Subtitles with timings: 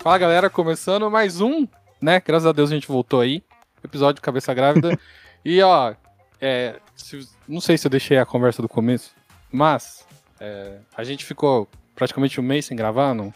[0.00, 1.66] Fala galera, começando mais um,
[2.00, 2.20] né?
[2.24, 3.42] Graças a Deus a gente voltou aí.
[3.84, 4.98] Episódio Cabeça Grávida.
[5.44, 5.94] e ó,
[6.40, 9.12] é, se- não sei se eu deixei a conversa do começo,
[9.52, 10.06] mas
[10.40, 13.32] é, a gente ficou praticamente um mês sem gravar, não?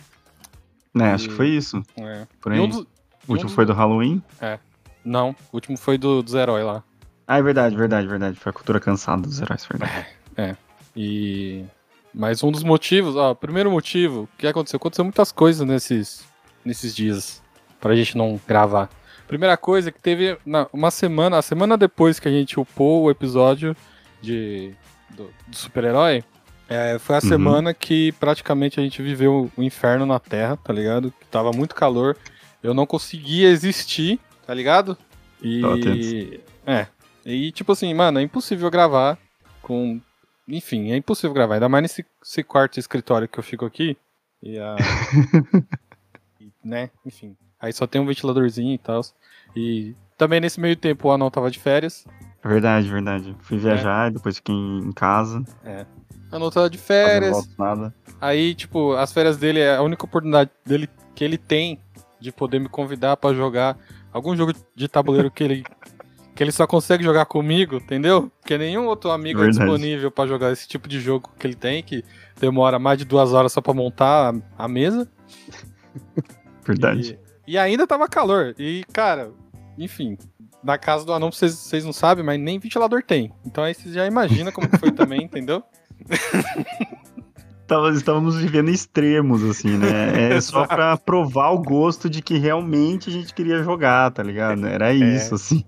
[0.94, 1.82] Né, acho que foi isso.
[1.96, 2.26] É.
[2.40, 2.60] Por aí.
[2.60, 2.78] um dos-
[3.26, 4.22] O último dos- foi do Halloween.
[5.04, 6.82] Não, o último foi do, dos heróis lá.
[7.26, 8.36] Ah, é verdade, verdade, verdade.
[8.38, 10.06] Foi a cultura cansada dos heróis, verdade.
[10.96, 11.64] E.
[12.14, 14.76] Mas um dos motivos, ó, primeiro motivo, o que aconteceu?
[14.76, 16.24] Aconteceu muitas coisas nesses,
[16.62, 17.42] nesses dias
[17.80, 18.90] pra gente não gravar.
[19.26, 23.04] Primeira coisa é que teve na- uma semana, a semana depois que a gente upou
[23.04, 23.74] o episódio
[24.20, 24.74] de,
[25.10, 26.22] do, do super-herói,
[26.68, 27.28] é, foi a Uhum.
[27.30, 31.10] semana que praticamente a gente viveu o inferno na Terra, tá ligado?
[31.30, 32.14] Tava muito calor,
[32.62, 34.98] eu não conseguia existir, tá ligado?
[35.42, 36.40] E.
[36.66, 36.86] É.
[37.24, 39.18] E tipo assim, mano, é impossível gravar
[39.60, 40.00] com
[40.48, 43.96] enfim, é impossível gravar, ainda mais nesse, esse quarto escritório que eu fico aqui.
[44.42, 44.76] E a.
[46.40, 47.36] e, né, enfim.
[47.60, 49.00] Aí só tem um ventiladorzinho e tal.
[49.54, 52.04] E também nesse meio tempo o anão tava de férias.
[52.44, 53.36] Verdade, verdade.
[53.40, 55.44] Fui viajar e depois fiquei em casa.
[56.32, 57.30] O anão tava de férias.
[57.30, 57.94] volta nada.
[58.20, 61.78] Aí, tipo, as férias dele é a única oportunidade dele que ele tem
[62.20, 63.78] de poder me convidar pra jogar
[64.12, 65.64] algum jogo de tabuleiro que ele.
[66.42, 68.28] Que ele só consegue jogar comigo, entendeu?
[68.40, 69.64] Porque nenhum outro amigo é Verdade.
[69.64, 72.04] disponível pra jogar esse tipo de jogo que ele tem, que
[72.40, 75.08] demora mais de duas horas só pra montar a, a mesa.
[76.66, 77.16] Verdade.
[77.46, 78.56] E, e ainda tava calor.
[78.58, 79.30] E, cara,
[79.78, 80.18] enfim,
[80.64, 83.32] na casa do anão, vocês, não sabem, mas nem ventilador tem.
[83.46, 85.62] Então aí vocês já imaginam como que foi também, entendeu?
[87.94, 90.34] Estávamos vivendo extremos, assim, né?
[90.34, 94.66] É só pra provar o gosto de que realmente a gente queria jogar, tá ligado?
[94.66, 95.64] Era isso, assim.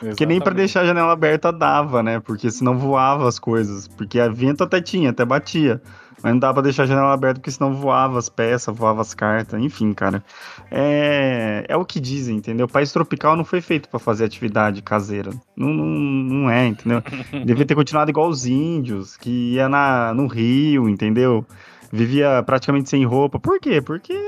[0.00, 0.56] Porque nem pra Exatamente.
[0.56, 2.20] deixar a janela aberta dava, né?
[2.20, 3.86] Porque senão voava as coisas.
[3.88, 5.80] Porque a vento até tinha, até batia.
[6.22, 9.12] Mas não dava pra deixar a janela aberta porque senão voava as peças, voava as
[9.12, 9.60] cartas.
[9.60, 10.24] Enfim, cara.
[10.70, 12.64] É, é o que dizem, entendeu?
[12.64, 15.30] O país tropical não foi feito pra fazer atividade caseira.
[15.54, 17.02] Não, não, não é, entendeu?
[17.44, 21.44] Devia ter continuado igual os índios, que ia na, no rio, entendeu?
[21.92, 23.38] Vivia praticamente sem roupa.
[23.38, 23.82] Por quê?
[23.82, 24.18] Porque,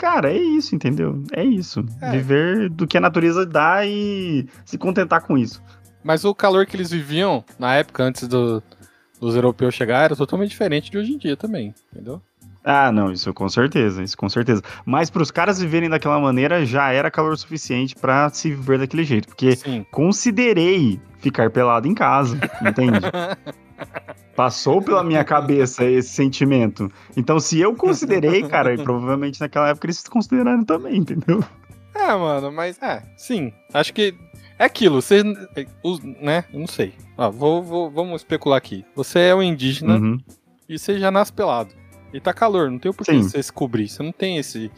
[0.00, 1.22] cara, é isso, entendeu?
[1.32, 1.84] É isso.
[2.00, 2.10] É.
[2.12, 5.62] Viver do que a natureza dá e se contentar com isso.
[6.02, 8.62] Mas o calor que eles viviam na época, antes do-
[9.20, 12.22] dos europeus chegarem, era totalmente diferente de hoje em dia também, entendeu?
[12.64, 14.62] Ah, não, isso com certeza, isso com certeza.
[14.84, 19.04] Mas para os caras viverem daquela maneira já era calor suficiente pra se viver daquele
[19.04, 19.84] jeito, porque Sim.
[19.90, 23.00] considerei ficar pelado em casa, entende?
[24.36, 26.90] Passou pela minha cabeça esse sentimento.
[27.16, 31.42] Então, se eu considerei, cara, e provavelmente naquela época eles consideraram também, entendeu?
[31.94, 33.52] É, mano, mas é, sim.
[33.74, 34.14] Acho que
[34.58, 35.22] é aquilo, você.
[36.20, 36.44] né?
[36.52, 36.94] Eu não sei.
[37.18, 38.84] Ó, vou, vou- vamos especular aqui.
[38.94, 40.18] Você é um indígena Uhum.
[40.68, 41.74] e você já nasce pelado.
[42.12, 43.22] E tá calor, não tem por que Sim.
[43.22, 43.88] você se cobrir.
[43.88, 44.70] Você não tem esse,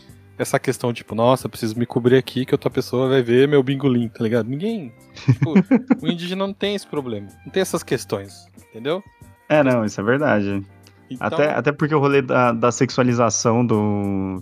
[0.42, 3.62] essa questão, tipo, nossa, eu preciso me cobrir aqui que outra pessoa vai ver meu
[3.62, 4.48] bingolim, tá ligado?
[4.48, 4.92] Ninguém.
[5.14, 5.54] Tipo,
[6.02, 7.28] o indígena não tem esse problema.
[7.44, 9.02] Não tem essas questões, entendeu?
[9.48, 10.62] É, não, isso é verdade.
[11.10, 13.74] Então, Até, até porque o rolê da, da sexualização do.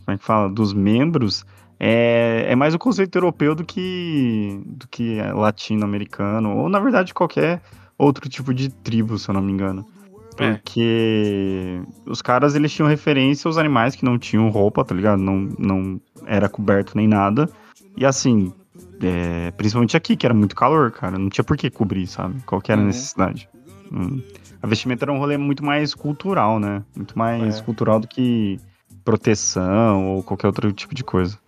[0.05, 0.49] Como é que fala?
[0.49, 1.45] Dos membros
[1.79, 7.63] é, é mais o conceito europeu do que, do que latino-americano, ou na verdade qualquer
[7.97, 9.87] outro tipo de tribo, se eu não me engano.
[10.43, 10.55] É.
[10.55, 15.21] Porque os caras eles tinham referência aos animais que não tinham roupa, tá ligado?
[15.23, 17.49] Não, não era coberto nem nada.
[17.97, 18.53] E assim,
[19.03, 21.19] é, principalmente aqui, que era muito calor, cara.
[21.19, 22.41] Não tinha por que cobrir, sabe?
[22.47, 22.89] Qual que era a Uhum.
[22.89, 23.49] necessidade.
[23.93, 24.23] Hum.
[24.63, 26.83] A vestimenta era um rolê muito mais cultural, né?
[26.95, 27.63] Muito mais É.
[27.63, 28.59] cultural do que
[29.05, 31.39] proteção ou qualquer outro tipo de coisa.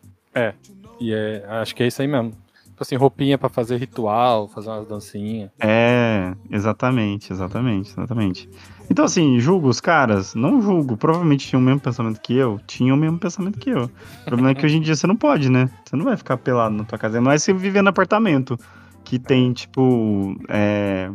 [1.01, 2.31] E é, acho que é isso aí mesmo.
[2.65, 5.51] Tipo assim, roupinha pra fazer ritual, fazer umas dancinhas.
[5.61, 8.49] É, exatamente, exatamente, exatamente.
[8.93, 10.35] Então, assim, julgo os caras?
[10.35, 10.99] Não julgo.
[10.99, 12.61] Provavelmente tinham o mesmo pensamento que eu.
[12.67, 13.85] Tinham o mesmo pensamento que eu.
[13.85, 15.71] O problema é que hoje em dia você não pode, né?
[15.83, 17.19] Você não vai ficar pelado na tua casa.
[17.19, 18.59] Mas você viver no apartamento.
[19.03, 20.37] Que tem, tipo.
[20.47, 21.11] é,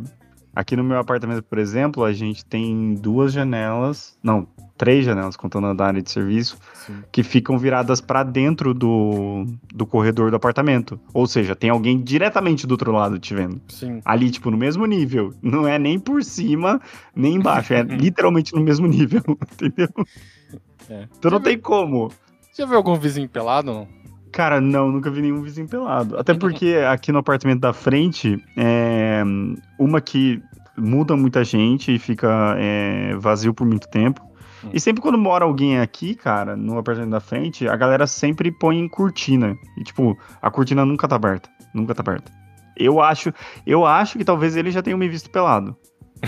[0.56, 4.18] Aqui no meu apartamento, por exemplo, a gente tem duas janelas.
[4.20, 4.48] Não,
[4.78, 6.56] três janelas, contando a da área de serviço.
[6.88, 7.02] Sim.
[7.12, 9.44] que ficam viradas pra dentro do,
[9.74, 10.98] do corredor do apartamento.
[11.12, 13.60] Ou seja, tem alguém diretamente do outro lado te vendo.
[13.68, 14.00] Sim.
[14.04, 15.34] Ali, tipo, no mesmo nível.
[15.42, 16.80] Não é nem por cima,
[17.14, 17.74] nem embaixo.
[17.74, 19.22] É literalmente no mesmo nível,
[19.52, 19.88] entendeu?
[20.88, 21.06] É.
[21.18, 22.10] Então não tem como.
[22.56, 23.70] Já viu algum vizinho pelado?
[23.70, 23.88] Não?
[24.32, 26.18] Cara, não, nunca vi nenhum vizinho pelado.
[26.18, 29.22] Até porque aqui no apartamento da frente, é
[29.78, 30.42] uma que
[30.76, 34.27] muda muita gente e fica é, vazio por muito tempo.
[34.64, 34.70] Hum.
[34.72, 38.86] E sempre quando mora alguém aqui, cara, no apartamento da frente, a galera sempre põe
[38.88, 39.56] cortina.
[39.76, 41.48] E, tipo, a cortina nunca tá aberta.
[41.74, 42.32] Nunca tá aberta.
[42.76, 43.32] Eu acho,
[43.66, 45.76] eu acho que talvez ele já tenha me visto pelado.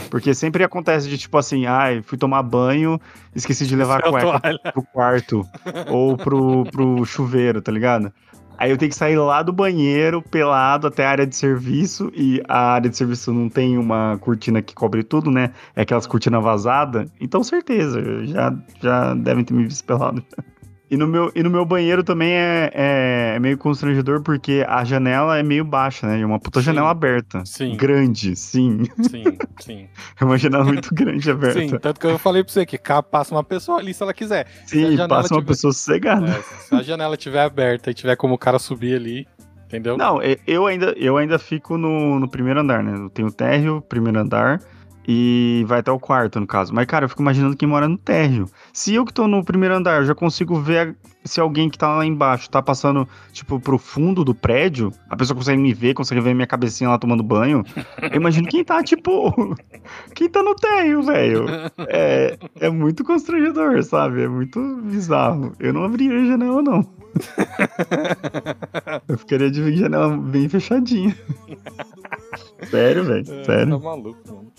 [0.08, 3.00] Porque sempre acontece de tipo assim, ai, fui tomar banho,
[3.34, 5.44] esqueci de levar a cueca pro quarto
[5.88, 8.12] ou pro, pro chuveiro, tá ligado?
[8.60, 12.12] Aí eu tenho que sair lá do banheiro, pelado, até a área de serviço.
[12.14, 15.54] E a área de serviço não tem uma cortina que cobre tudo, né?
[15.74, 17.10] É aquelas cortinas vazadas.
[17.18, 20.22] Então, certeza, já, já devem ter me visto pelado.
[20.90, 24.82] E no meu, e no meu banheiro também é, é, é, meio constrangedor porque a
[24.82, 26.20] janela é meio baixa, né?
[26.20, 26.66] É uma puta sim.
[26.66, 27.44] janela aberta.
[27.46, 27.76] Sim.
[27.76, 28.82] Grande, sim.
[29.00, 29.24] Sim,
[29.60, 29.88] sim.
[30.20, 31.60] é uma janela muito grande aberta.
[31.60, 32.76] Sim, tanto que eu falei pra você que
[33.08, 34.48] passa uma pessoa ali se ela quiser.
[34.66, 35.52] Sim, passa uma tiver...
[35.52, 36.26] pessoa sossegada.
[36.26, 39.28] É, se a janela estiver aberta e tiver como o cara subir ali,
[39.66, 39.96] entendeu?
[39.96, 42.96] Não, eu ainda, eu ainda fico no, no primeiro andar, né?
[42.96, 44.60] Eu tenho térreo, primeiro andar
[45.06, 46.74] e vai até o quarto, no caso.
[46.74, 48.46] Mas, cara, eu fico imaginando quem mora no térreo.
[48.72, 51.96] Se eu que tô no primeiro andar, eu já consigo ver se alguém que tá
[51.96, 56.20] lá embaixo tá passando, tipo, pro fundo do prédio, a pessoa consegue me ver, consegue
[56.20, 57.64] ver minha cabecinha lá tomando banho.
[58.10, 59.54] Eu imagino quem tá, tipo,
[60.14, 61.46] quem tá no térreo, velho.
[61.88, 64.22] É, é muito constrangedor, sabe?
[64.22, 65.52] É muito bizarro.
[65.58, 67.00] Eu não abriria a janela, não.
[69.08, 71.16] eu ficaria de janela bem fechadinha.
[72.70, 73.24] Sério, velho.
[73.32, 73.78] É, sério.
[73.78, 74.49] Tá maluco, mano.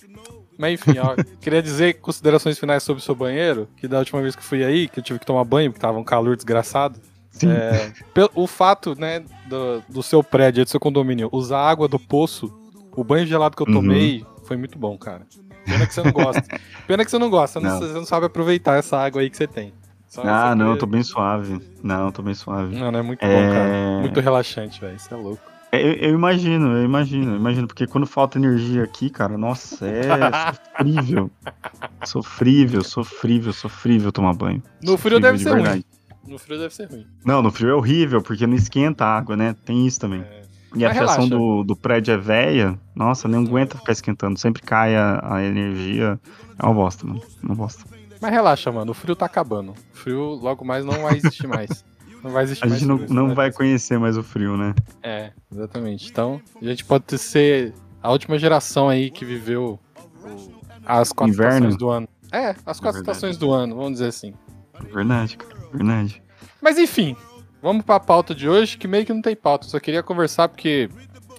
[0.62, 4.36] Mas enfim, ó, queria dizer considerações finais sobre o seu banheiro, que da última vez
[4.36, 7.00] que fui aí, que eu tive que tomar banho, porque tava um calor desgraçado.
[7.44, 7.92] É,
[8.36, 12.54] o fato, né, do, do seu prédio, do seu condomínio, usar água do poço,
[12.96, 13.74] o banho gelado que eu uhum.
[13.74, 14.46] tomei uhum.
[14.46, 15.26] foi muito bom, cara.
[15.66, 16.44] Pena que você não gosta.
[16.86, 17.80] Pena que você não gosta, não.
[17.80, 19.74] Você não sabe aproveitar essa água aí que você tem.
[20.08, 21.60] Só ah, não, eu tô bem suave.
[21.82, 22.76] Não, tô bem suave.
[22.76, 23.28] Não, não é muito é...
[23.28, 24.02] bom, cara.
[24.02, 24.96] Muito relaxante, velho.
[24.96, 25.51] Isso é louco.
[25.72, 29.88] É, eu, eu, imagino, eu imagino, eu imagino, porque quando falta energia aqui, cara, nossa,
[29.88, 30.04] é
[30.76, 31.32] sofrível.
[32.04, 34.62] sofrível, sofrível, sofrível tomar banho.
[34.84, 35.86] No frio deve de ser verdade.
[36.26, 36.32] ruim.
[36.32, 37.06] No frio deve ser ruim.
[37.26, 39.56] Não, no frio é horrível, porque não esquenta a água, né?
[39.66, 40.22] Tem isso também.
[40.22, 40.42] É.
[40.76, 44.40] E a fiação do, do prédio é velha, nossa, nem aguenta ficar esquentando.
[44.40, 46.20] Sempre cai a, a energia.
[46.58, 47.22] É uma bosta, mano.
[47.44, 47.84] Uma bosta.
[48.22, 48.92] Mas relaxa, mano.
[48.92, 49.72] O frio tá acabando.
[49.72, 51.84] O frio logo mais não vai existir mais.
[52.24, 54.74] Não vai existir A gente não, não vai conhecer mais o frio, né?
[55.02, 56.10] É, exatamente.
[56.10, 59.80] Então, a gente pode ser a última geração aí que viveu
[60.86, 61.54] as quatro Inverno.
[61.54, 62.08] estações do ano.
[62.32, 64.34] É, as quatro é estações do ano, vamos dizer assim.
[64.94, 65.56] Verdade, cara.
[65.74, 66.22] Verdade.
[66.62, 67.16] Mas enfim,
[67.62, 69.68] vamos pra pauta de hoje, que meio que não tem pauta.
[69.68, 70.90] Só queria conversar porque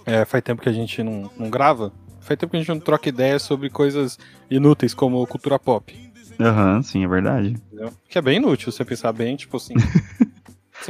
[0.05, 1.91] é, faz tempo que a gente não, não grava.
[2.21, 4.17] Faz tempo que a gente não troca ideias sobre coisas
[4.49, 5.93] inúteis como cultura pop.
[6.39, 7.49] Aham, uhum, sim, é verdade.
[7.49, 7.93] Entendeu?
[8.09, 9.73] Que é bem inútil você pensar bem, tipo assim.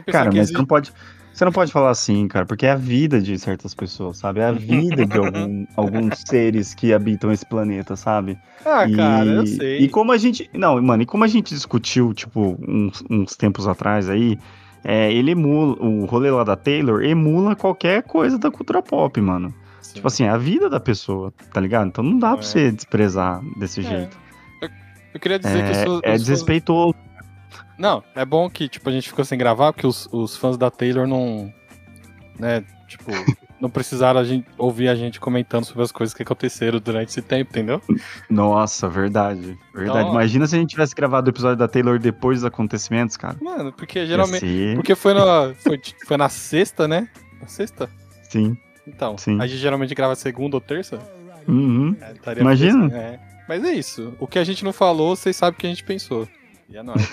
[0.01, 0.91] cara, mas você não pode.
[1.33, 4.39] Você não pode falar assim, cara, porque é a vida de certas pessoas, sabe?
[4.39, 8.37] É a vida de algum, alguns seres que habitam esse planeta, sabe?
[8.63, 9.79] Ah, e, cara, eu sei.
[9.79, 10.47] E como a gente.
[10.53, 14.37] Não, mano, e como a gente discutiu, tipo, uns, uns tempos atrás aí,
[14.83, 15.75] é, ele emula.
[15.81, 19.51] O rolê lá da Taylor emula qualquer coisa da cultura pop, mano.
[19.81, 19.95] Sim.
[19.95, 21.87] Tipo assim, é a vida da pessoa, tá ligado?
[21.87, 22.47] Então não dá não pra é.
[22.47, 23.83] você desprezar desse é.
[23.83, 24.17] jeito.
[24.61, 24.69] Eu,
[25.15, 25.95] eu, queria dizer é, que eu sou.
[26.03, 26.95] Eu é desrespeitoso.
[27.77, 30.69] Não, é bom que, tipo, a gente ficou sem gravar, porque os, os fãs da
[30.69, 31.53] Taylor não.
[32.39, 33.11] Né, tipo,
[33.59, 37.21] não precisaram a gente, ouvir a gente comentando sobre as coisas que aconteceram durante esse
[37.21, 37.81] tempo, entendeu?
[38.29, 39.57] Nossa, verdade.
[39.73, 39.99] Verdade.
[39.99, 43.37] Então, Imagina se a gente tivesse gravado o episódio da Taylor depois dos acontecimentos, cara.
[43.41, 44.73] Mano, porque geralmente.
[44.75, 47.07] Porque foi na, foi, foi na sexta, né?
[47.39, 47.89] Na sexta?
[48.29, 48.57] Sim.
[48.85, 49.39] Então, Sim.
[49.39, 50.99] a gente geralmente grava segunda ou terça.
[51.47, 51.95] Uhum.
[52.01, 52.93] É, Imagina.
[52.95, 53.19] é.
[53.47, 54.13] Mas é isso.
[54.19, 56.27] O que a gente não falou, vocês sabem o que a gente pensou.
[56.73, 57.07] E é nóis.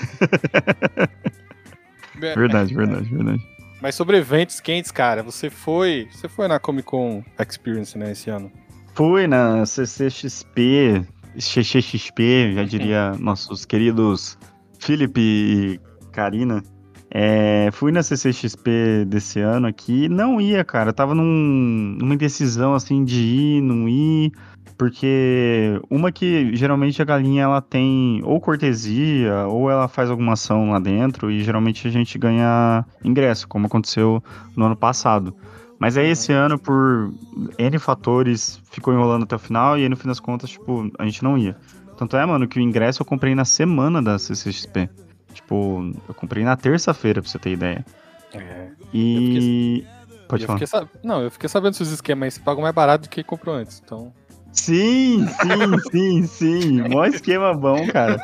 [2.18, 3.46] verdade, verdade, verdade.
[3.82, 6.08] Mas sobre eventos quentes, cara, você foi.
[6.10, 8.50] Você foi na Comic Con Experience, né, esse ano?
[8.94, 11.06] Fui na CCXP,
[11.38, 14.38] XXXP, já diria nossos queridos
[14.78, 16.62] Felipe e Karina.
[17.10, 20.88] É, fui na CCXP desse ano aqui, não ia, cara.
[20.88, 24.32] Eu tava num, numa indecisão assim de ir, não ir.
[24.80, 30.70] Porque uma que geralmente a galinha ela tem ou cortesia ou ela faz alguma ação
[30.70, 34.24] lá dentro e geralmente a gente ganha ingresso, como aconteceu
[34.56, 35.36] no ano passado.
[35.78, 37.12] Mas aí esse ano, por
[37.58, 41.04] N fatores, ficou enrolando até o final e aí no fim das contas, tipo, a
[41.04, 41.54] gente não ia.
[41.98, 44.88] Tanto é, mano, que o ingresso eu comprei na semana da CCXP.
[45.34, 47.84] Tipo, eu comprei na terça-feira, pra você ter ideia.
[48.32, 48.68] É.
[48.94, 49.84] E.
[50.26, 50.88] Pode eu falar.
[51.04, 53.82] Não, eu fiquei sabendo esses esquemas aí, você paga mais barato do que comprou antes,
[53.84, 54.10] então.
[54.52, 56.82] Sim, sim, sim, sim.
[56.82, 58.22] Mó esquema bom, cara.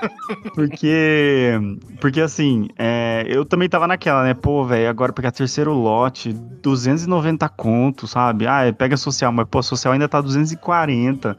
[0.55, 1.53] Porque,
[2.01, 4.35] porque assim, é, eu também tava naquela, né?
[4.35, 8.47] Pô, velho, agora pegar terceiro lote, 290 conto, sabe?
[8.47, 11.39] Ah, pega social, mas pô, social ainda tá 240.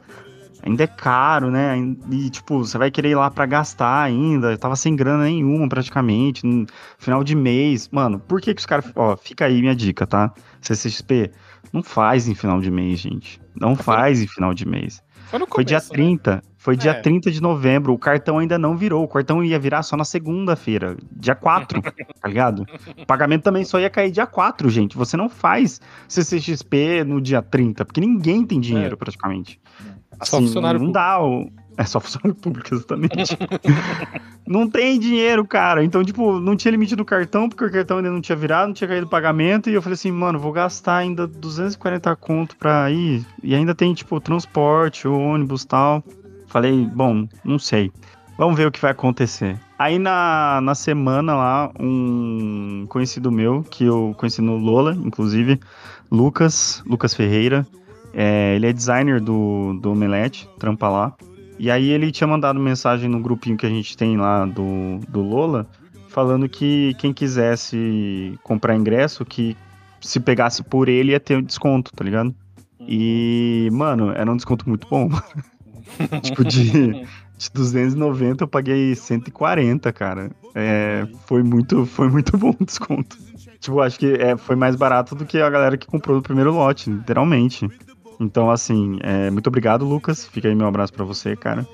[0.62, 1.76] Ainda é caro, né?
[2.10, 4.50] E, tipo, você vai querer ir lá pra gastar ainda.
[4.50, 6.44] Eu tava sem grana nenhuma, praticamente.
[6.44, 6.66] No
[6.98, 7.88] final de mês.
[7.92, 8.90] Mano, por que que os caras.
[8.96, 10.32] Ó, fica aí minha dica, tá?
[10.60, 11.30] CCXP
[11.72, 13.40] Não faz em final de mês, gente.
[13.60, 15.02] Não faz em final de mês.
[15.26, 15.96] Foi no Foi dia começo, né?
[15.96, 16.42] 30.
[16.56, 17.00] Foi dia É.
[17.00, 17.92] 30 de novembro.
[17.92, 19.04] O cartão ainda não virou.
[19.04, 21.80] O cartão ia virar só na segunda-feira, dia 4,
[22.20, 22.66] tá ligado?
[22.96, 24.96] O pagamento também só ia cair dia 4, gente.
[24.96, 29.60] Você não faz CCXP no dia 30, porque ninguém tem dinheiro praticamente.
[30.22, 31.04] Só Assim, funcionário não público.
[31.04, 31.48] dá o...
[31.78, 33.38] É só funcionário público, exatamente.
[34.44, 35.84] não tem dinheiro, cara.
[35.84, 38.74] Então, tipo, não tinha limite do cartão, porque o cartão ainda não tinha virado, não
[38.74, 39.70] tinha caído o pagamento.
[39.70, 43.24] E eu falei assim, mano, vou gastar ainda 240 conto pra ir.
[43.44, 46.04] E ainda tem, tipo, transporte, ônibus e tal.
[46.48, 47.92] Falei, bom, não sei.
[48.36, 49.56] Vamos ver o que vai acontecer.
[49.78, 55.60] Aí na, na semana lá, um conhecido meu, que eu conheci no Lola, inclusive,
[56.10, 57.64] Lucas, Lucas Ferreira.
[58.12, 61.14] É, ele é designer do, do Omelete, trampa lá.
[61.58, 65.20] E aí ele tinha mandado mensagem no grupinho que a gente tem lá do, do
[65.20, 65.66] Lola,
[66.08, 69.56] falando que quem quisesse comprar ingresso, que
[70.00, 72.34] se pegasse por ele ia ter um desconto, tá ligado?
[72.80, 75.10] E, mano, era um desconto muito bom.
[76.22, 77.04] tipo, de,
[77.36, 80.30] de 290 eu paguei 140, cara.
[80.54, 83.16] É, foi, muito, foi muito bom o desconto.
[83.60, 86.52] Tipo, acho que é, foi mais barato do que a galera que comprou no primeiro
[86.52, 87.68] lote, literalmente.
[88.20, 90.26] Então, assim, é, muito obrigado, Lucas.
[90.26, 91.66] Fica aí meu abraço pra você, cara.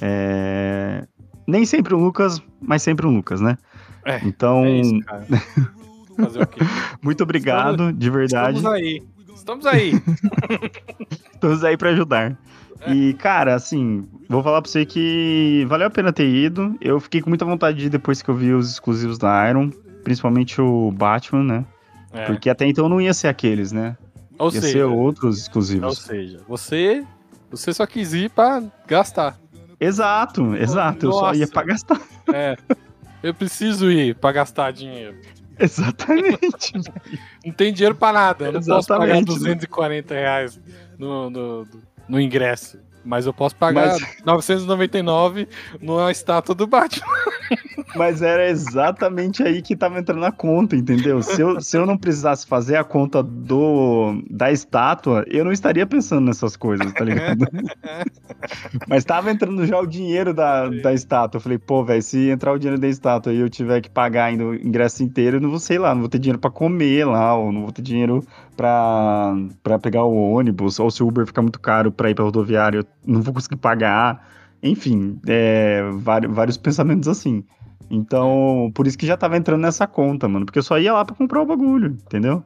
[0.00, 1.06] É,
[1.46, 3.56] nem sempre um Lucas, mas sempre um Lucas, né?
[4.04, 5.26] É, Então, É isso, cara.
[6.16, 6.60] Fazer o quê?
[7.02, 8.58] muito obrigado, de verdade.
[8.58, 9.02] Estamos aí.
[9.34, 9.92] Estamos aí.
[11.34, 12.36] Estamos aí pra ajudar.
[12.80, 12.92] É.
[12.92, 16.76] E, cara, assim, vou falar pra você que valeu a pena ter ido.
[16.80, 19.70] Eu fiquei com muita vontade de ir depois que eu vi os exclusivos da Iron,
[20.04, 21.64] principalmente o Batman, né?
[22.12, 22.26] É.
[22.26, 23.96] Porque até então não ia ser aqueles, né?
[24.38, 25.98] Ou ia ser seja, outros ou exclusivos.
[25.98, 27.04] seja, você,
[27.50, 29.38] você só quis ir pra gastar.
[29.78, 31.06] Exato, exato.
[31.06, 31.52] Eu só ia Nossa.
[31.52, 32.00] pra gastar.
[32.32, 32.56] É.
[33.22, 35.16] Eu preciso ir pra gastar dinheiro.
[35.58, 36.72] Exatamente.
[37.44, 38.46] Não tem dinheiro pra nada.
[38.46, 39.26] Eu não posso pagar Exatamente.
[39.26, 40.60] 240 reais
[40.98, 41.68] no, no,
[42.08, 42.78] no ingresso.
[43.04, 45.48] Mas eu posso pagar Mas- 999
[45.80, 47.06] numa estátua do Batman.
[47.96, 51.22] Mas era exatamente aí que tava entrando a conta, entendeu?
[51.22, 55.86] Se eu, se eu não precisasse fazer a conta do da estátua, eu não estaria
[55.86, 57.44] pensando nessas coisas, tá ligado?
[58.88, 61.36] Mas tava entrando já o dinheiro da, da estátua.
[61.38, 64.26] Eu falei, pô, velho, se entrar o dinheiro da estátua e eu tiver que pagar
[64.26, 67.04] ainda o ingresso inteiro, eu não vou, sei lá, não vou ter dinheiro pra comer
[67.04, 68.24] lá, ou não vou ter dinheiro
[68.56, 72.24] pra, pra pegar o ônibus, ou se o Uber ficar muito caro pra ir pra
[72.24, 74.28] rodoviária, eu não vou conseguir pagar.
[74.62, 77.44] Enfim, é, vários, vários pensamentos assim.
[77.90, 80.46] Então, por isso que já tava entrando nessa conta, mano.
[80.46, 82.42] Porque eu só ia lá pra comprar o bagulho, entendeu?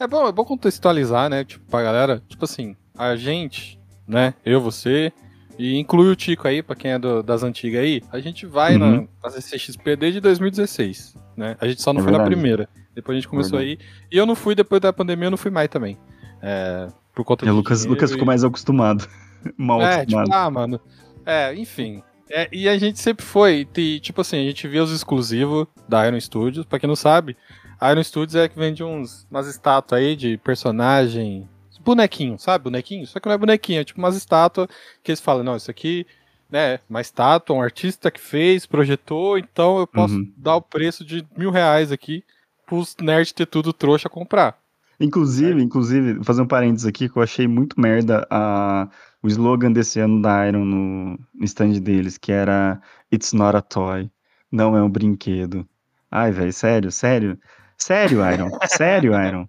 [0.00, 1.44] É bom, é bom contextualizar, né?
[1.44, 4.34] Tipo, pra galera, tipo assim, a gente, né?
[4.44, 5.12] Eu, você,
[5.56, 8.76] e inclui o Tico aí, pra quem é do- das antigas aí, a gente vai
[8.76, 9.08] na, Uhum.
[9.22, 11.56] na CCXP desde 2016, né?
[11.60, 12.34] A gente só não É foi na verdade.
[12.34, 12.68] primeira.
[12.94, 13.78] Depois a gente começou aí.
[14.10, 15.98] E eu não fui depois da pandemia, eu não fui mais também.
[16.42, 19.08] É, por conta E o Lucas, Lucas e- ficou mais acostumado.
[19.58, 20.24] Mal É, acostumado.
[20.26, 20.80] tipo, ah, mano.
[21.26, 22.02] É, enfim.
[22.30, 26.06] É, e a gente sempre foi, e, tipo assim, a gente via os exclusivos da
[26.06, 26.64] Iron Studios.
[26.64, 27.36] Pra quem não sabe,
[27.80, 31.48] a Iron Studios é que vende uns, umas estátuas aí de personagem.
[31.84, 32.64] Bonequinho, sabe?
[32.64, 33.06] Bonequinho?
[33.06, 34.68] Só que não é bonequinho, é tipo umas estátuas
[35.02, 36.06] que eles falam, não, isso aqui,
[36.50, 40.32] né, uma estátua, um artista que fez, projetou, então eu posso Uhum.
[40.36, 42.22] dar o preço de mil reais aqui
[42.66, 44.56] pros nerds ter tudo trouxa comprar.
[45.00, 48.88] Inclusive, inclusive, vou fazer um parênteses aqui que eu achei muito merda a,
[49.22, 52.80] o slogan desse ano da Iron no, no stand deles, que era
[53.12, 54.08] It's not a toy.
[54.52, 55.66] Não é um brinquedo.
[56.10, 57.36] Ai, velho, sério, sério.
[57.76, 58.50] Sério, Iron.
[58.68, 59.48] sério, Iron.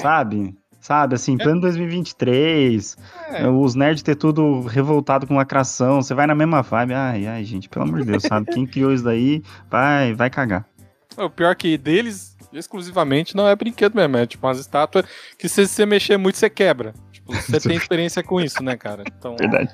[0.00, 0.56] Sabe?
[0.88, 2.96] Sabe, assim, plano 2023,
[3.30, 3.46] É.
[3.46, 6.94] os nerds ter tudo revoltado com lacração, você vai na mesma vibe.
[6.94, 8.46] Ai, ai, gente, pelo amor de Deus, sabe?
[8.50, 10.64] Quem criou isso daí vai, vai cagar.
[11.18, 14.16] O pior que deles, exclusivamente, não é brinquedo mesmo.
[14.16, 15.04] É tipo umas estátuas
[15.38, 16.94] que se você mexer muito, você quebra.
[17.12, 19.04] Tipo, você tem experiência com isso, né, cara?
[19.18, 19.70] Então, Verdade.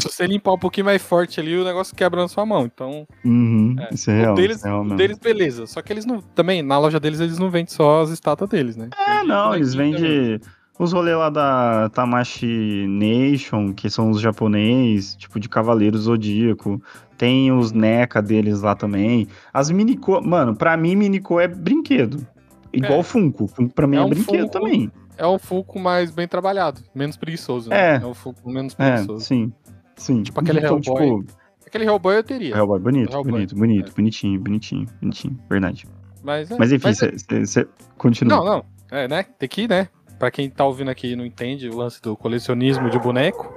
[0.00, 2.64] se você limpar um pouquinho mais forte ali, o negócio quebra na sua mão.
[2.64, 4.32] Então, Uhum, É, isso é real.
[4.32, 5.64] o deles, isso é real o deles, beleza.
[5.66, 6.20] Só que eles não.
[6.20, 8.88] Também, na loja deles, eles não vendem só as estátuas deles, né?
[9.06, 10.20] É, não, eles Bonequinho também.
[10.32, 10.40] vendem
[10.78, 16.80] os rolês lá da Tamashi Nation, que são os japonês, tipo de Cavaleiro Zodíaco.
[17.16, 19.26] Tem os NECA deles lá também.
[19.52, 22.26] As Minico, mano, pra mim Minico é brinquedo.
[22.72, 23.02] Igual É.
[23.02, 23.46] Funko.
[23.48, 24.50] Funko pra mim É é, um brinquedo Funko.
[24.52, 24.90] também.
[25.16, 27.70] É um Funko mais bem trabalhado, menos preguiçoso.
[27.70, 27.94] Né?
[27.94, 27.96] É.
[28.02, 29.24] É um Funko menos É, preguiçoso.
[29.24, 29.50] sim.
[29.96, 30.22] Sim.
[30.22, 31.20] Tipo aquele então, Hellboy.
[31.22, 32.54] tipo, Aquele Hellboy eu teria.
[32.54, 33.94] Hellboy, bonito, Hellboy, bonito, bonito, é.
[33.94, 35.86] bonitinho, bonitinho, bonitinho, verdade.
[36.22, 37.12] Mas, é, Mas enfim, mas é-
[37.44, 37.66] você
[37.96, 38.36] continua.
[38.36, 38.64] Não, não.
[38.90, 39.24] É, né?
[39.38, 39.88] Tem que ir, né?
[40.18, 43.52] Pra quem tá ouvindo aqui e não entende o lance do colecionismo de boneco,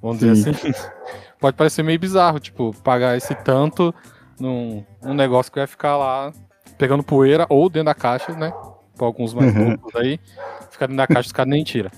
[0.00, 0.50] vamos dizer Sim.
[0.50, 0.72] assim,
[1.40, 3.92] pode parecer meio bizarro, tipo, pagar esse tanto
[4.38, 6.32] num um negócio que vai ficar lá
[6.76, 8.52] pegando poeira ou dentro da caixa, né?
[8.96, 9.70] Pra alguns mais Uhum.
[9.70, 10.20] loucos aí,
[10.70, 11.90] Fica dentro da caixa, os caras nem tiram.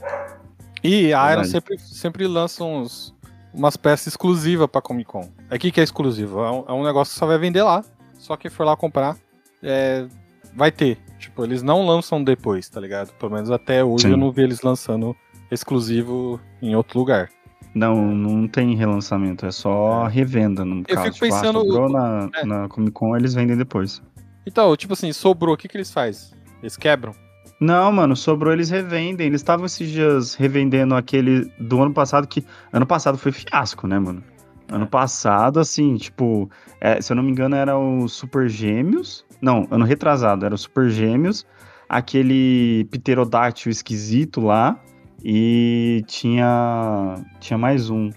[0.83, 3.15] E a Iron sempre, sempre lança uns,
[3.53, 5.29] umas peças exclusivas pra Comic Con.
[5.51, 6.41] É que que é exclusivo?
[6.43, 7.85] É um, é um negócio que só vai vender lá.
[8.15, 9.17] Só quem for lá comprar
[9.63, 10.07] é,
[10.55, 10.99] vai ter.
[11.21, 13.13] Tipo, eles não lançam depois, tá ligado?
[13.13, 14.13] Pelo menos até hoje Sim.
[14.13, 15.15] eu não vi eles lançando
[15.51, 17.29] exclusivo em outro lugar.
[17.75, 21.03] Não, não tem relançamento, é só revenda no Eu caso.
[21.13, 22.45] fico Tipo, ah, pensando- sobrou na, É.
[22.45, 24.03] na Comic Con, eles vendem depois.
[24.47, 26.31] Então, tipo assim, sobrou, o que, que eles fazem?
[26.63, 27.15] Eles quebram?
[27.61, 29.27] Não, mano, sobrou, eles revendem.
[29.27, 33.99] Eles estavam esses dias revendendo aquele do ano passado, que ano passado foi fiasco, né,
[33.99, 34.25] mano?
[34.71, 36.49] Ano passado, assim, tipo,
[36.81, 39.25] é, se eu não me engano, era o Super Gêmeos.
[39.43, 41.45] Não, ano retrasado, era o Super Gêmeos,
[41.89, 44.79] aquele pterodáctilo esquisito lá,
[45.25, 47.15] e tinha.
[47.41, 48.11] Tinha mais um.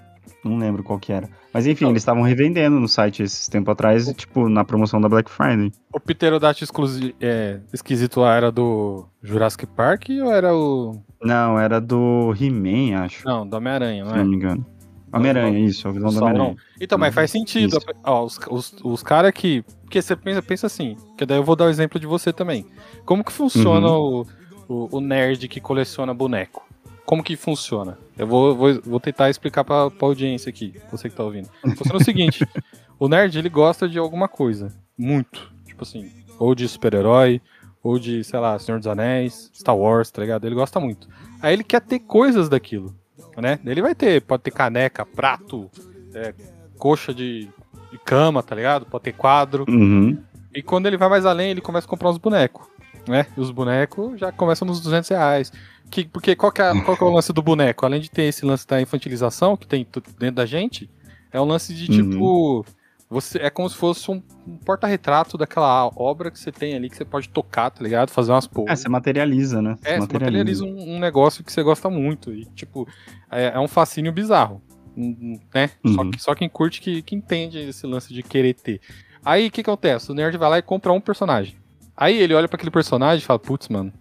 [0.44, 1.30] Não lembro qual que era.
[1.54, 1.92] Mas enfim, Não.
[1.92, 5.72] eles estavam revendendo no site esses tempo atrás, tipo, na promoção da Black Friday.
[5.94, 11.02] O Pterodactyl exclusi- é, esquisito lá era do Jurassic Park ou era o.
[11.22, 13.26] Não, era do He-Man, acho.
[13.26, 14.28] Não, do Homem-Aranha, se não não é?
[14.28, 14.66] me engano.
[15.18, 16.18] Homem-Aranha, isso, a visão do.
[16.24, 16.56] Homem-Aranha.
[16.80, 17.78] Então, mas faz sentido.
[17.78, 17.86] Isso.
[18.04, 19.64] Ó, os os, os caras que.
[19.84, 22.66] Porque você pensa, pensa assim, que daí eu vou dar o exemplo de você também.
[23.06, 24.26] Como que funciona Uhum.
[24.68, 26.66] o, o, o nerd que coleciona boneco?
[27.06, 27.98] Como que funciona?
[28.18, 31.50] Eu vou, vou, vou tentar explicar pra, pra audiência aqui, você que tá ouvindo.
[31.76, 32.48] Funciona o seguinte:
[32.98, 34.70] o nerd ele gosta de alguma coisa.
[34.98, 35.52] Muito.
[35.66, 37.42] Tipo assim, ou de super-herói,
[37.84, 40.46] ou de, sei lá, Senhor dos Anéis, Star Wars, tá ligado?
[40.46, 41.08] Ele gosta muito.
[41.42, 42.96] Aí ele quer ter coisas daquilo,
[43.38, 43.60] né?
[43.66, 45.70] Ele vai ter, pode ter caneca, prato,
[46.14, 46.34] é,
[46.78, 47.50] coxa de,
[47.92, 48.86] de cama, tá ligado?
[48.86, 49.66] Pode ter quadro.
[49.68, 50.18] Uhum.
[50.54, 52.66] E quando ele vai mais além, ele começa a comprar uns bonecos,
[53.08, 53.26] né?
[53.36, 55.52] E os bonecos já começam nos 200 reais.
[55.90, 57.86] Que, porque qual que, é, qual que é o lance do boneco?
[57.86, 59.86] Além de ter esse lance da infantilização que tem
[60.18, 60.90] dentro da gente,
[61.32, 62.64] é um lance de Uhum.
[63.14, 66.98] Você, é como se fosse um, um porta-retrato daquela obra que você tem ali, que
[66.98, 68.10] você pode tocar, tá ligado?
[68.10, 68.80] Fazer umas É, poses.
[68.80, 69.78] você materializa, né?
[69.84, 72.34] É, você materializa um, um negócio que você gosta muito.
[72.34, 72.88] E, tipo,
[73.32, 74.62] é, é um fascínio bizarro.
[74.96, 75.70] Né?
[75.88, 76.12] Só, Uhum.
[76.12, 78.80] que, só quem curte que, que entende esse lance de querer ter.
[79.26, 80.12] Aí o que, que acontece?
[80.12, 81.56] O nerd vai lá e compra um personagem.
[81.96, 83.94] Aí ele olha pra aquele personagem e fala, putz, mano.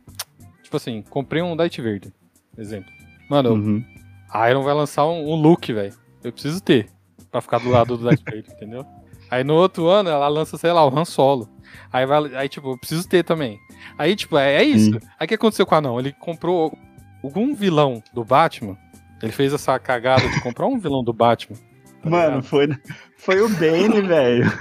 [0.62, 2.12] Tipo assim, comprei um Light Verde.
[2.58, 2.90] Exemplo.
[3.30, 3.84] Mano, Uhum.
[4.30, 5.94] a Iron vai lançar um, um look, velho.
[6.24, 6.88] Eu preciso ter.
[7.30, 8.84] Pra ficar do lado do Darth Vader, entendeu?
[9.32, 11.48] Aí no outro ano ela lança, sei lá, o Han Solo.
[11.90, 12.34] Aí vai.
[12.36, 13.58] Aí, tipo, eu preciso ter também.
[13.96, 14.92] Aí, tipo, é, é isso.
[14.92, 15.06] Sim.
[15.18, 15.98] Aí o que aconteceu com o Anão?
[15.98, 16.76] Ele comprou
[17.24, 18.76] algum vilão do Batman.
[19.22, 21.56] Ele fez essa cagada de comprar um vilão do Batman.
[22.02, 22.42] tá Mano, ligado?
[22.44, 22.68] foi,
[23.16, 24.52] foi o Bane, velho.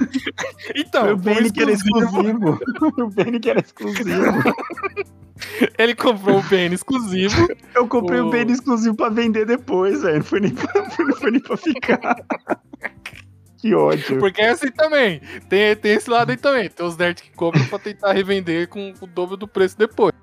[0.73, 2.59] então, Foi o foi Bane que era exclusivo.
[2.97, 4.53] o Bane que era exclusivo.
[5.77, 7.47] Ele comprou o Bane exclusivo.
[7.75, 10.17] Eu comprei o O- Bane exclusivo pra vender depois, velho.
[10.19, 12.15] Não foi nem pra, não foi nem pra ficar.
[13.61, 14.17] Que ódio.
[14.17, 15.21] Porque é assim também.
[15.47, 16.67] Tem, tem esse lado aí também.
[16.67, 20.13] Tem os nerds que compram pra tentar revender com o dobro do preço depois,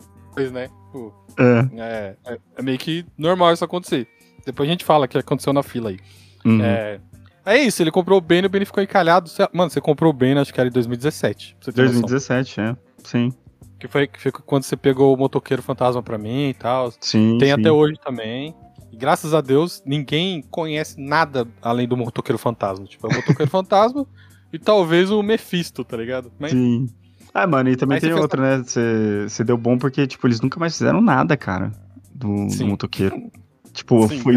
[0.53, 0.67] né?
[0.67, 1.81] Tipo, É.
[1.81, 4.09] É, é, é meio que normal isso acontecer.
[4.45, 5.99] Depois a gente fala que aconteceu na fila aí.
[6.45, 6.61] Uhum.
[6.63, 7.01] É,
[7.47, 9.31] é isso, ele comprou o Bane e o Bane ficou encalhado.
[9.53, 11.55] Mano, você comprou o Bane, acho que era em 2017.
[11.55, 12.01] Pra você ter noção.
[12.03, 12.77] 2017, é.
[13.05, 13.33] Sim.
[13.79, 16.93] Que foi, que foi quando você pegou o motoqueiro fantasma pra mim e tal.
[17.01, 17.39] Sim.
[17.39, 17.61] Tem sim.
[17.61, 18.55] até hoje também.
[18.93, 22.87] E graças a Deus, ninguém conhece nada além do motoqueiro fantasma.
[22.87, 24.07] Tipo, é o motoqueiro fantasma
[24.53, 26.33] e talvez o Mephisto, tá ligado?
[26.39, 26.89] Mas Sim.
[27.33, 28.65] Ah, mano, e também você tem fez outra, né?
[28.65, 31.73] Você você deu bom porque, tipo, eles nunca mais fizeram nada, cara,
[32.15, 33.31] do, do motoqueiro.
[33.71, 34.35] Tipo, sim, foi,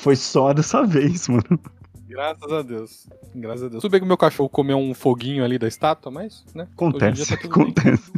[0.00, 1.58] foi só dessa vez, mano.
[2.06, 3.08] graças a Deus.
[3.34, 3.82] Graças a Deus.
[3.82, 6.68] Tudo bem que o meu cachorro comeu um foguinho ali da estátua, mas, né?
[6.72, 7.50] Acontece, tá bem.
[7.50, 8.12] acontece.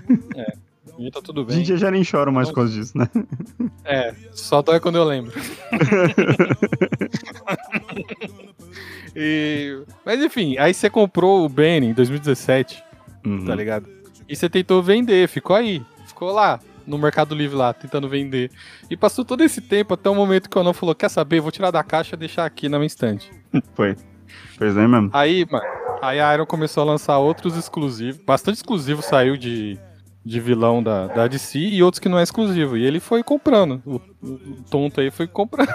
[0.98, 1.64] Dia tá tudo bem.
[1.64, 3.08] já nem choro mais por causa disso, né?
[3.84, 5.32] É, só dói quando eu lembro.
[9.16, 12.82] E- Mas enfim, aí você comprou o Bane em 2017,
[13.26, 13.44] Uhum.
[13.44, 13.88] tá ligado?
[14.28, 15.82] E você tentou vender, ficou aí.
[16.06, 18.50] Ficou lá, no Mercado Livre lá, tentando vender.
[18.90, 21.40] E passou todo esse tempo até o momento que o não falou: Quer saber?
[21.40, 23.30] Vou tirar da caixa e deixar aqui na minha estante.
[23.74, 23.96] Foi.
[24.56, 25.10] Pois é mesmo.
[25.12, 25.64] Aí, mano,
[26.02, 28.20] aí a Iron começou a lançar outros exclusivos.
[28.24, 29.78] Bastante exclusivo saiu de,
[30.24, 32.76] de vilão da, da DC e outros que não é exclusivo.
[32.76, 33.80] E ele foi comprando.
[33.86, 34.38] O, o-
[34.70, 35.68] tonto aí foi comprando.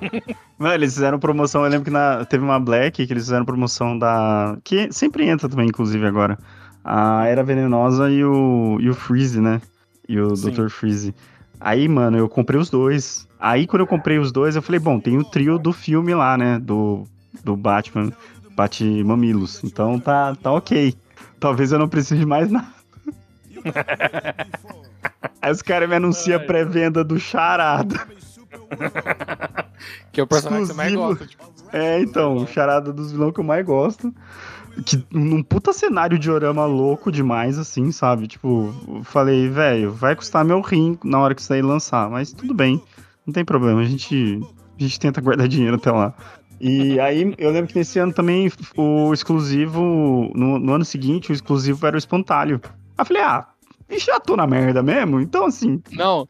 [0.58, 3.98] Mano, eles fizeram promoção, eu lembro que na, teve uma Black que eles fizeram promoção
[3.98, 4.56] da.
[4.62, 6.38] Que sempre entra também, inclusive, agora.
[6.84, 9.60] A Era Venenosa e o, e o Freeze, né?
[10.08, 10.50] E o Sim.
[10.50, 10.68] Dr.
[10.68, 11.12] Freeze.
[11.58, 13.26] Aí, mano, eu comprei os dois.
[13.40, 16.38] Aí, quando eu comprei os dois, eu falei, bom, tem o trio do filme lá,
[16.38, 16.60] né?
[16.60, 17.02] Do,
[17.42, 18.12] do Batman,
[18.54, 19.62] Batmamilos.
[19.64, 20.94] Então tá, tá ok.
[21.40, 22.75] Talvez eu não precise de mais nada.
[25.42, 28.06] Aí os caras me anunciam pré-venda do Charada.
[30.12, 31.18] que é o personagem que você mais Exclusivo.
[31.18, 31.26] gosta.
[31.26, 34.12] Tipo, É, então, o charada dos vilões que eu mais gosto.
[34.84, 38.26] que num puta cenário de orama louco demais, assim, sabe?
[38.26, 38.72] Tipo,
[39.04, 42.82] falei, velho, vai custar meu rim na hora que isso aí lançar, mas tudo bem,
[43.26, 44.40] não tem problema, a gente,
[44.78, 46.14] a gente tenta guardar dinheiro até lá.
[46.58, 51.34] E aí eu lembro que nesse ano também o exclusivo, no, no ano seguinte, o
[51.34, 52.60] exclusivo era o espantalho.
[52.96, 53.46] Aí eu falei, ah,
[53.88, 55.80] e já tô na merda mesmo, então assim.
[55.92, 56.28] Não,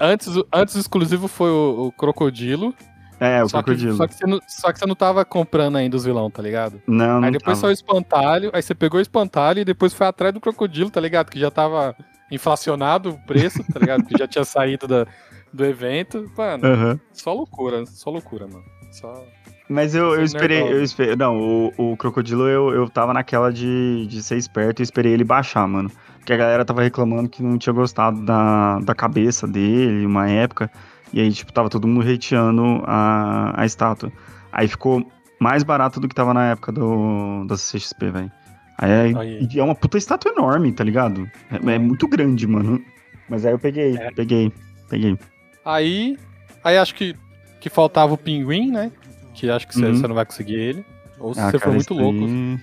[0.00, 2.74] antes, antes o exclusivo foi o, o Crocodilo,
[3.22, 3.92] é, o só crocodilo.
[3.92, 6.42] Que, só, que você não, só que você não tava comprando ainda os vilão, tá
[6.42, 6.82] ligado?
[6.88, 10.08] Não, não Aí depois saiu o espantalho, aí você pegou o espantalho e depois foi
[10.08, 11.30] atrás do crocodilo, tá ligado?
[11.30, 11.94] Que já tava
[12.32, 14.04] inflacionado o preço, tá ligado?
[14.06, 15.06] Que já tinha saído da,
[15.52, 16.28] do evento.
[16.36, 17.00] Mano, Aham.
[17.12, 18.64] só loucura, só loucura, mano.
[18.90, 19.24] Só.
[19.72, 21.16] Mas eu, eu esperei, eu esperei.
[21.16, 25.24] Não, o, o crocodilo eu, eu tava naquela de, de ser esperto e esperei ele
[25.24, 25.90] baixar, mano.
[26.18, 30.70] Porque a galera tava reclamando que não tinha gostado da, da cabeça dele uma época.
[31.12, 34.12] E aí, tipo, tava todo mundo hateando a, a estátua.
[34.52, 35.04] Aí ficou
[35.40, 38.32] mais barato do que tava na época do, da CXP, velho.
[38.78, 39.48] Aí é, Aí.
[39.52, 41.28] e é uma puta estátua enorme, tá ligado?
[41.50, 42.82] É, é muito grande, mano.
[43.28, 44.10] Mas aí eu peguei, É.
[44.12, 44.52] peguei,
[44.88, 45.18] peguei.
[45.64, 46.16] Aí.
[46.64, 47.14] Aí acho que,
[47.60, 48.90] que faltava o pinguim, né?
[49.34, 49.94] Que acho que você Uhum.
[49.96, 50.84] você não vai conseguir ele.
[51.18, 52.18] Ou se Ah, você cara, for muito louco.
[52.18, 52.58] daí-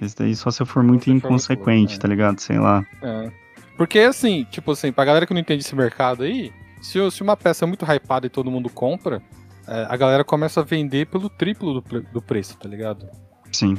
[0.00, 2.38] é, esse daí só se eu for muito se for muito inconsequente, louco, tá ligado?
[2.40, 2.84] Sei lá.
[3.02, 3.30] É.
[3.76, 7.36] Porque assim, tipo assim, pra galera que não entende esse mercado aí, se, se uma
[7.36, 9.22] peça é muito hypada e todo mundo compra,
[9.66, 13.06] é, a galera começa a vender pelo triplo do, do preço, tá ligado?
[13.52, 13.76] Sim.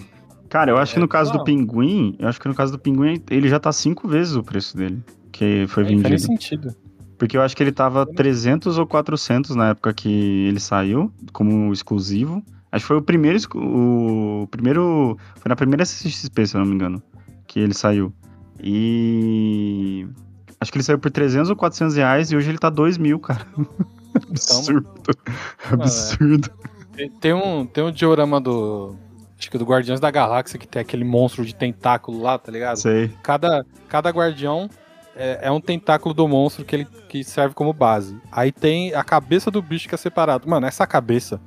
[0.49, 1.43] Cara, eu acho que É, no caso do não.
[1.45, 4.77] pinguim, eu acho que no caso do pinguim, ele já tá cinco vezes o preço
[4.77, 5.03] dele.
[5.31, 6.21] Que foi faz nem vendido.
[6.21, 6.75] sentido.
[7.17, 11.71] Porque eu acho que ele tava 300 ou 400 na época que ele saiu, como
[11.71, 12.43] exclusivo.
[12.71, 13.39] Acho que foi o primeiro.
[13.55, 15.17] O primeiro.
[15.37, 17.01] Foi na primeira CXP, se eu não me engano.
[17.47, 18.13] Que ele saiu.
[18.61, 20.05] E.
[20.59, 23.19] Acho que ele saiu por 300 ou 400 reais e hoje ele tá 2 mil,
[23.19, 23.45] cara.
[24.29, 24.87] Absurdo.
[25.71, 26.49] Absurdo.
[26.93, 28.95] Tem, tem um, tem um diorama do.
[29.37, 32.77] Acho que do Guardiões da Galáxia, que tem aquele monstro de tentáculo lá, tá ligado?
[32.77, 33.11] Sei.
[33.21, 34.69] Cada, cada guardião
[35.15, 38.19] é, é um tentáculo do monstro que ele que serve como base.
[38.31, 40.47] Aí tem a cabeça do bicho que é separado.
[40.49, 41.39] Mano, essa cabeça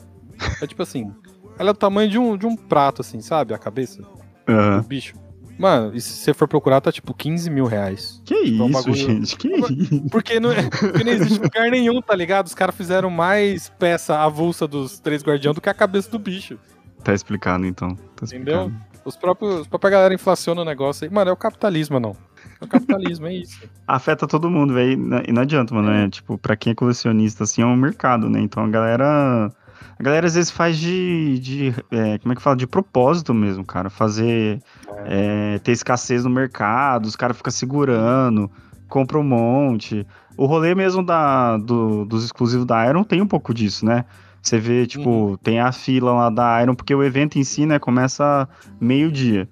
[0.62, 1.12] é tipo assim.
[1.59, 3.52] Ela é do tamanho de um, de um prato, assim, sabe?
[3.52, 4.09] A cabeça do
[4.52, 4.83] Aham.
[4.83, 5.14] bicho.
[5.59, 8.22] Mano, e se você for procurar, tá tipo 15 mil reais.
[8.24, 9.37] Que é um isso, bagulho- gente?
[9.37, 10.09] Que isso?
[10.09, 12.46] Porque não, porque não existe lugar nenhum, tá ligado?
[12.46, 16.57] Os caras fizeram mais peça avulsa dos três guardiões do que a cabeça do bicho.
[17.02, 17.96] Tá explicado, então.
[18.14, 18.66] Tá Entendeu?
[18.66, 18.88] explicado.
[19.04, 19.66] Os próprios.
[19.66, 21.12] A própria galera inflaciona o negócio aí.
[21.12, 22.16] Mano, é o capitalismo, não.
[22.61, 23.61] É o capitalismo, é isso.
[23.87, 24.92] Afeta todo mundo, velho.
[25.27, 25.90] E não adianta, mano.
[25.90, 28.40] É, tipo, pra quem é colecionista, assim, é um mercado, né?
[28.40, 29.51] Então a galera.
[29.99, 31.38] A galera às vezes faz de.
[31.40, 32.57] de é, como é que fala?
[32.57, 33.88] De propósito mesmo, cara.
[33.90, 34.61] Fazer.
[35.07, 38.51] é, ter escassez no mercado, os caras ficam segurando,
[38.88, 40.07] compra um monte.
[40.37, 44.05] O rolê mesmo da, do- dos exclusivos da Iron tem um pouco disso, né?
[44.40, 47.79] Você vê, tipo, tem a fila lá da Iron, porque o evento em si, né,
[47.81, 48.49] começa
[48.81, 49.49] meio-dia.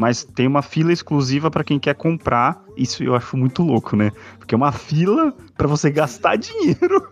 [0.00, 2.58] Mas tem uma fila exclusiva pra quem quer comprar.
[2.74, 4.10] Isso eu acho muito louco, né?
[4.38, 7.06] Porque é uma fila pra você gastar dinheiro.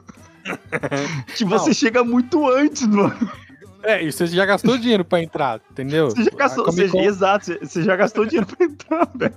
[1.36, 1.74] que você Não.
[1.74, 3.12] chega muito antes, mano.
[3.82, 6.10] É, e você já gastou dinheiro pra entrar, entendeu?
[6.10, 9.08] Você já gastou, A Comic você- Con- exato, você, você já gastou dinheiro pra entrar,
[9.14, 9.34] velho.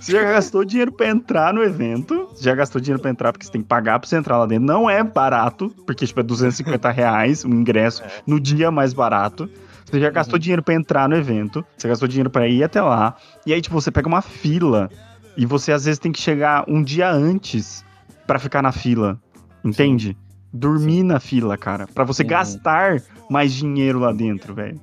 [0.00, 2.28] Você já gastou dinheiro pra entrar no evento.
[2.34, 4.46] Você já gastou dinheiro pra entrar, porque você tem que pagar pra você entrar lá
[4.46, 4.64] dentro.
[4.64, 8.08] Não é barato, porque tipo, é 250 reais o ingresso É.
[8.26, 9.48] no dia mais barato.
[9.94, 10.12] Você já Uhum.
[10.12, 11.64] gastou dinheiro pra entrar no evento.
[11.76, 13.14] Você gastou dinheiro pra ir até lá.
[13.46, 14.90] E aí, tipo, você pega uma fila.
[15.36, 17.84] E você às vezes tem que chegar um dia antes
[18.26, 19.18] pra ficar na fila.
[19.64, 20.16] Entende?
[20.52, 21.86] Dormir na fila, cara.
[21.86, 22.28] Pra você Uhum.
[22.28, 24.80] gastar mais dinheiro lá dentro, velho.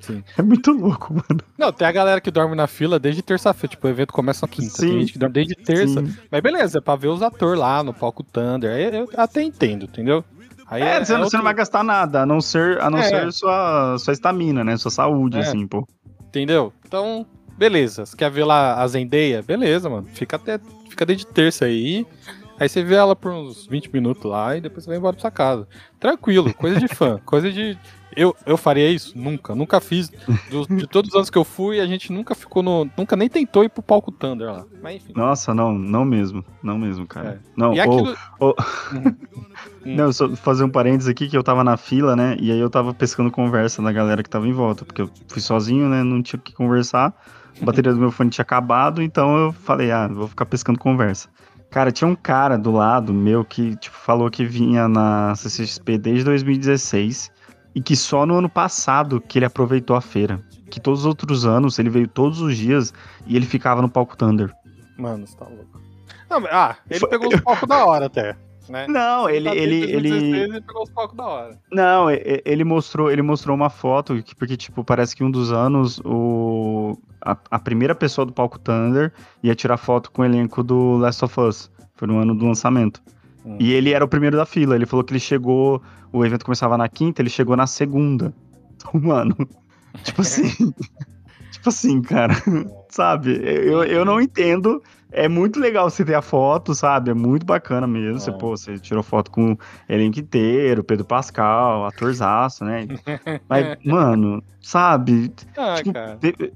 [0.00, 0.22] Sim.
[0.36, 1.40] É muito louco, mano.
[1.56, 3.68] Não, tem a galera que dorme na fila desde terça-feira.
[3.70, 4.70] Tipo, o evento começa na quinta.
[4.76, 4.88] Sim.
[4.88, 6.00] Tem gente que dorme desde terça.
[6.04, 6.14] Sim.
[6.30, 8.70] Mas beleza, é pra ver os atores lá no palco Thunder.
[8.94, 10.24] Eu até entendo, entendeu?
[10.70, 12.98] Aí É, você, não- você outro- não vai gastar nada, a não ser, a não
[12.98, 13.02] É.
[13.02, 14.76] ser sua, sua estamina, né?
[14.76, 15.40] Sua saúde, É.
[15.40, 15.86] assim, pô.
[16.28, 16.72] Entendeu?
[16.86, 17.26] Então,
[17.58, 18.06] beleza.
[18.06, 19.42] Você quer ver lá a Zendeia?
[19.42, 20.06] Beleza, mano.
[20.14, 20.60] Fica até.
[20.88, 22.06] Fica desde terça aí.
[22.60, 25.20] Aí você vê ela por uns 20 minutos lá e depois você vai embora pra
[25.22, 25.66] sua casa.
[25.98, 27.18] Tranquilo, coisa de fã.
[27.24, 27.76] coisa de.
[28.14, 29.16] Eu, eu faria isso?
[29.16, 29.54] Nunca.
[29.54, 30.10] Nunca fiz.
[30.50, 32.90] Do- de todos os anos que eu fui, a gente nunca ficou no.
[32.98, 34.64] Nunca nem tentou ir pro palco Thunder lá.
[34.82, 35.12] Mas enfim.
[35.16, 36.44] Nossa, não, não mesmo.
[36.62, 37.40] Não mesmo, cara.
[37.42, 37.48] É.
[37.56, 38.16] Não, E ou- aquilo.
[38.38, 38.54] ou-
[39.82, 39.94] Hum.
[39.96, 42.36] não, só fazer um parênteses aqui que eu tava na fila, né?
[42.38, 45.40] E aí eu tava pescando conversa da galera que tava em volta, porque eu fui
[45.40, 46.02] sozinho, né?
[46.02, 47.14] Não tinha o que conversar.
[47.60, 51.28] A bateria do meu fone tinha acabado, então eu falei, ah, vou ficar pescando conversa.
[51.70, 56.24] Cara, tinha um cara do lado meu que, tipo, falou que vinha na CCXP desde
[56.24, 57.30] 2016
[57.74, 60.40] e que só no ano passado que ele aproveitou a feira.
[60.68, 62.92] Que todos os outros anos ele veio todos os dias
[63.26, 64.52] e ele ficava no palco Thunder.
[64.98, 65.80] Mano, você tá louco.
[66.28, 68.36] Não, ah, ele pegou um palco da hora até.
[68.70, 68.86] Né?
[68.88, 71.58] Não, ele, Tá ele, desde 2016, ele, ele pegou os palcos da hora.
[71.72, 76.00] não, ele mostrou, ele mostrou uma foto que- porque tipo parece que um dos anos
[76.04, 80.96] o a, a primeira pessoa do palco Thunder ia tirar foto com o elenco do
[80.96, 81.70] Last of Us.
[81.96, 83.02] Foi no ano do lançamento.
[83.44, 83.56] Hum.
[83.60, 84.74] E ele era o primeiro da fila.
[84.74, 88.32] Ele falou que ele chegou, o evento começava na quinta, ele chegou na segunda.
[88.80, 89.36] Então, mano,
[90.02, 90.48] tipo assim,
[91.52, 92.32] tipo assim, cara,
[92.88, 93.38] sabe?
[93.44, 94.82] Eu, eu não entendo.
[95.12, 97.10] É muito legal você ter a foto, sabe?
[97.10, 98.20] É muito bacana mesmo.
[98.20, 98.32] Você, É.
[98.32, 102.86] pô, você tirou foto com o elenco inteiro, Pedro Pascal, atorzaço, né?
[103.48, 105.32] Mas, mano, sabe?
[105.56, 105.92] Ah, Tipo,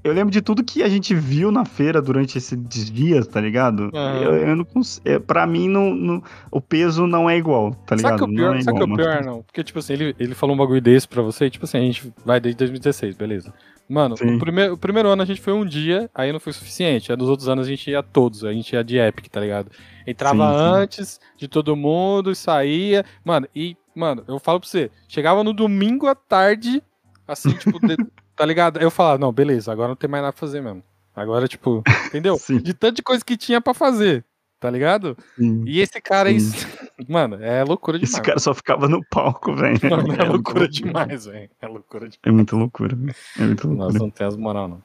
[0.03, 2.57] Eu lembro de tudo que a gente viu na feira durante esses
[2.91, 3.89] dias, tá ligado?
[3.93, 5.19] Eu, eu não consigo.
[5.21, 8.19] Pra mim, não, não- o peso não é igual, tá ligado?
[8.19, 9.41] Sabe que o pior, não é sabe que igual, o pior não?
[9.43, 11.81] Porque, tipo assim, ele, ele falou um bagulho desse pra você, e, tipo assim, a
[11.81, 13.53] gente vai desde 2016, beleza.
[13.87, 17.11] Mano, o primeiro, o primeiro ano a gente foi um dia, aí não foi suficiente.
[17.11, 19.69] Aí nos outros anos a gente ia todos, a gente ia de Epic, tá ligado?
[20.07, 20.81] Entrava Sim, sim.
[20.81, 23.05] antes de todo mundo e saía.
[23.23, 26.81] Mano, e, mano, eu falo pra você, chegava no domingo à tarde,
[27.27, 27.95] assim, tipo, de-
[28.35, 28.79] tá ligado?
[28.81, 30.83] Eu falava, não, beleza, agora não tem mais nada pra fazer mesmo.
[31.15, 32.37] Agora, tipo, entendeu?
[32.37, 32.57] Sim.
[32.57, 34.25] De tanta coisa que tinha pra fazer,
[34.59, 35.17] tá ligado?
[35.37, 35.63] Sim.
[35.65, 36.65] E esse cara aí, Sim.
[37.07, 38.13] mano, é loucura demais.
[38.13, 39.79] Esse cara só ficava no palco, velho.
[39.89, 41.49] Mano, é muita loucura demais, velho.
[41.61, 42.19] É loucura demais.
[42.23, 42.95] É muita loucura.
[42.95, 43.15] velho.
[43.37, 43.99] É muita loucura.
[43.99, 44.83] não temos moral, não.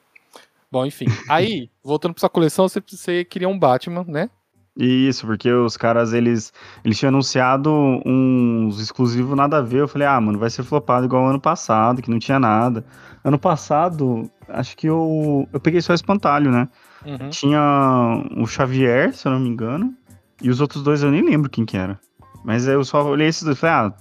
[0.71, 1.07] Bom, enfim.
[1.29, 4.31] Aí, voltando pra sua coleção, você, você queria um Batman, né?
[4.77, 6.53] Isso, porque os caras, eles,
[6.85, 7.71] eles tinham anunciado
[8.07, 9.81] uns exclusivos nada a ver.
[9.81, 12.85] Eu falei, ah, mano, vai ser flopado igual ano passado, que não tinha nada.
[13.25, 16.69] Ano passado, acho que eu, eu peguei só espantalho, né?
[17.05, 17.31] Uhum.
[17.31, 19.95] Tinha o Xavier, se eu não me engano,
[20.43, 21.99] e os outros dois eu nem lembro quem que era.
[22.45, 23.95] Mas eu só olhei esses dois e falei, ah,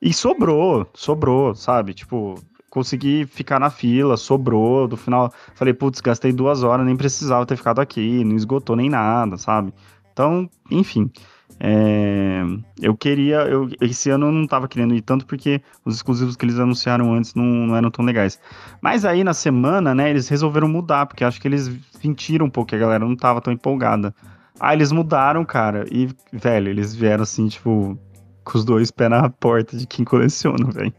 [0.00, 1.94] e sobrou, sobrou, sabe?
[1.94, 2.34] Tipo,
[2.70, 4.86] consegui ficar na fila, sobrou.
[4.86, 8.90] Do final, falei, putz, gastei duas horas, nem precisava ter ficado aqui, não esgotou nem
[8.90, 9.72] nada, sabe?
[10.12, 11.10] Então, enfim.
[11.58, 12.42] É,
[12.80, 13.38] eu queria.
[13.42, 17.14] Eu, esse ano eu não tava querendo ir tanto porque os exclusivos que eles anunciaram
[17.14, 18.38] antes não, não eram tão legais.
[18.80, 22.70] Mas aí na semana, né, eles resolveram mudar, porque acho que eles sentiram um pouco
[22.70, 24.14] que a galera não tava tão empolgada.
[24.60, 25.86] Ah, eles mudaram, cara.
[25.90, 27.98] E, velho, eles vieram assim, tipo,
[28.44, 30.92] com os dois pés na porta de quem coleciona, velho.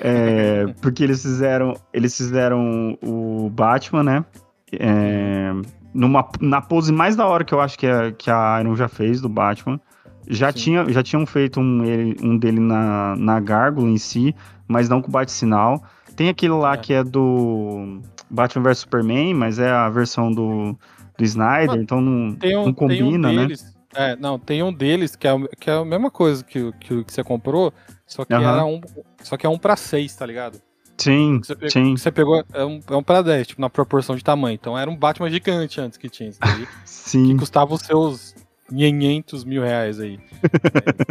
[0.00, 1.74] É, porque eles fizeram.
[1.92, 4.24] Eles fizeram o Batman, né?
[4.72, 5.52] É,
[5.94, 8.88] numa, na pose mais da hora que eu acho que a, que a Iron já
[8.88, 9.80] fez do Batman.
[10.28, 10.58] Já, Sim.
[10.58, 14.34] tinha, já tinham feito um, ele- um dele na, na gárgula em si,
[14.66, 15.82] mas não com bate-sinal.
[16.16, 16.76] Tem aquele lá É.
[16.78, 20.76] que é do Batman vs Superman, mas é a versão do,
[21.18, 23.42] do Snyder, Mano, então não, Tem um, não tem combina, um né?
[23.42, 23.74] deles.
[23.94, 26.72] É, não, tem um deles que é, o- que é a mesma coisa que, o-
[26.72, 27.72] que, que você comprou,
[28.06, 28.42] só que Aham.
[28.52, 28.80] era um.
[29.22, 30.58] Só que é um pra seis, tá ligado?
[30.96, 33.60] Sim, Que você pegou, sim, que você pegou é um, é um pra 10, tipo,
[33.60, 34.54] na proporção de tamanho.
[34.54, 38.34] Então era um Batman gigante antes que tinha isso daí, que sim, custava os seus
[38.68, 40.18] 500 mil reais aí.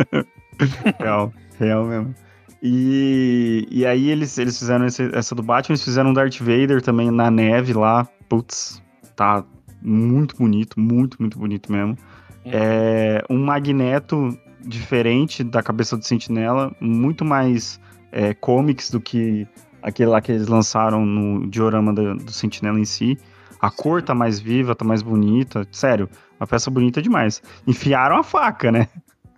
[1.00, 2.16] real, real mesmo.
[2.62, 6.82] E, e aí eles, eles fizeram esse- essa do Batman, eles fizeram um Darth Vader
[6.82, 8.82] também na neve lá, putz,
[9.16, 9.44] tá
[9.82, 11.98] muito bonito, muito, muito bonito mesmo.
[12.46, 17.80] É um magneto diferente da cabeça do Sentinela, muito mais
[18.12, 19.46] é, comics do que
[19.84, 23.18] aquele lá que eles lançaram no diorama do, do Sentinela em si.
[23.62, 25.68] A cor tá mais viva, tá mais bonita.
[25.72, 27.42] Sério, uma peça bonita demais.
[27.68, 28.88] Enfiaram a faca, né?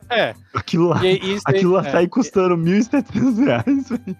[0.10, 3.90] É, Aquilo lá, e, e isso aí- aquilo lá é, tá aí custando 1.700 reais.
[3.90, 4.18] velho.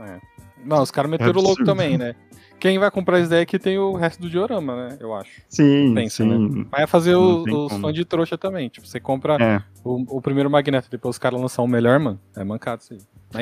[0.00, 0.20] é.
[0.64, 2.14] Não, os caras meteram o louco também, né?
[2.60, 4.96] Quem vai comprar isso daí aqui tem o resto do diorama, né?
[5.00, 5.42] Eu acho.
[5.48, 6.64] Sim, Pensa, sim.
[6.70, 7.80] Vai fazer o- os como.
[7.80, 8.68] fãs de trouxa também.
[8.68, 9.60] Tipo, você compra É.
[9.82, 12.20] o, o primeiro magneto, depois os caras lançam o melhor, mano.
[12.36, 13.00] É mancado isso aí.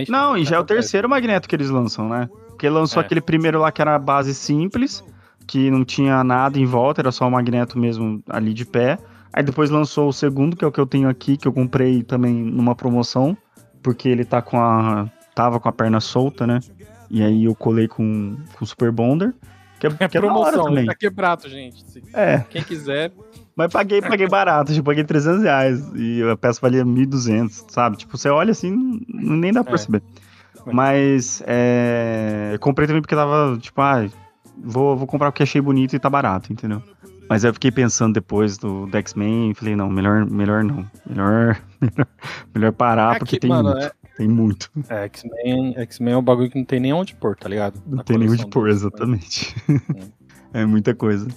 [0.08, 2.28] Não, e já é o terceiro magneto que eles lançam, né?
[2.48, 3.04] Porque lançou É.
[3.06, 5.02] aquele primeiro lá que era a base simples,
[5.46, 8.98] que não tinha nada em volta, era só o magneto mesmo ali de pé.
[9.32, 12.02] Aí depois lançou o segundo, que é o que eu tenho aqui, que eu comprei
[12.02, 13.36] também numa promoção,
[13.82, 15.08] porque ele tá com a.
[15.34, 16.60] tava com a perna solta, né?
[17.08, 19.32] E aí eu colei com, o Super Bonder.
[19.78, 20.84] Que é, que é promoção, também.
[20.86, 21.84] tá quebrado, gente.
[22.12, 23.10] É, Quem quiser,
[23.56, 27.96] mas paguei, paguei barato, tipo, paguei 300 reais e a peça valia 1.200, sabe?
[27.98, 29.76] Tipo, você olha assim, nem dá pra É.
[29.76, 30.02] perceber.
[30.66, 34.06] Mas, é, comprei também porque tava, tipo, ah,
[34.62, 36.82] vou, vou comprar porque achei bonito e tá barato, entendeu?
[37.28, 40.84] Mas aí eu fiquei pensando depois do, do X-Men e falei, não, melhor, melhor não.
[41.08, 42.06] Melhor, melhor,
[42.54, 44.70] melhor parar, é porque que, tem mano, muito, é, tem muito.
[44.88, 47.80] é, X-Men X-Men é um bagulho que não tem nem onde pôr, tá ligado?
[47.86, 49.54] Não Na tem nem onde pôr, exatamente.
[50.52, 51.28] é muita coisa.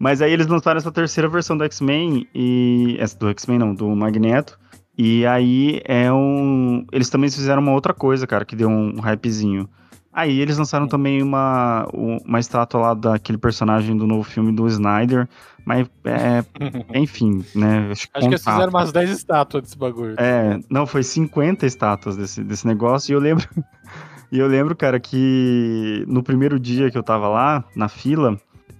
[0.00, 2.96] Mas aí eles lançaram essa terceira versão do X-Men e.
[2.98, 4.58] Essa do X-Men não, do Magneto.
[4.96, 6.86] E aí é um.
[6.90, 9.68] Eles também fizeram uma outra coisa, cara, que deu um hypezinho.
[10.10, 15.28] Aí eles lançaram também uma, uma estátua lá daquele personagem do novo filme do Snyder,
[15.66, 16.44] mas é,
[16.98, 17.90] enfim, né?
[17.92, 20.16] Acho, acho que eles fizeram umas 10 estátuas desse bagulho.
[20.18, 23.46] É, não, foi 50 estátuas desse, desse negócio, e eu lembro.
[24.32, 28.36] e eu lembro, cara, que no primeiro dia que eu tava lá, na fila,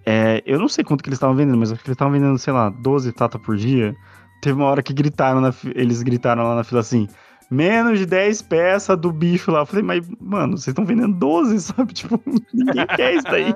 [0.07, 2.39] é, eu não sei quanto que eles estavam vendendo, mas acho que eles estavam vendendo,
[2.39, 3.95] sei lá, 12 estátuas por dia.
[4.41, 7.07] Teve uma hora que gritaram, na, eles gritaram lá na fila assim
[7.51, 9.61] menos de 10 peças do bicho lá.
[9.61, 11.93] Eu falei, mas, mano, vocês estão vendendo 12, sabe?
[11.93, 12.23] Tipo,
[12.55, 13.55] ninguém quer isso daí.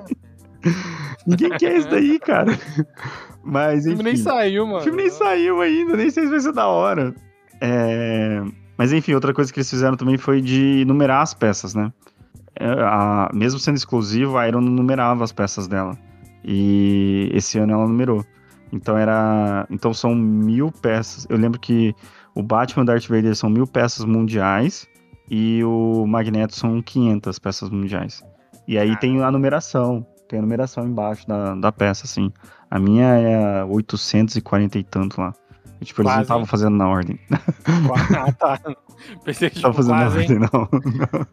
[1.26, 2.58] ninguém quer isso daí, cara.
[3.44, 3.94] Mas, enfim.
[3.94, 4.78] O filme nem saiu, mano.
[4.78, 7.14] O filme nem saiu ainda, nem sei se vai ser da hora.
[7.60, 8.42] É...
[8.76, 11.92] Mas, enfim, outra coisa que eles fizeram também foi de numerar as peças, né?
[12.58, 13.30] É, a...
[13.32, 15.96] Mesmo sendo exclusivo, a Iron não numerava as peças dela.
[16.44, 18.24] E esse ano ela numerou.
[18.72, 19.66] Então era.
[19.70, 21.26] Então são mil peças.
[21.28, 21.94] Eu lembro que
[22.34, 24.88] o Batman Darth Vader são mil peças mundiais
[25.30, 28.22] e o Magneto são 500 peças mundiais.
[28.66, 32.32] E aí tem a numeração, tem a numeração embaixo da, da peça, assim.
[32.70, 35.32] A minha é 840 e tanto lá.
[35.82, 36.16] Tipo, eles quase.
[36.16, 37.18] não estavam fazendo na ordem.
[38.16, 38.58] Ah, tá.
[39.24, 40.78] Pensei que tipo, tava fazendo quase, na ordem,
[41.18, 41.28] não.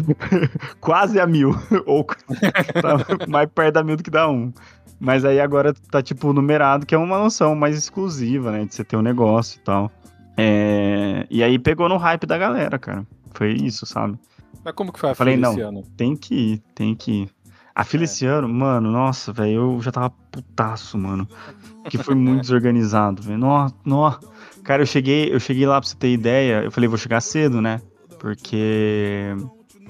[0.80, 1.50] quase a mil.
[1.86, 4.52] Ou tá mais perto da mil do que da um.
[4.98, 8.64] Mas aí agora tá, tipo, numerado, que é uma noção mais exclusiva, né?
[8.64, 9.90] De você ter um negócio e tal.
[10.36, 11.26] É...
[11.30, 13.06] E aí pegou no hype da galera, cara.
[13.32, 14.18] Foi isso, sabe?
[14.64, 15.82] Mas como que foi a Falei, não, esse ano?
[15.96, 17.30] Tem que ir, tem que ir.
[17.76, 18.06] A fila é.
[18.06, 21.28] esse ano, mano, nossa, velho, eu já tava putaço, mano.
[21.90, 23.36] Que foi muito desorganizado, velho.
[23.38, 24.20] Nossa, nossa.
[24.64, 26.62] Cara, eu cheguei, eu cheguei lá pra você ter ideia.
[26.64, 27.82] Eu falei, vou chegar cedo, né?
[28.18, 29.36] Porque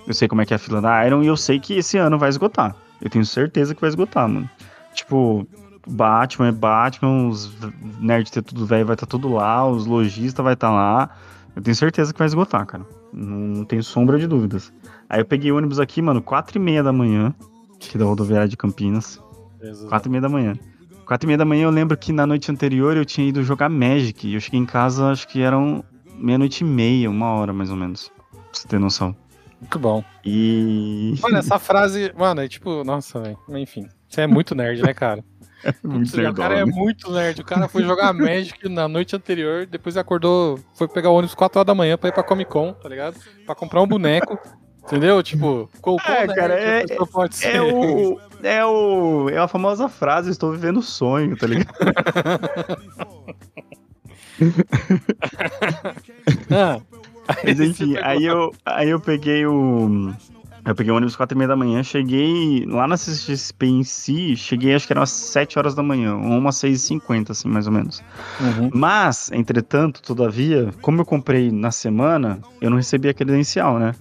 [0.05, 1.97] eu sei como é que é a fila da Iron e eu sei que esse
[1.97, 2.75] ano vai esgotar.
[3.01, 4.51] Eu tenho certeza que vai esgotar, mano.
[4.93, 5.47] Tipo,
[5.87, 7.57] Batman é Batman, os
[8.01, 11.11] nerds ter tudo velho vai estar tá tudo lá, os lojistas vai estar tá lá.
[11.55, 12.85] Eu tenho certeza que vai esgotar, cara.
[13.13, 14.73] Não, não tenho sombra de dúvidas.
[15.09, 17.33] Aí eu peguei o ônibus aqui, mano, quatro e meia da manhã,
[17.77, 19.21] aqui da rodoviária de Campinas.
[19.61, 19.89] Jesus.
[19.89, 20.55] Quatro e meia da manhã.
[21.05, 23.69] Quatro e meia da manhã eu lembro que na noite anterior eu tinha ido jogar
[23.69, 24.27] Magic.
[24.27, 25.85] E eu cheguei em casa, acho que eram
[26.19, 28.11] meia-noite e meia, uma hora mais ou menos.
[28.31, 29.15] Pra você ter noção.
[29.61, 30.05] Muito bom.
[30.25, 31.15] E.
[31.23, 33.39] Mano, essa frase, mano, é tipo, nossa, velho.
[33.51, 33.89] Enfim.
[34.09, 35.25] Você é muito nerd, né, cara?
[35.83, 37.41] muito o cara é muito nerd.
[37.41, 41.59] O cara foi jogar Magic na noite anterior, depois acordou, foi pegar o ônibus 4
[41.59, 43.17] horas da manhã pra ir pra Comic Con, tá ligado?
[43.45, 44.39] Pra comprar um boneco.
[44.87, 45.23] Entendeu?
[45.23, 45.69] Tipo,
[46.07, 46.85] é, cara, é,
[47.43, 49.29] é, o, é o.
[49.29, 51.75] É a famosa frase, estou vivendo o sonho, tá ligado?
[56.51, 56.81] ah,
[57.45, 60.15] Mas enfim, aí eu, aí eu peguei o.
[60.65, 64.37] Eu peguei o ônibus 4 e meia da manhã, cheguei lá na CXP em si,
[64.37, 67.49] cheguei acho que eram umas 7 horas da manhã, ou umas 6 e 50 assim,
[67.49, 68.03] mais ou menos.
[68.41, 68.71] Uhum.
[68.75, 73.95] Mas, entretanto, todavia, como eu comprei na semana, eu não recebi a credencial, né?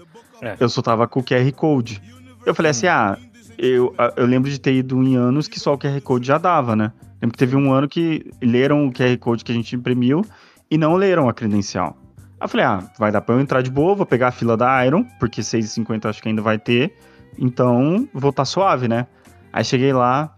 [0.45, 0.55] É.
[0.60, 2.01] Eu só tava com o QR Code.
[2.45, 3.17] Eu falei assim, ah,
[3.58, 6.75] eu, eu lembro de ter ido em anos que só o QR Code já dava,
[6.75, 6.91] né?
[7.21, 10.23] Lembro que teve um ano que leram o QR Code que a gente imprimiu
[10.69, 11.97] e não leram a credencial.
[12.39, 14.55] Aí eu falei, ah, vai dar pra eu entrar de boa, vou pegar a fila
[14.55, 16.95] da Iron, porque 6,50 acho que ainda vai ter.
[17.39, 19.08] Então, vou estar tá suave, né?
[19.51, 20.36] Aí cheguei lá,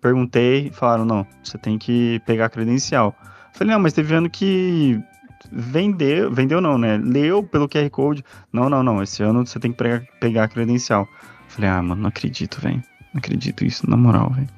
[0.00, 3.14] perguntei, falaram, não, você tem que pegar a credencial.
[3.22, 4.98] Eu falei, não, mas teve ano que
[5.50, 6.98] vendeu, vendeu não, né?
[6.98, 8.24] Leu pelo QR Code.
[8.52, 11.08] Não, não, não, esse ano você tem que pegar, pegar a credencial.
[11.48, 12.82] Falei, ah, mano, não acredito, velho.
[13.12, 14.48] Não acredito isso, na moral, velho.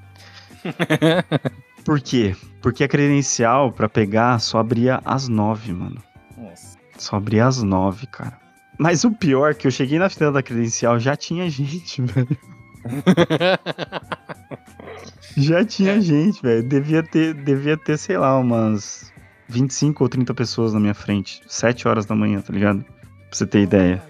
[1.84, 2.36] Por quê?
[2.60, 6.02] Porque a credencial para pegar só abria às nove, mano.
[6.36, 6.78] Nossa.
[6.96, 8.38] Só abria às nove, cara.
[8.78, 12.38] Mas o pior é que eu cheguei na fila da credencial, já tinha gente, velho.
[15.36, 16.62] já tinha gente, velho.
[16.62, 19.11] Devia ter, devia ter, sei lá, umas
[19.48, 21.42] 25 ou 30 pessoas na minha frente.
[21.46, 22.82] 7 horas da manhã, tá ligado?
[22.84, 22.94] Pra
[23.30, 24.02] você ter ideia.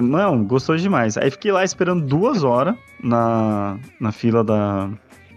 [0.00, 1.16] Não, gostou demais.
[1.16, 4.90] Aí fiquei lá esperando duas horas na, na fila da,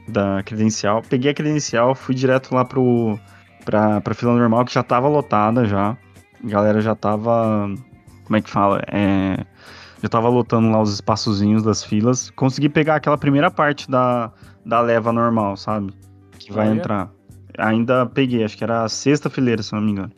[0.08, 1.02] da credencial.
[1.02, 3.20] Peguei a credencial, fui direto lá pro,
[3.66, 5.98] pra, pra fila normal, que já tava lotada já.
[6.44, 7.74] A galera já tava.
[8.24, 8.82] Como é que fala?
[8.88, 9.44] É,
[10.02, 12.30] já tava lotando lá os espaçozinhos das filas.
[12.32, 14.32] Consegui pegar aquela primeira parte da,
[14.66, 15.94] da leva normal, sabe?
[16.38, 17.12] Que vai entrar.
[17.58, 20.12] Ainda peguei, acho que era a sexta fileira, se não me engano.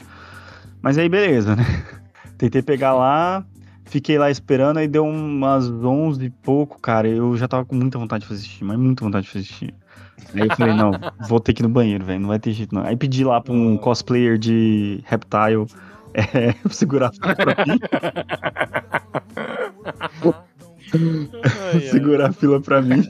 [0.82, 1.64] Mas aí, beleza, né?
[2.38, 3.46] Tentei pegar lá,
[3.86, 7.08] fiquei lá esperando, aí deu umas 11 e pouco, cara.
[7.08, 9.74] Eu já tava com muita vontade de fazer xixi, mas muita vontade de fazer xixi.
[10.34, 10.92] Aí eu falei, não,
[11.28, 12.84] vou ter que ir no banheiro, velho, não vai ter jeito não.
[12.84, 15.66] Aí pedi lá pra um cosplayer de Reptile
[16.14, 17.80] é, segurar a fila pra mim.
[21.90, 23.08] segurar a fila pra mim.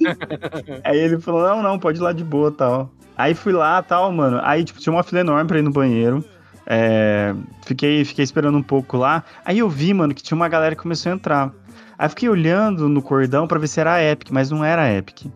[0.84, 2.92] Aí ele falou, não, não, pode ir lá de boa tal.
[3.18, 4.40] Aí fui lá tal, mano.
[4.44, 6.24] Aí, tipo, tinha uma fila enorme pra ir no banheiro.
[6.66, 7.36] É,
[7.66, 9.24] fiquei, fiquei esperando um pouco lá.
[9.46, 11.52] Aí eu vi, mano, que tinha uma galera que começou a entrar.
[11.98, 14.94] Aí fiquei olhando no cordão pra ver se era a Epic, mas não era a
[14.94, 15.28] Epic.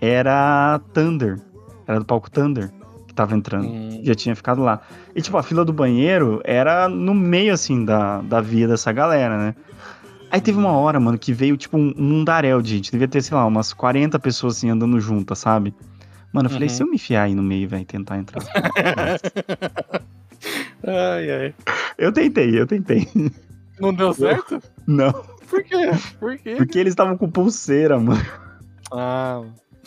[0.00, 1.38] Era a Thunder.
[1.86, 2.70] Era do palco Thunder
[3.06, 3.68] que tava entrando.
[3.68, 4.00] Hum.
[4.02, 4.80] Já tinha ficado lá.
[5.14, 9.36] E, tipo, a fila do banheiro era no meio, assim, da, da via dessa galera,
[9.38, 9.54] né?
[10.30, 12.90] Aí teve uma hora, mano, que veio, tipo, um, um mundaréu de gente.
[12.90, 15.74] Devia ter, sei lá, umas 40 pessoas, assim, andando juntas, sabe?
[16.36, 16.74] Mano, eu falei, Uhum.
[16.74, 18.42] se eu me enfiar aí no meio, velho, tentar entrar.
[20.86, 21.54] Ai, ai.
[21.98, 23.08] eu tentei, eu tentei.
[23.80, 24.62] Não deu certo?
[24.86, 25.12] Não,
[25.48, 25.90] Por quê?
[26.20, 26.54] Por quê?
[26.56, 28.20] porque eles estavam com pulseira, mano.
[28.92, 29.42] Ah,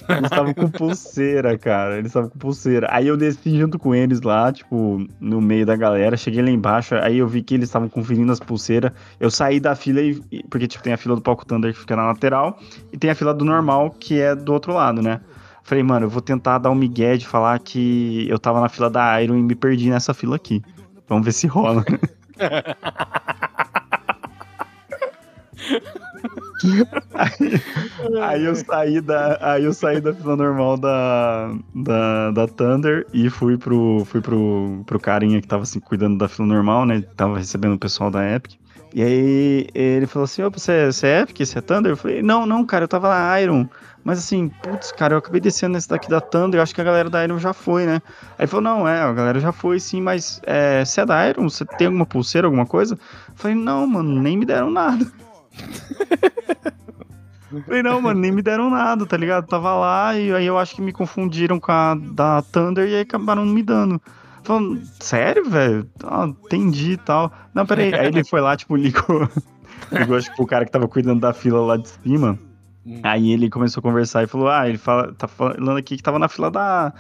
[0.10, 1.98] Eles estavam com pulseira, cara.
[1.98, 2.88] Eles estavam com pulseira.
[2.92, 6.18] Aí eu desci junto com eles lá, tipo, no meio da galera.
[6.18, 8.92] Cheguei lá embaixo, aí eu vi que eles estavam conferindo as pulseiras.
[9.20, 10.20] Eu saí da fila e.
[10.50, 12.60] Porque, tipo, tem a fila do palco Thunder que fica na lateral.
[12.92, 15.22] E tem a fila do normal, que é do outro lado, né?
[15.70, 18.90] Falei, mano, eu vou tentar dar um migué de falar que eu tava na fila
[18.90, 20.64] da Iron e me perdi nessa fila aqui.
[21.08, 21.86] Vamos ver se rola.
[27.14, 27.62] aí,
[28.20, 33.30] aí eu saí da, aí eu saí da fila normal da, da, da Thunder e
[33.30, 37.04] fui pro, fui pro, pro carinha que tava assim, cuidando da fila normal, né?
[37.16, 38.56] Tava recebendo o pessoal da Epic.
[38.94, 41.26] E aí ele falou assim: Ô, você, você é?
[41.26, 41.92] Você é Thunder?
[41.92, 43.68] Eu falei: Não, não, cara, eu tava na Iron.
[44.04, 46.84] Mas assim, putz, cara, eu acabei descendo nesse daqui da Thunder, eu acho que a
[46.84, 48.02] galera da Iron já foi, né?
[48.38, 51.30] Aí ele falou, não, é, a galera já foi sim, mas é, você é da
[51.30, 51.50] Iron?
[51.50, 52.96] Você tem alguma pulseira, alguma coisa?
[52.96, 55.06] Eu falei, não, mano, nem me deram nada.
[57.66, 59.48] Falei, não, mano, nem me deram nada, tá ligado?
[59.48, 63.02] Tava lá e aí eu acho que me confundiram com a da Thunder e aí
[63.02, 64.00] acabaram me dando.
[64.44, 65.90] Falando, sério, velho?
[66.04, 67.32] Ah, entendi e tal.
[67.54, 67.94] Não, peraí.
[67.94, 69.30] Aí ele foi lá, tipo, ligou.
[69.92, 72.38] ligou, acho que pro cara que tava cuidando da fila lá de cima.
[72.86, 73.02] Hum.
[73.04, 76.20] Aí ele começou a conversar e falou: Ah, ele fala, tá falando aqui que tava
[76.20, 76.94] na fila da,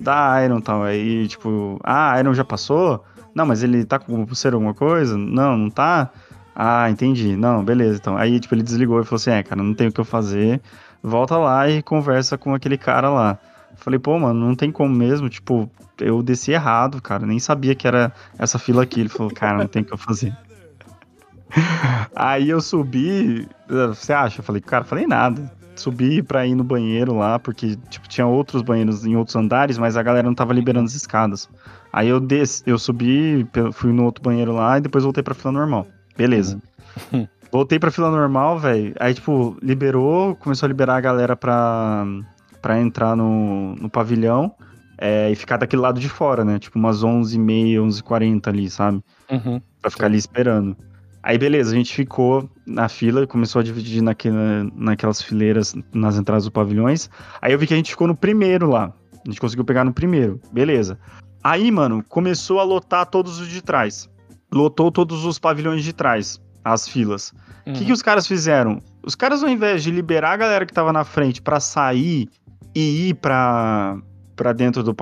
[0.00, 0.82] da Iron e tal.
[0.82, 3.04] Aí, tipo, ah, a Iron já passou?
[3.34, 5.16] Não, mas ele tá com pulseira alguma coisa?
[5.16, 6.10] Não, não tá?
[6.54, 7.36] Ah, entendi.
[7.36, 7.98] Não, beleza.
[7.98, 10.04] Então, aí, tipo, ele desligou e falou assim: É, cara, não tem o que eu
[10.04, 10.60] fazer.
[11.02, 13.38] Volta lá e conversa com aquele cara lá.
[13.76, 15.28] Falei, pô, mano, não tem como mesmo.
[15.28, 15.70] Tipo,
[16.00, 17.26] eu desci errado, cara.
[17.26, 19.00] Nem sabia que era essa fila aqui.
[19.00, 20.36] Ele falou, cara, não tem o que eu fazer.
[22.14, 23.48] Aí eu subi.
[23.68, 24.40] Você acha?
[24.40, 25.50] Eu falei, cara, falei nada.
[25.76, 29.94] Subi pra ir no banheiro lá, porque, tipo, tinha outros banheiros em outros andares, mas
[29.94, 31.50] a galera não tava liberando as escadas.
[31.92, 35.52] Aí eu desci, eu subi, fui no outro banheiro lá e depois voltei pra fila
[35.52, 35.86] normal.
[36.16, 36.60] Beleza.
[37.52, 38.94] Voltei pra fila normal, velho.
[38.98, 42.06] Aí, tipo, liberou, começou a liberar a galera pra,
[42.66, 44.52] pra entrar no, no pavilhão
[44.98, 46.58] é, e ficar daquele lado de fora, né?
[46.58, 49.04] Tipo, umas 11h30, 11h40 ali, sabe?
[49.30, 49.62] Uhum.
[49.80, 50.76] Pra ficar ali esperando.
[51.22, 56.42] Aí, beleza, a gente ficou na fila, começou a dividir naquela, naquelas fileiras nas entradas
[56.42, 57.08] dos pavilhões.
[57.40, 58.92] Aí eu vi que a gente ficou no primeiro lá.
[59.24, 60.40] A gente conseguiu pegar no primeiro.
[60.52, 60.98] Beleza.
[61.44, 64.10] Aí, mano, começou a lotar todos os de trás.
[64.52, 67.32] Lotou todos os pavilhões de trás, as filas.
[67.64, 68.82] O que, que os caras fizeram?
[69.04, 72.28] Os caras, ao invés de liberar a galera que tava na frente pra sair
[72.76, 73.96] e ir pra,
[74.36, 74.94] pra, dentro, do,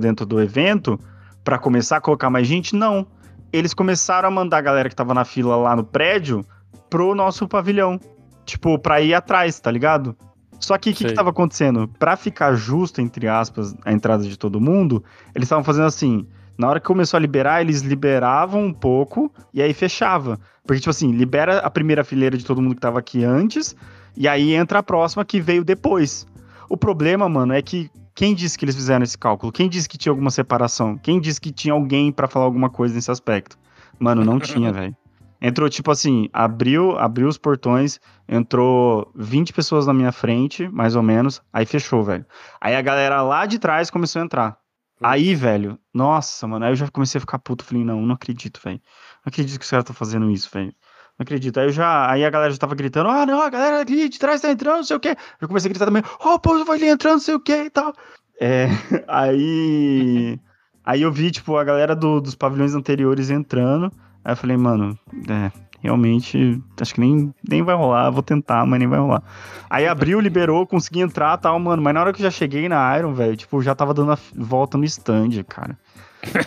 [0.00, 0.98] dentro do evento,
[1.44, 3.06] pra começar a colocar mais gente, não.
[3.52, 6.42] Eles começaram a mandar a galera que tava na fila lá no prédio
[6.88, 8.00] pro nosso pavilhão.
[8.46, 10.16] Tipo, pra ir atrás, tá ligado?
[10.58, 11.86] Só que o que, que tava acontecendo?
[11.98, 15.04] Pra ficar justo, entre aspas, a entrada de todo mundo,
[15.34, 16.26] eles estavam fazendo assim.
[16.56, 20.40] Na hora que começou a liberar, eles liberavam um pouco e aí fechava.
[20.66, 23.76] Porque, tipo assim, libera a primeira fileira de todo mundo que tava aqui antes,
[24.16, 26.26] e aí entra a próxima que veio depois.
[26.68, 29.52] O problema, mano, é que quem disse que eles fizeram esse cálculo?
[29.52, 30.98] Quem disse que tinha alguma separação?
[30.98, 33.58] Quem disse que tinha alguém pra falar alguma coisa nesse aspecto?
[33.98, 34.96] Mano, não tinha, velho.
[35.40, 41.02] Entrou, tipo assim, abriu, abriu os portões, entrou 20 pessoas na minha frente, mais ou
[41.02, 42.26] menos, aí fechou, velho.
[42.60, 44.58] Aí a galera lá de trás começou a entrar.
[45.00, 47.64] Aí, velho, nossa, mano, aí eu já comecei a ficar puto.
[47.64, 48.80] Falei, não, não acredito, velho.
[49.24, 50.74] Não acredito que os caras estão fazendo isso, velho.
[51.18, 51.58] Não acredito.
[51.58, 52.10] Aí eu já.
[52.10, 54.76] Aí a galera já tava gritando, ah, não, a galera ali de trás tá entrando,
[54.76, 55.16] não sei o quê.
[55.40, 57.64] Eu comecei a gritar também, ó, o povo vai ali entrando, não sei o quê
[57.64, 57.92] e tal.
[58.40, 58.68] É,
[59.08, 60.38] aí.
[60.84, 63.92] Aí eu vi, tipo, a galera do- dos pavilhões anteriores entrando.
[64.24, 64.98] Aí eu falei, mano,
[65.28, 65.50] é,
[65.82, 69.22] realmente, acho que nem, nem vai rolar, vou tentar, mas nem vai rolar.
[69.68, 71.82] Aí abriu, liberou, consegui entrar tal, mano.
[71.82, 74.18] Mas na hora que eu já cheguei na Iron, velho, tipo, já tava dando a
[74.34, 75.76] volta no stand, cara.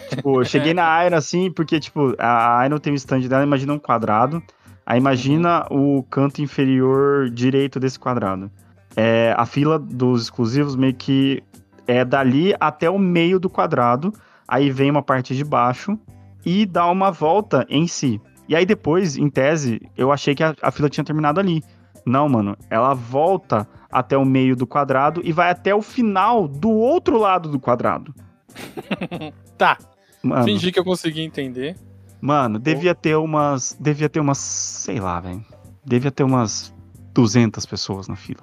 [0.10, 3.74] tipo, eu cheguei na Iron assim, porque, tipo, a Iron tem o stand dela, imagina
[3.74, 4.42] um quadrado.
[4.86, 8.52] Aí imagina o canto inferior direito desse quadrado.
[8.96, 11.44] É, a fila dos exclusivos meio que
[11.88, 14.14] é dali até o meio do quadrado.
[14.48, 15.98] Aí vem uma parte de baixo
[16.46, 18.20] e dá uma volta em si.
[18.50, 21.64] E aí depois, em tese, eu achei que a, a fila tinha terminado ali.
[22.06, 26.70] Não, mano, ela volta até o meio do quadrado e vai até o final do
[26.70, 28.14] outro lado do quadrado.
[29.58, 29.78] Tá,
[30.24, 31.76] Mano, fingi que eu consegui entender.
[32.22, 33.76] Mano devia ter umas.
[33.80, 34.38] Devia ter umas.
[34.38, 35.44] Sei lá, velho.
[35.86, 36.74] Devia ter umas
[37.14, 38.42] 200 pessoas na fila.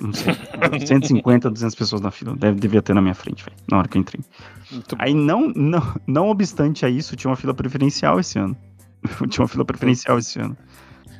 [0.00, 0.34] Não sei.
[0.86, 2.34] 150, 200 pessoas na fila.
[2.36, 3.56] Deve, devia ter na minha frente, velho.
[3.70, 4.22] Na hora que eu entrei.
[4.70, 8.56] Muito Aí, não, não, não obstante a isso, tinha uma fila preferencial esse ano.
[9.30, 10.56] tinha uma fila preferencial esse ano.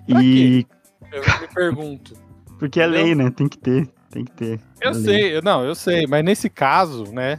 [0.08, 0.66] Pra E.
[1.12, 2.14] Eu me pergunto.
[2.58, 3.04] Porque é Entendeu?
[3.04, 3.30] lei, né?
[3.30, 3.88] Tem que ter.
[4.10, 4.60] Tem que ter.
[4.80, 7.38] Eu É sei, eu- não, eu sei, mas nesse caso, né?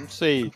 [0.00, 0.50] Não sei.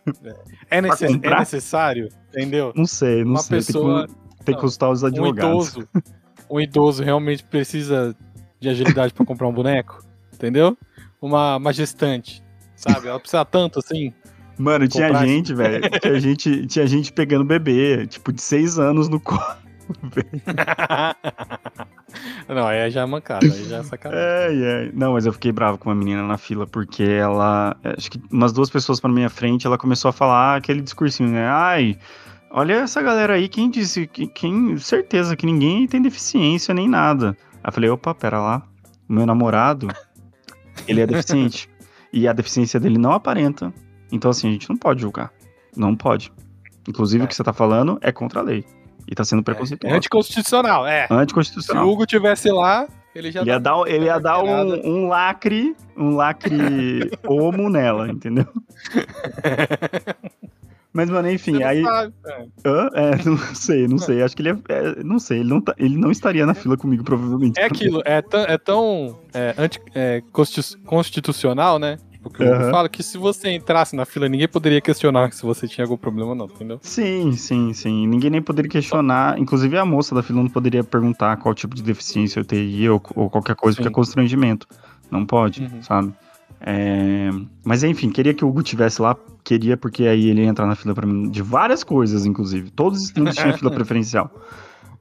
[0.70, 2.72] É, necess- é necessário, entendeu?
[2.74, 3.59] Não sei, não Uma sei.
[3.59, 5.68] pessoa- Tem que, tem que consultar os Um advogados.
[5.68, 5.89] idoso,
[6.51, 8.14] um idoso realmente precisa
[8.61, 10.76] de agilidade pra comprar um boneco, entendeu?
[11.20, 12.43] Uma, uma gestante,
[12.76, 13.09] sabe?
[13.09, 14.12] Ela precisa tanto assim.
[14.59, 15.82] Mano, tinha gente, velho.
[16.01, 19.41] Tinha gente, tinha gente pegando bebê, tipo, de seis anos no colo.
[22.49, 24.24] Não, aí já é mancada, aí já é sacanagem.
[24.24, 24.91] Ai, ai.
[24.95, 27.76] Não, mas eu fiquei bravo com uma menina na fila, porque ela.
[27.82, 31.49] Acho que umas duas pessoas pra minha frente, ela começou a falar aquele discursinho, né?
[31.49, 31.99] Ai,
[32.51, 34.07] olha essa galera aí, quem disse?
[34.07, 34.76] que- Quem.
[34.78, 37.37] Certeza que ninguém tem deficiência nem nada.
[37.55, 38.62] Aí eu falei, opa, pera lá.
[39.09, 39.89] Meu namorado,
[40.87, 41.68] ele é deficiente.
[42.12, 43.72] e a deficiência dele não aparenta.
[44.12, 45.32] Então, assim, a gente não pode julgar.
[45.76, 46.32] Não pode.
[46.89, 47.24] Inclusive, É.
[47.24, 48.64] o que você tá falando é contra a lei.
[49.11, 49.94] E tá sendo É preconceituoso.
[49.96, 51.07] anticonstitucional, é.
[51.07, 51.86] Se Anticonstitucional.
[51.86, 55.74] o Hugo tivesse lá, ele já Ele ia dar, ele ia dar um, um lacre,
[55.96, 58.46] um lacre homo nela, entendeu?
[60.92, 61.82] Mas, mano, enfim, não aí.
[61.82, 62.46] sabe, é.
[62.94, 64.22] É, não sei, não sei.
[64.22, 66.76] Acho que ele é, é, Não sei, ele não, tá- ele não estaria na fila
[66.76, 67.59] comigo, provavelmente.
[67.59, 71.98] É aquilo, é tão, é tão é, anti, é, constitu- constitucional, né?
[72.24, 72.70] Porque o Aham.
[72.70, 76.34] fala que se você entrasse na fila, ninguém poderia questionar se você tinha algum problema
[76.34, 76.78] não, entendeu?
[76.82, 78.06] Sim, sim, sim.
[78.06, 79.38] Ninguém nem poderia questionar.
[79.38, 83.02] Inclusive a moça da fila não poderia perguntar qual tipo de deficiência eu teria ou,
[83.14, 83.94] ou qualquer coisa, porque é Sim.
[83.94, 84.66] constrangimento.
[85.10, 85.82] Não pode, Uhum.
[85.82, 86.14] sabe?
[86.66, 87.30] É,
[87.62, 89.14] Mas enfim, queria que o Hugo tivesse lá,
[89.44, 92.70] queria, porque aí ele ia entrar na fila pra mim de várias coisas, inclusive.
[92.70, 94.30] Todos os stands tinham fila preferencial.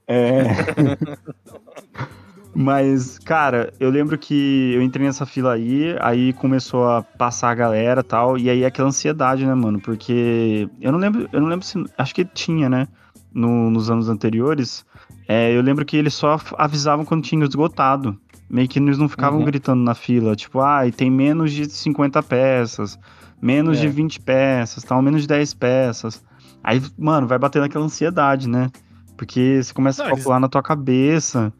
[0.05, 0.43] É...
[2.55, 7.55] Mas, cara, eu lembro que eu entrei nessa fila aí, aí começou a passar a
[7.55, 9.79] galera e tal, e aí aquela ansiedade, né, mano?
[9.81, 11.83] Porque eu não lembro, eu não lembro se.
[11.97, 12.87] Acho que tinha, né?
[13.35, 14.85] no- nos anos anteriores.
[15.27, 18.15] É, eu lembro que eles só avisavam quando tinha esgotado.
[18.47, 19.45] Meio que eles não ficavam Uhum.
[19.45, 22.95] gritando na fila, tipo, ah, e tem menos de 50 peças,
[23.41, 23.81] menos É.
[23.81, 26.23] de 20 peças, tal, menos de 10 peças.
[26.63, 28.69] Aí, mano, vai batendo aquela ansiedade, né?
[29.17, 31.51] Porque você começa Não, a eles- calcular na tua cabeça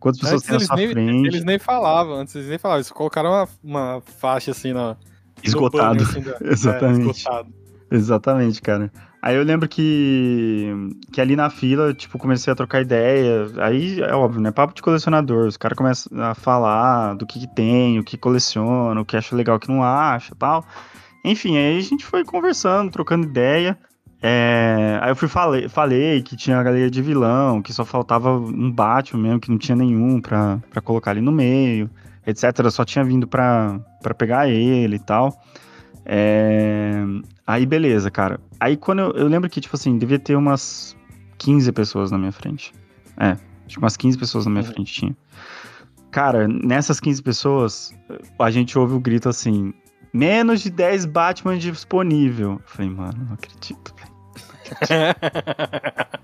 [0.00, 1.26] quantas pessoas Antes tem na sua nem, frente.
[1.28, 4.96] eles nem falavam, antes eles nem falavam, eles colocaram uma, uma faixa assim na.
[5.42, 5.94] Esgotado.
[5.94, 7.10] banner, assim, da- é, Exatamente.
[7.20, 7.48] esgotado.
[7.92, 8.92] Exatamente, cara.
[9.22, 10.72] Aí eu lembro que,
[11.12, 13.46] que ali na fila, tipo, comecei a trocar ideia.
[13.58, 14.50] Aí é óbvio, né?
[14.50, 15.46] Papo de colecionador.
[15.46, 19.36] Os caras começam a falar do que, que tem, o que coleciona, o que acha
[19.36, 20.64] legal, o que não acha tal.
[21.24, 23.78] Enfim, aí a gente foi conversando, trocando ideia.
[24.22, 28.32] É, Aí eu fui falei, falei que tinha a galeria de vilão, que só faltava
[28.38, 31.88] um Batman mesmo, que não tinha nenhum pra, pra colocar ali no meio,
[32.26, 32.68] etc.
[32.70, 35.34] Só tinha vindo pra, pra pegar ele e tal.
[36.04, 37.02] É,
[37.46, 38.38] Aí beleza, cara.
[38.60, 40.96] Aí quando eu, eu lembro que, tipo assim, devia ter umas
[41.38, 42.72] 15 pessoas na minha frente.
[43.16, 44.70] É, acho que umas 15 pessoas na minha Uhum.
[44.72, 45.16] frente tinha.
[46.10, 47.94] Cara, nessas 15 pessoas,
[48.38, 49.72] a gente ouve o grito assim:
[50.12, 52.52] menos de 10 Batman disponível.
[52.52, 54.10] Eu falei, mano, não acredito, velho.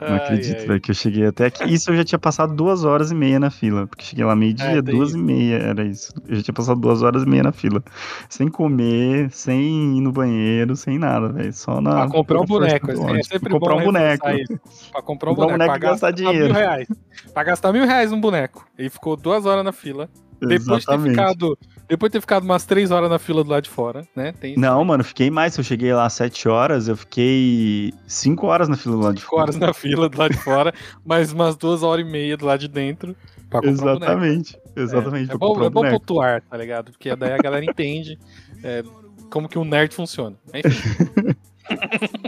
[0.00, 1.64] Não acredito, velho, que eu cheguei até aqui.
[1.64, 3.86] Isso eu já tinha passado duas horas e meia na fila.
[3.86, 5.18] Porque cheguei lá meio-dia, É, duas isso.
[5.18, 6.12] e meia, era isso.
[6.28, 7.82] Eu já tinha passado duas horas e meia na fila.
[8.28, 11.52] Sem comer, sem ir no banheiro, sem nada, velho.
[11.52, 11.90] Só na.
[12.02, 12.86] Pra comprar um boneco.
[12.86, 14.26] do É sempre Pra comprar um boneco.
[14.92, 15.64] Pra comprar um um boneco.
[15.64, 16.44] pra gastar dinheiro.
[16.46, 16.88] mil reais.
[17.32, 18.66] Pra gastar mil reais num boneco.
[18.78, 20.08] E ficou duas horas na fila.
[20.48, 21.58] Depois de ter ficado.
[21.88, 24.32] Depois de ter ficado umas três horas na fila do lado de fora, né?
[24.32, 25.54] Tem Não, mano, fiquei mais.
[25.54, 29.14] Se eu cheguei lá às 7 horas, eu fiquei 5 horas na fila do lado
[29.14, 29.42] de cinco fora.
[29.42, 30.72] horas na fila do lado de fora,
[31.04, 33.14] mais umas duas horas e meia do lado de dentro.
[33.54, 33.68] Um.
[33.68, 34.58] Exatamente.
[34.74, 35.24] Exatamente.
[35.24, 36.92] É, pra bom, comprar é bom pontuar, tá ligado?
[36.92, 38.18] Porque daí a galera entende
[38.62, 38.82] é,
[39.30, 40.36] como que um nerd funciona.
[40.54, 41.34] Enfim,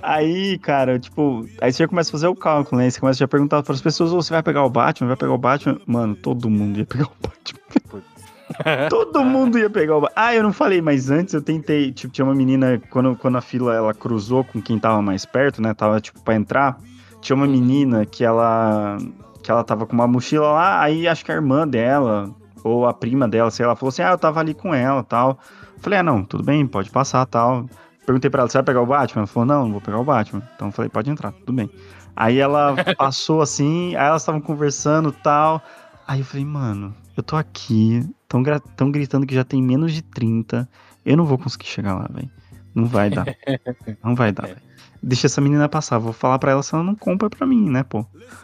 [0.03, 2.91] Aí, cara, tipo, aí você já começa a fazer o cálculo, né?
[2.91, 5.09] Você começa já a perguntar para as pessoas: "Ô, você vai pegar o Batman?
[5.09, 5.81] Vai pegar o Batman?
[5.87, 8.03] Mano, todo mundo ia pegar o Batman.
[8.89, 10.23] todo mundo ia pegar o Batman.
[10.23, 11.93] Ah, eu não falei, mas antes eu tentei.
[11.93, 15.61] Tipo, tinha uma menina, quando, quando a fila ela cruzou com quem tava mais perto,
[15.61, 15.75] né?
[15.75, 16.79] Tava, tipo, pra entrar.
[17.21, 18.99] Tinha uma menina que ela.
[19.43, 22.95] Que ela tava com uma mochila lá, aí acho que a irmã dela, ou a
[22.95, 25.39] prima dela, sei lá, falou assim: ah, eu tava ali com ela tal.
[25.85, 27.67] Falei, ah, não, tudo bem, pode passar tal.
[28.05, 29.21] Perguntei pra ela, você vai pegar o Batman?
[29.21, 30.43] Ela falou, não, não vou pegar o Batman.
[30.55, 31.71] Então eu falei, pode entrar, tudo bem.
[32.15, 35.63] Aí ela passou assim, aí elas estavam conversando tal.
[36.07, 38.43] Aí eu falei, mano, eu tô aqui, tão,
[38.77, 40.69] tão gritando que já tem menos de 30.
[41.05, 42.31] Eu não vou conseguir chegar lá, velho.
[42.75, 43.25] Não vai dar.
[44.03, 44.61] Não vai dar, velho.
[45.01, 45.99] Deixa essa menina passar.
[45.99, 47.99] Vou falar pra ela se ela não compra pra mim, né, pô?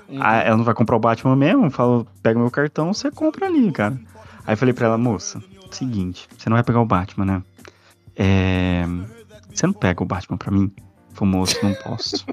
[0.09, 0.21] Uhum.
[0.21, 1.71] Ah, ela não vai comprar o Batman mesmo?
[1.71, 3.99] Falo, pega meu cartão, você compra ali, cara.
[4.47, 7.43] Aí eu falei pra ela, moça, seguinte, você não vai pegar o Batman, né?
[8.15, 8.85] É.
[9.61, 10.73] Você não pega o Batman pra mim?
[11.13, 12.25] Falei, moço, não posso.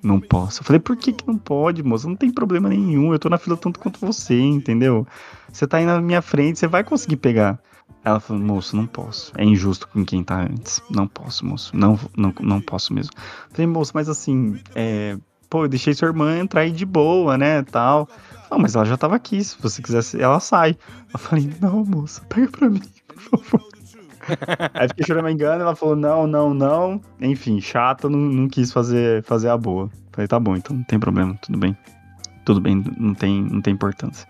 [0.00, 0.60] Não posso.
[0.60, 2.06] Eu falei, por que, que não pode, moça?
[2.06, 3.12] Não tem problema nenhum.
[3.12, 5.04] Eu tô na fila tanto quanto você, entendeu?
[5.52, 7.58] Você tá aí na minha frente, você vai conseguir pegar.
[8.04, 9.32] Ela falou, moço, não posso.
[9.36, 10.80] É injusto com quem tá antes.
[10.88, 11.76] Não posso, moço.
[11.76, 13.10] Não, não, não posso mesmo.
[13.16, 15.18] Eu falei, moço, mas assim, é.
[15.50, 17.64] Pô, eu deixei sua irmã entrar aí de boa, né?
[17.64, 18.08] Tal.
[18.48, 19.42] Não, mas ela já tava aqui.
[19.42, 20.78] Se você quisesse, ela sai.
[21.12, 23.81] Eu falei, não, moça, pega pra mim, por favor.
[24.74, 27.00] Aí fiquei chorando engano, ela falou não, não, não.
[27.20, 29.90] Enfim, chata, não, não quis fazer, fazer a boa.
[30.12, 31.76] Falei, tá bom, então não tem problema, tudo bem.
[32.44, 34.26] Tudo bem, não tem, não tem importância.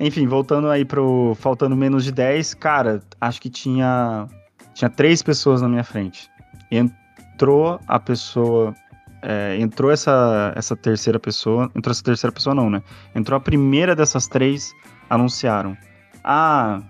[0.00, 4.26] Enfim, voltando aí pro faltando menos de 10, cara, acho que tinha
[4.72, 6.28] tinha três pessoas na minha frente.
[6.70, 8.74] Entrou a pessoa,
[9.22, 12.82] é, entrou essa essa terceira pessoa, entrou essa terceira pessoa não, né?
[13.14, 14.72] Entrou a primeira dessas três,
[15.08, 15.76] anunciaram.
[16.24, 16.80] Ah,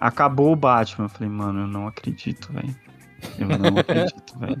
[0.00, 1.04] acabou o Batman.
[1.06, 2.74] Eu falei, mano, eu não acredito, velho.
[3.38, 4.60] Eu não acredito, velho.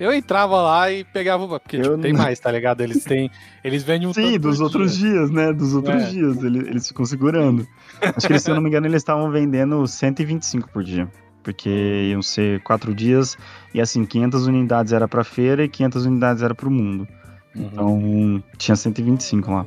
[0.00, 1.44] Eu entrava lá e pegava.
[1.44, 2.80] o- Porque tipo, tem não- mais, tá ligado?
[2.80, 3.30] Eles têm.
[3.62, 5.10] Eles vendem um Sim, dos outros dia.
[5.10, 5.52] dias, né?
[5.52, 6.10] Dos outros É.
[6.10, 6.42] dias.
[6.42, 7.66] Eles, eles ficam segurando.
[8.00, 11.08] Acho que, eles, se eu não me engano, eles estavam vendendo 125 por dia.
[11.42, 11.68] Porque
[12.10, 13.36] iam ser quatro dias
[13.74, 17.06] e, assim, 500 unidades era pra feira e 500 unidades era pro mundo.
[17.54, 17.66] Uhum.
[17.70, 19.66] Então, tinha 125 lá.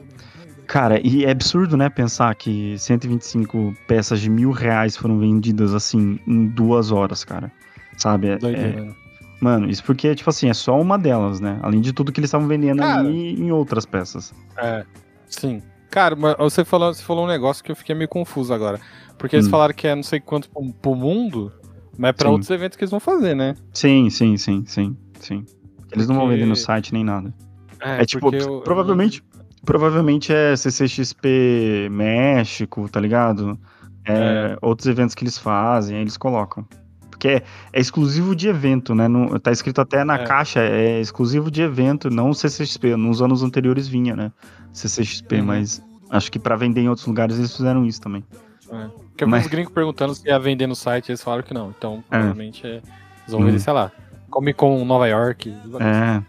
[0.67, 1.89] Cara, e é absurdo, né?
[1.89, 7.51] Pensar que 125 peças de mil reais foram vendidas, assim, em duas horas, cara.
[7.97, 8.27] Sabe?
[8.27, 8.93] É- é- Doideira, né?
[9.39, 11.57] mano, isso porque, tipo assim, é só uma delas, né?
[11.63, 12.99] Além de tudo que eles estavam vendendo Cara.
[12.99, 14.33] ali em outras peças.
[14.57, 14.85] É,
[15.27, 15.61] sim.
[15.89, 18.79] Cara, mas você falou, você falou um negócio que eu fiquei meio confuso agora.
[19.17, 19.51] Porque eles Hum.
[19.51, 21.51] falaram que é não sei quanto pro, pro mundo,
[21.97, 22.31] mas é pra Sim.
[22.33, 23.55] outros eventos que eles vão fazer, né?
[23.73, 25.45] Sim, sim, sim, sim, sim.
[25.93, 27.33] Eles não vão Porque- vender no site nem nada.
[27.79, 29.23] É, tipo, porque eu- provavelmente,
[29.67, 33.59] provavelmente é CCXP México, tá ligado?
[34.05, 36.65] É, Outros eventos que eles fazem, aí eles colocam.
[37.11, 37.43] Porque é,
[37.73, 39.07] é exclusivo de evento, né?
[39.07, 40.23] Não- tá escrito até na É.
[40.25, 42.95] caixa, é exclusivo de evento, não CCXP.
[42.95, 44.31] Nos anos anteriores vinha, né?
[44.71, 45.45] CCXP, Uhum.
[45.45, 48.23] mas acho que pra vender em outros lugares eles fizeram isso também.
[48.71, 48.87] É.
[49.09, 51.53] Porque eu vi Mas- uns gringos perguntando se ia vender no site, eles falaram que
[51.53, 51.73] não.
[51.77, 52.83] Então, provavelmente, é, eles
[53.29, 53.45] vão Hum.
[53.45, 53.91] vender, sei lá,
[54.29, 55.49] Comic Con Nova York.
[55.81, 56.23] É.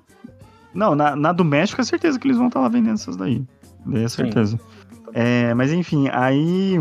[0.79, 3.45] Não, na, na do México é certeza que eles vão estar lá vendendo essas daí.
[3.85, 4.61] Daí é certeza.
[5.13, 6.79] É, mas enfim, aí.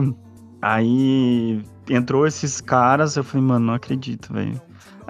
[0.62, 4.62] Aí entrou esses caras, eu falei, mano, não acredito, velho.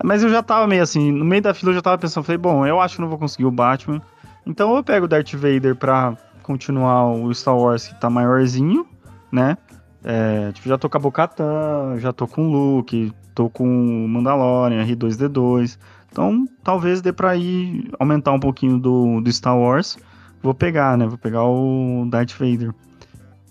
[0.04, 2.38] Mas eu já tava meio assim, no meio da fila eu já tava pensando, falei,
[2.38, 4.02] bom, eu acho que não vou conseguir o Batman.
[4.46, 8.88] Então eu pego o Darth Vader pra continuar o Star Wars que tá maiorzinho,
[9.32, 9.58] né?
[10.04, 14.08] É, tipo, já tô com a Bo-Katan, já tô com o Luke, tô com o
[14.08, 15.78] Mandalorian, R2D2.
[16.18, 20.00] Então, talvez dê pra ir aumentar um pouquinho do, do Star Wars.
[20.42, 21.06] Vou pegar, né?
[21.06, 22.74] Vou pegar o Darth Vader.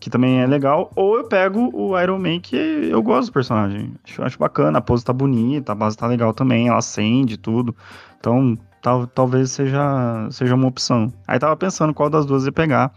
[0.01, 0.91] Que também é legal.
[0.97, 3.95] Ou eu pego o Iron Man, que eu gosto do personagem.
[4.03, 7.73] Acho, acho bacana, a pose tá bonita, a base tá legal também, ela acende tudo.
[8.19, 11.13] Então, tal, talvez seja, seja uma opção.
[11.25, 12.93] Aí tava pensando qual das duas ia pegar.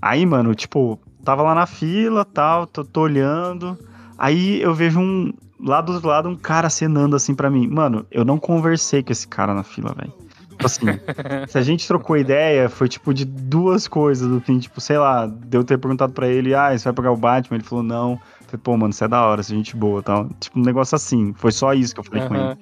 [0.00, 3.76] Aí, mano, tipo, tava lá na fila tal, tô, tô olhando.
[4.18, 5.32] Aí eu vejo um.
[5.60, 7.66] Lá do outro lado, um cara acenando assim pra mim.
[7.66, 10.12] Mano, eu não conversei com esse cara na fila, velho.
[10.50, 10.86] Tipo assim,
[11.48, 15.56] se a gente trocou ideia, foi tipo de duas coisas, assim, tipo, sei lá, de
[15.56, 17.56] eu ter perguntado pra ele, ah, você vai pegar o Batman?
[17.56, 18.12] Ele falou, não.
[18.12, 20.28] Eu falei, pô, mano, você é da hora, você é gente boa tal.
[20.40, 21.32] Tipo, um negócio assim.
[21.34, 22.58] Foi só isso que eu falei com ele.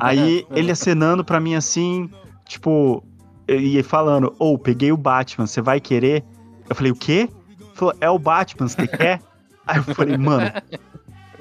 [0.00, 2.10] Aí ele acenando pra mim assim,
[2.46, 3.02] tipo,
[3.48, 6.24] e falando, ou peguei o Batman, você vai querer?
[6.68, 7.28] Eu falei, o quê?
[7.58, 9.20] Ele falou, é o Batman, você quer?
[9.66, 10.50] Aí eu falei, mano,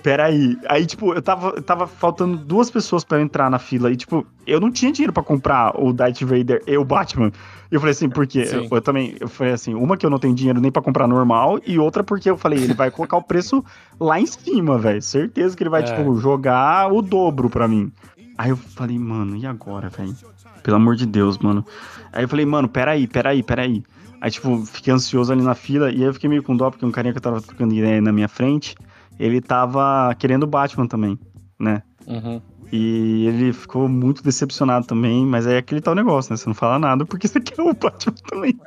[0.03, 0.57] peraí.
[0.67, 3.89] Aí, tipo, eu tava, tava faltando duas pessoas pra eu entrar na fila.
[3.91, 7.31] E, tipo, eu não tinha dinheiro pra comprar o Darth Vader e o Batman.
[7.71, 8.45] E eu falei assim, por quê?
[8.45, 8.57] Sim.
[8.57, 11.07] Eu, eu também, eu falei assim, uma que eu não tenho dinheiro nem pra comprar
[11.07, 13.63] normal, e outra porque eu falei, ele vai colocar o preço
[13.99, 15.01] lá em cima, velho.
[15.01, 15.85] Certeza que ele vai, É.
[15.85, 17.91] tipo, jogar o dobro pra mim.
[18.37, 20.15] Aí eu falei, mano, e agora, velho?
[20.61, 21.65] Pelo amor de Deus, mano.
[22.11, 23.83] Aí eu falei, mano, peraí, peraí, peraí.
[24.21, 26.85] Aí, tipo, fiquei ansioso ali na fila, e aí eu fiquei meio com dó, porque
[26.85, 28.75] um carinha que eu tava ficando ideia na minha frente,
[29.19, 31.19] ele tava querendo o Batman também,
[31.59, 31.81] né?
[32.07, 32.41] Uhum.
[32.75, 36.37] E ele ficou muito decepcionado também, mas aí é aquele tal negócio, né?
[36.37, 38.59] Você não fala nada porque você quer o Batman também.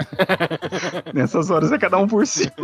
[1.12, 2.48] Nessas horas é cada um por si.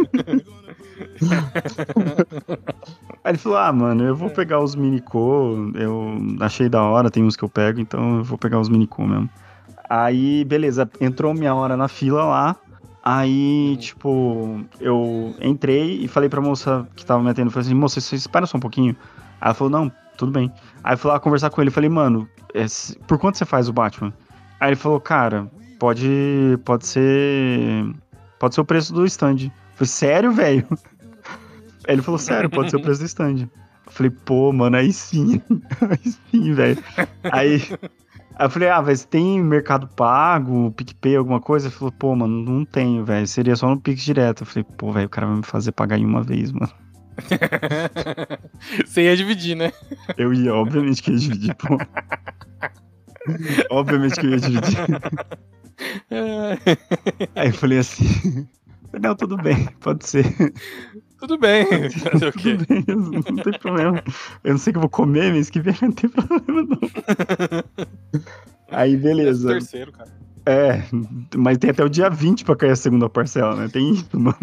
[3.24, 7.24] aí ele falou: Ah, mano, eu vou pegar os Minico, eu achei da hora, tem
[7.24, 9.28] uns que eu pego, então eu vou pegar os Minico mesmo.
[9.90, 12.56] Aí, beleza, entrou minha hora na fila lá.
[13.04, 18.00] Aí, tipo, eu entrei e falei pra moça que tava me atendendo, falei assim, moça,
[18.00, 18.94] você espera só um pouquinho.
[19.40, 20.52] Aí ela falou, não, tudo bem.
[20.84, 22.64] Aí eu fui lá conversar com ele, falei, mano, é,
[23.08, 24.12] por quanto você faz o Batman?
[24.60, 25.50] Aí ele falou, cara,
[25.80, 26.08] pode,
[26.64, 27.84] pode ser,
[28.38, 29.46] pode ser o preço do stand.
[29.46, 30.66] Eu falei, sério, velho?
[31.88, 33.48] Ele falou, sério, pode ser o preço do stand.
[33.86, 35.42] Eu falei, pô, mano, aí sim,
[35.90, 36.78] aí sim, velho.
[37.24, 37.60] Aí,
[38.36, 41.68] Aí eu falei, ah, você tem Mercado Pago, PicPay, alguma coisa?
[41.68, 43.26] Ele falou, pô, mano, não tenho, velho.
[43.26, 44.42] Seria só no Pix direto.
[44.42, 46.72] Eu falei, pô, velho, o cara vai me fazer pagar em uma vez, mano.
[48.84, 49.72] você ia dividir, né?
[50.16, 51.76] Eu ia, obviamente que ia dividir, pô.
[53.70, 54.78] obviamente que eu ia dividir.
[57.34, 58.46] Aí eu falei assim,
[59.00, 60.24] não, tudo bem, pode ser.
[61.22, 61.64] Tudo bem.
[61.88, 62.56] Fazer o quê?
[62.56, 64.02] Tudo bem, não tem problema.
[64.42, 66.78] Eu não sei que eu vou comer mês que vem, não tem problema, não.
[68.68, 69.50] Aí, beleza.
[69.50, 70.10] É terceiro, cara.
[70.44, 70.82] É,
[71.36, 73.68] mas tem até o dia 20 pra cair a segunda parcela, né?
[73.68, 74.36] Tem isso, mano.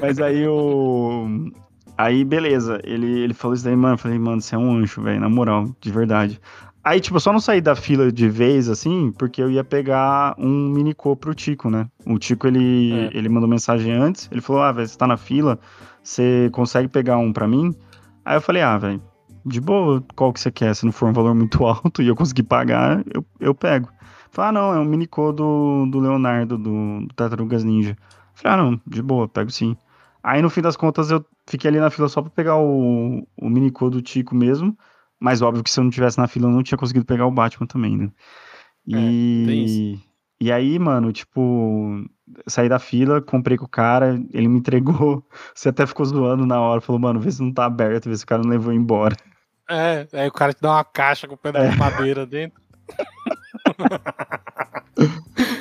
[0.00, 1.50] mas aí o.
[1.98, 2.80] Aí, beleza.
[2.84, 3.94] Ele, ele falou isso daí, mano.
[3.94, 6.40] Eu falei, mano, você é um anjo, velho, na moral, de verdade.
[6.84, 10.34] Aí, tipo, eu só não saí da fila de vez, assim, porque eu ia pegar
[10.36, 11.88] um minicô pro Tico, né?
[12.04, 13.10] O Tico, ele, é.
[13.16, 15.58] ele mandou mensagem antes, ele falou, ah, velho, você tá na fila,
[16.02, 17.74] você consegue pegar um pra mim?
[18.22, 19.02] Aí eu falei, ah, velho,
[19.46, 20.76] de boa, qual que você quer?
[20.76, 23.88] Se não for um valor muito alto e eu conseguir pagar, eu, eu pego.
[24.30, 27.96] Falei, ah, não, é um minicô do, do Leonardo, do, do Tartarugas Ninja.
[28.34, 29.74] Falei, ah, não, de boa, pego sim.
[30.22, 33.48] Aí, no fim das contas, eu fiquei ali na fila só pra pegar o, o
[33.48, 34.76] minicô do Tico mesmo,
[35.24, 37.30] mas óbvio que se eu não tivesse na fila, eu não tinha conseguido pegar o
[37.30, 38.10] Batman também, né?
[38.86, 40.00] E, é,
[40.38, 42.04] e aí, mano, tipo,
[42.46, 45.26] saí da fila, comprei com o cara, ele me entregou.
[45.56, 48.24] Você até ficou zoando na hora, falou, mano, vê se não tá aberto, vê se
[48.24, 49.16] o cara não levou embora.
[49.70, 51.70] É, aí o cara te dá uma caixa com pedaço é.
[51.70, 52.58] de madeira dentro.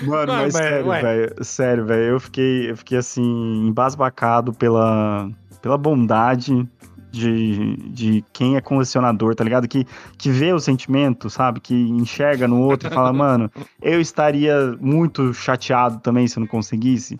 [0.05, 5.29] Mano, mas, mas sério, velho, sério, velho, eu fiquei, eu fiquei assim, embasbacado pela,
[5.61, 6.67] pela bondade
[7.13, 9.67] de, de quem é colecionador, tá ligado?
[9.67, 9.85] Que,
[10.17, 11.59] que vê o sentimento, sabe?
[11.59, 13.51] Que enxerga no outro e fala, mano,
[13.81, 17.19] eu estaria muito chateado também se eu não conseguisse.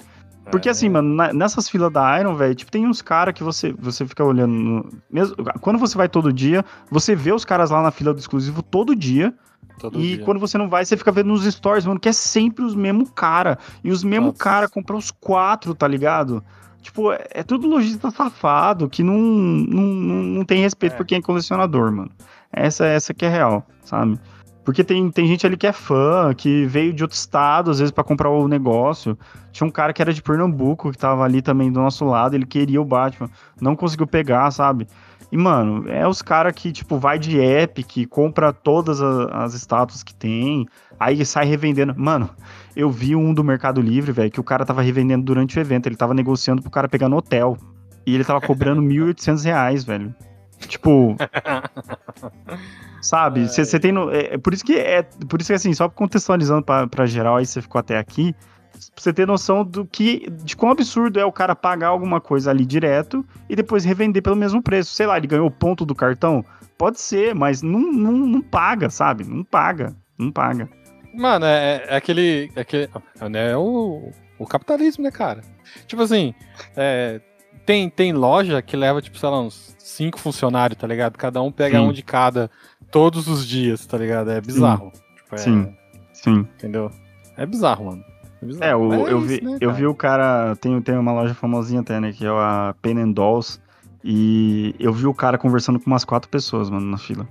[0.52, 0.90] Porque assim, é.
[0.90, 4.24] mano, na, nessas filas da Iron, velho, tipo, tem uns caras que você, você fica
[4.24, 4.52] olhando.
[4.52, 8.20] No, mesmo, quando você vai todo dia, você vê os caras lá na fila do
[8.20, 9.32] exclusivo todo dia.
[9.80, 10.26] Todo e dia.
[10.26, 13.12] quando você não vai, você fica vendo nos stories, mano, que é sempre os mesmos
[13.14, 13.60] cara.
[13.84, 16.44] E os mesmos cara compram os quatro, tá ligado?
[16.84, 20.98] Tipo, é, é tudo lojista safado que não, não, não tem respeito é.
[20.98, 22.12] por quem é colecionador, mano.
[22.52, 24.20] Essa, essa que é real, sabe?
[24.64, 27.92] Porque tem, tem gente ali que é fã, que veio de outro estado, às vezes,
[27.92, 29.18] para comprar o negócio.
[29.52, 32.46] Tinha um cara que era de Pernambuco, que tava ali também do nosso lado, ele
[32.46, 33.30] queria o Batman,
[33.60, 34.88] não conseguiu pegar, sabe?
[35.32, 40.04] E, mano, é os caras que, tipo, vai de Epic, compra todas as, as estátuas
[40.04, 40.68] que tem,
[41.06, 41.94] aí sai revendendo.
[41.98, 42.30] Mano,
[42.76, 45.88] eu vi um do Mercado Livre, velho, que o cara tava revendendo durante o evento.
[45.88, 47.58] Ele tava negociando pro cara pegar no hotel.
[48.06, 50.14] E ele tava cobrando 1.800 reais, velho.
[50.60, 51.16] Tipo.
[53.02, 53.48] sabe?
[53.48, 53.92] Você tem.
[53.92, 55.04] No, é, é, por isso que é.
[55.04, 58.34] Por isso que assim, só contextualizando pra, pra geral, aí você ficou até aqui.
[58.74, 60.30] Pra você ter noção do que.
[60.44, 64.36] De quão absurdo é o cara pagar alguma coisa ali direto e depois revender pelo
[64.36, 64.94] mesmo preço.
[64.96, 66.44] Sei lá, ele ganhou o ponto do cartão.
[66.78, 69.24] Pode ser, mas não, não, não paga, sabe?
[69.24, 69.96] Não paga.
[70.18, 70.70] Não paga.
[71.14, 72.52] Mano, é, é aquele.
[72.56, 72.90] É, aquele,
[73.36, 75.42] é o, o capitalismo, né, cara?
[75.88, 76.34] Tipo assim,
[76.76, 77.22] é,
[77.66, 81.18] tem, tem loja que leva, tipo, sei lá, uns cinco funcionários, tá ligado?
[81.18, 81.86] Cada um pega sim.
[81.86, 82.50] um de cada
[82.92, 84.32] todos os dias, tá ligado?
[84.32, 84.92] É bizarro.
[84.94, 85.02] Sim.
[85.16, 85.76] Tipo, é, sim.
[86.14, 86.40] sim.
[86.56, 86.92] Entendeu?
[87.38, 88.04] É bizarro, mano.
[88.42, 88.72] É, bizarro.
[88.72, 90.56] é, o, é eu, isso, vi, né, eu vi o cara.
[90.58, 92.12] Tem, tem uma loja famosinha até, né?
[92.12, 93.60] Que é a Pen and Dolls.
[94.04, 97.28] E eu vi o cara conversando com umas quatro pessoas, mano, na fila.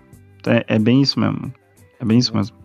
[0.46, 1.52] É, é bem isso mesmo.
[2.00, 2.56] É bem isso mesmo.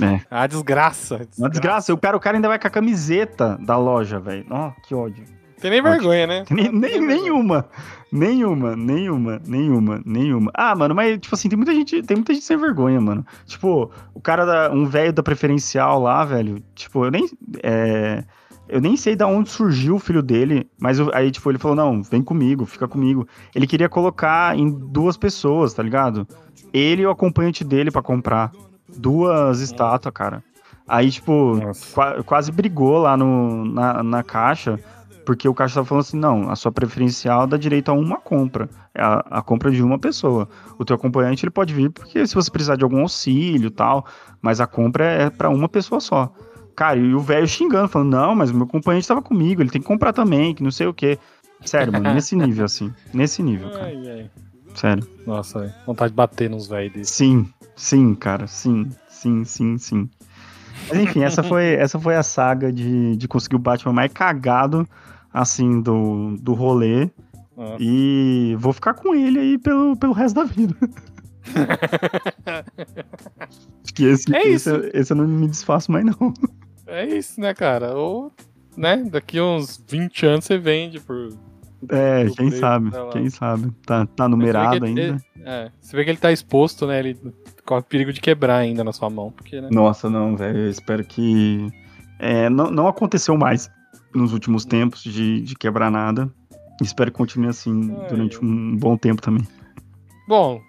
[0.00, 0.20] É.
[0.30, 1.42] A desgraça, desgraça.
[1.42, 1.94] Uma desgraça.
[1.94, 4.46] O cara, o cara ainda vai com a camiseta da loja, velho.
[4.50, 5.24] Ó, oh, que ódio.
[5.60, 6.44] Tem nem vergonha, né?
[6.50, 7.68] Nem, nem, nenhuma.
[8.10, 10.50] Nenhuma, nenhuma, nenhuma, nenhuma.
[10.54, 13.24] Ah, mano, mas, tipo assim, tem muita gente, tem muita gente sem vergonha, mano.
[13.46, 14.72] Tipo, o cara da.
[14.72, 16.62] Um velho da preferencial lá, velho.
[16.74, 17.28] Tipo, eu nem.
[17.62, 18.24] É,
[18.68, 21.76] eu nem sei da onde surgiu o filho dele, mas eu, aí, tipo, ele falou:
[21.76, 23.28] não, vem comigo, fica comigo.
[23.54, 26.26] Ele queria colocar em duas pessoas, tá ligado?
[26.72, 28.50] Ele e o acompanhante dele para comprar
[28.96, 30.44] duas estátuas, cara.
[30.86, 31.56] Aí, tipo,
[31.94, 34.78] qu quase brigou lá no, na, na caixa,
[35.24, 38.68] porque o caixa tava falando assim, não, a sua preferencial dá direito a uma compra,
[38.92, 40.48] é a, a compra de uma pessoa.
[40.78, 44.04] O teu acompanhante, ele pode vir porque se você precisar de algum auxílio e tal,
[44.42, 46.32] mas a compra é para uma pessoa só.
[46.74, 49.80] Cara, e o velho xingando, falando, não, mas o meu acompanhante tava comigo, ele tem
[49.80, 51.18] que comprar também, que não sei o quê.
[51.64, 52.92] Sério, mano, nesse nível, assim.
[53.14, 53.84] Nesse nível, cara.
[53.84, 54.30] Ai, ai.
[54.74, 55.06] Sério.
[55.26, 57.12] Nossa, vontade de bater nos velhos desse.
[57.12, 58.88] Sim, sim, cara, sim
[59.20, 60.10] sim, sim, sim.
[60.88, 64.88] Mas enfim, essa foi, essa foi a saga de, de conseguir o Batman mais cagado,
[65.32, 67.10] assim, do, do rolê.
[67.56, 67.76] Nossa.
[67.78, 70.74] E vou ficar com ele aí pelo, pelo resto da vida.
[73.38, 76.32] Acho que esse, É esse, esse eu não me desfaço mais, não.
[76.86, 77.94] É isso, né, cara?
[77.94, 78.32] Ou,
[78.76, 81.28] né, daqui uns 20 anos você vende por.
[81.88, 83.12] É, Do quem preço, sabe, tá lá.
[83.12, 83.70] quem sabe.
[83.86, 85.22] Tá, tá numerado que ele- ainda.
[85.44, 86.98] É, você vê que ele tá exposto, né?
[86.98, 87.18] Ele
[87.64, 89.68] corre perigo de quebrar ainda na sua mão, porque, né?
[89.72, 90.58] Nossa, não, velho.
[90.58, 91.66] Eu espero que.
[92.18, 93.70] É, não, não aconteceu mais
[94.14, 96.30] nos últimos tempos de, de quebrar nada.
[96.82, 99.46] Espero que continue assim Ai, durante eu- um bom tempo também.
[100.28, 100.60] Bom,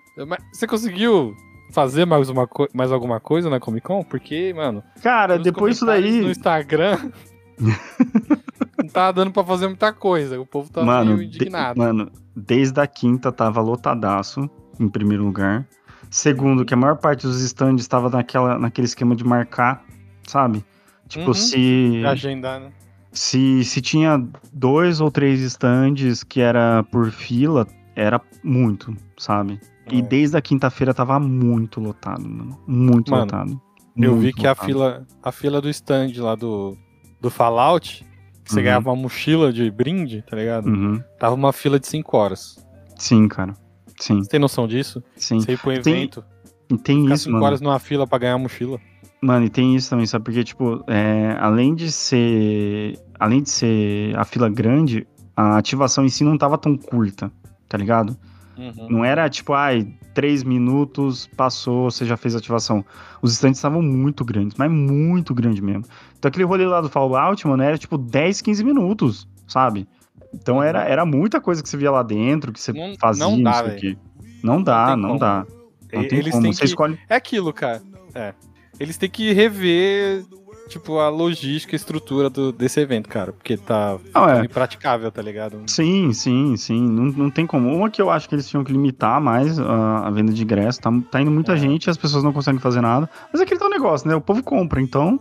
[0.54, 1.34] você conseguiu
[1.74, 4.04] fazer mais, uma mais alguma coisa na Comic Con?
[4.04, 6.22] Porque, mano, Cara, depois disso daí.
[6.22, 7.12] No Instagram.
[8.84, 10.40] não tá dando pra fazer muita coisa.
[10.40, 11.78] O povo tá mano, meio de- indignado.
[11.80, 15.68] mano, desde a quinta tava lotadaço, em primeiro lugar.
[16.10, 19.84] Segundo, que a maior parte dos stands estava naquela, naquele esquema de marcar,
[20.28, 20.64] sabe?
[21.08, 21.34] Tipo, Uhum.
[21.34, 22.72] se, Agendar, né?
[23.12, 24.22] se, se tinha
[24.54, 27.66] dois ou três stands que era por fila,
[27.96, 29.60] era muito, sabe?
[29.90, 30.02] E É.
[30.02, 32.58] desde a quinta-feira tava muito lotado, mano.
[32.68, 33.62] Muito Mano, lotado.
[33.98, 34.66] Eu vi Muito que a lotado.
[34.66, 36.78] fila, a fila do stand lá do,
[37.20, 38.06] do Fallout,
[38.44, 38.64] que você Uhum.
[38.64, 40.68] ganhava uma mochila de brinde, tá ligado?
[40.68, 41.02] Uhum.
[41.20, 42.56] Tava uma fila de 5 horas.
[42.98, 43.54] Sim, cara.
[44.00, 45.04] Sim, Você tem noção disso?
[45.16, 45.40] sim.
[45.40, 46.24] Você ir pro Tem evento,
[46.72, 47.46] E tem ficar isso, 5 mano.
[47.46, 48.80] horas numa fila pra ganhar a mochila.
[49.22, 50.26] Mano, e tem isso também, sabe?
[50.26, 52.98] Porque, tipo, é, além de ser.
[53.20, 55.06] Além de ser a fila grande,
[55.38, 57.32] a ativação em si não tava tão curta,
[57.70, 58.18] tá ligado?
[58.58, 58.88] Uhum.
[58.90, 62.84] Não era tipo, ai, três minutos, passou, você já fez ativação.
[63.22, 65.84] Os stands estavam muito grandes, mas muito grande mesmo.
[66.18, 69.88] Então aquele rolê lá do Fallout, mano, era tipo 10, 15 minutos, sabe?
[70.34, 73.36] Então era, era muita coisa que você via lá dentro, que você Não- fazia, não
[73.38, 73.80] não, dá, sei o velho.
[73.82, 73.98] quê.
[74.44, 75.20] Não dá, não, como.
[75.20, 75.46] dá.
[75.94, 76.44] Não tem Eles como.
[76.44, 76.66] têm Você que...
[76.68, 76.98] escolhe.
[77.10, 77.82] É aquilo, cara.
[78.16, 78.34] É.
[78.80, 80.24] Eles têm que rever,
[80.72, 83.32] tipo, a logística e estrutura do, desse evento, cara.
[83.32, 84.46] Porque tá Não, é.
[84.46, 85.60] impraticável, tá ligado?
[85.68, 86.82] Sim, sim, sim.
[86.82, 87.70] Não, não tem como.
[87.76, 90.80] Uma que eu acho que eles tinham que limitar mais a, a venda de ingresso.
[90.82, 91.58] Tá, tá indo muita É.
[91.58, 93.10] gente, as pessoas não conseguem fazer nada.
[93.32, 94.16] Mas é aquele tal negócio, né?
[94.16, 95.20] O povo compra, então.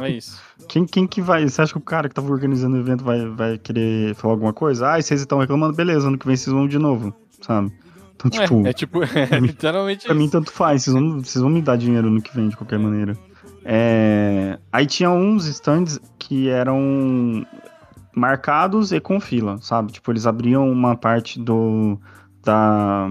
[0.00, 0.40] É isso.
[0.68, 1.48] Quem, quem que vai.
[1.48, 4.52] Você acha que o cara que tava organizando o evento vai, vai querer falar alguma
[4.52, 4.90] coisa?
[4.92, 7.70] Ah, e vocês estão reclamando, beleza, ano que vem vocês vão de novo, sabe?
[8.16, 10.32] Então, tipo, é, é tipo, é, mim- literalmente pra mim isso.
[10.32, 13.16] tanto faz, vocês vão, vocês vão me dar dinheiro ano que vem, de qualquer maneira.
[13.64, 17.46] É, Aí tinha uns stands que eram
[18.14, 19.92] marcados e com fila, sabe?
[19.92, 21.98] Tipo, eles abriam uma parte do
[22.42, 23.08] da,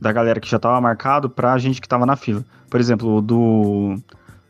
[0.00, 2.44] da galera que já tava marcado pra gente que tava na fila.
[2.68, 3.96] Por exemplo, o do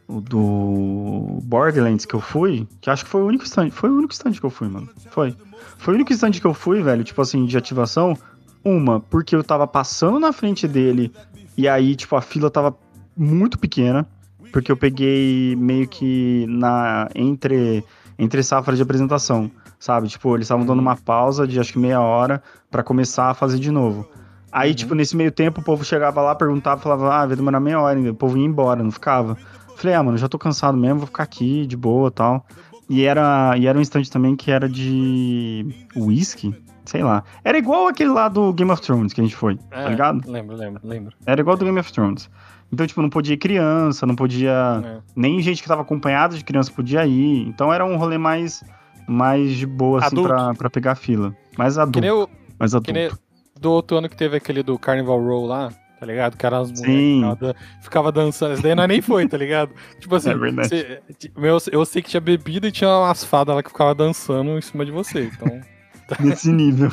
[0.08, 3.96] o do Borderlands que eu fui, que acho que foi o único stand, foi o
[3.96, 4.88] único stand que eu fui, mano.
[5.10, 5.34] Foi.
[5.78, 8.16] Foi o único stand que eu fui, velho, tipo assim, de ativação.
[8.64, 11.12] Uma, porque eu tava passando na frente dele
[11.56, 12.76] e aí, tipo, a fila tava
[13.16, 14.06] muito pequena,
[14.52, 17.84] porque eu peguei meio que na entre
[18.18, 20.08] entre safra de apresentação, sabe?
[20.08, 23.58] Tipo, eles estavam dando uma pausa de acho que meia hora pra começar a fazer
[23.58, 24.08] de novo.
[24.50, 24.76] Aí, Uhum.
[24.76, 27.98] tipo, nesse meio tempo, o povo chegava lá, perguntava, falava, ah, vai demorar meia hora
[27.98, 28.10] ainda.
[28.10, 29.36] O povo ia embora, não ficava.
[29.76, 32.46] Falei, ah, mano, já tô cansado mesmo, vou ficar aqui de boa tal.
[32.88, 36.54] E era, e era um stand também que era de whisky,
[36.86, 37.22] sei lá.
[37.44, 40.22] Era igual aquele lá do Game of Thrones que a gente foi, tá É, ligado?
[40.30, 41.12] Lembro, lembro, lembro.
[41.26, 42.30] Era igual do Game of Thrones.
[42.72, 44.82] Então, tipo, não podia ir criança, não podia.
[44.84, 44.98] É.
[45.14, 47.46] Nem gente que tava acompanhada de criança podia ir.
[47.48, 48.64] Então era um rolê mais,
[49.08, 50.28] mais de boa, assim, Adulto.
[50.28, 51.34] pra, pra pegar fila.
[51.56, 51.98] Mais adulto.
[51.98, 52.92] Que nem o, mais que adulto.
[52.92, 53.10] nem
[53.60, 56.36] do outro ano que teve aquele do Carnival Row lá, tá ligado?
[56.36, 58.52] Que eram as mulheres que ficava, dan- ficava dançando.
[58.54, 59.70] Esse daí nós nem foi, tá ligado?
[60.00, 60.68] Tipo assim, É verdade.
[60.68, 63.94] cê- ti- meu, eu sei que tinha bebida e tinha umas fadas lá que ficava
[63.94, 65.30] dançando em cima de você.
[65.32, 65.60] Então,
[66.20, 66.90] Nesse nível.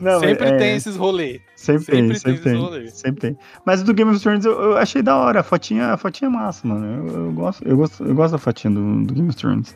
[0.00, 1.40] Não, sempre é- tem esses rolês.
[1.56, 2.56] Sempre, sempre tem, sempre tem.
[2.60, 2.90] rolê.
[2.90, 3.38] Sempre tem.
[3.64, 5.40] Mas o do Game of Thrones eu, eu achei da hora.
[5.40, 7.08] A fotinha, a fotinha é massa, mano.
[7.08, 9.74] Eu, eu gosto, eu, gosto, eu gosto da fotinha do, do Game of Thrones.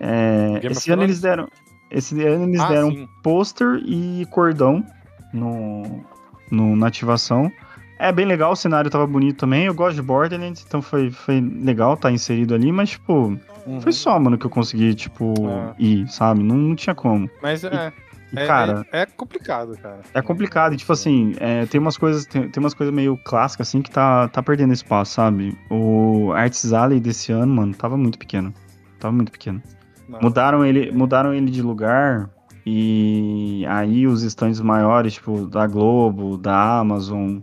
[0.00, 1.02] É, Game of esse ano Thrones?
[1.10, 1.48] eles deram.
[1.90, 3.08] Esse ano eles Ah, deram sim.
[3.22, 4.84] pôster e cordão
[5.32, 6.04] no,
[6.50, 7.50] no, na ativação.
[7.98, 9.66] É bem legal, o cenário tava bonito também.
[9.66, 13.80] Eu gosto de Borderlands, então foi, foi legal estar inserido ali, mas, tipo, Uhum.
[13.80, 15.74] foi só, mano, que eu consegui, tipo, Ah.
[15.78, 16.42] ir, sabe?
[16.42, 17.28] Não, não tinha como.
[17.42, 17.92] Mas é,
[18.32, 20.00] E, é, cara, é, é complicado, cara.
[20.12, 23.68] é complicado, e, tipo assim, é, tem umas coisas, tem, tem umas coisas meio clássicas,
[23.68, 25.56] assim, que tá, tá perdendo espaço, sabe?
[25.70, 28.52] O Arts Alley desse ano, mano, tava muito pequeno.
[28.98, 29.62] Tava muito pequeno.
[30.08, 30.20] Não.
[30.20, 32.28] Mudaram ele, mudaram ele de lugar
[32.66, 37.38] e aí os stands maiores, tipo, da Globo, da Amazon,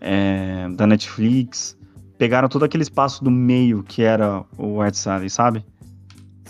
[0.00, 1.76] é, da Netflix,
[2.18, 5.64] pegaram todo aquele espaço do meio que era o Arts Alley, sabe?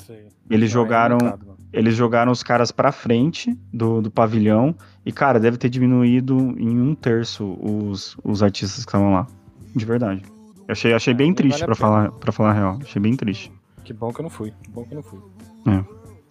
[0.06, 0.26] Sei.
[0.50, 1.56] Eles Não, é jogaram, mano.
[1.72, 6.80] eles jogaram os caras pra frente do, do pavilhão e, cara, deve ter diminuído em
[6.80, 9.26] um terço os, os artistas que estavam lá.
[9.74, 10.22] De verdade.
[10.68, 11.88] Eu achei, achei É, bem triste, vale a pra, pena.
[11.88, 12.78] falar, pra falar a real.
[12.82, 13.52] Achei bem triste.
[13.84, 14.52] Que bom que eu não fui.
[14.62, 15.20] Que bom que eu não fui.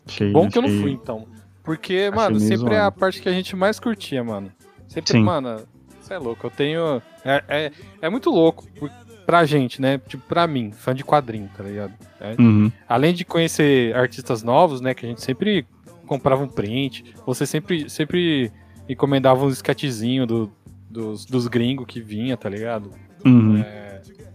[0.07, 1.25] Achei, Bom que eu não achei- fui, então.
[1.63, 4.51] Porque, mano, meio sempre é a parte que a gente mais curtia, mano.
[4.87, 5.23] Sempre, Sim.
[5.23, 5.61] mano,
[5.99, 6.45] você é louco.
[6.45, 7.01] Eu tenho.
[7.23, 7.71] É, é,
[8.03, 8.91] é muito louco por-
[9.25, 9.97] pra gente, né?
[10.07, 11.93] Tipo, pra mim, fã de quadrinho, tá ligado?
[12.19, 12.71] É, Uhum.
[12.87, 15.65] além de conhecer artistas novos, né, que a gente sempre
[16.05, 18.51] comprava um print, você sempre, sempre
[18.87, 20.51] encomendava uns sketchzinhos do,
[20.89, 22.91] dos, dos gringos que vinha, tá ligado?
[23.25, 23.63] Uhum.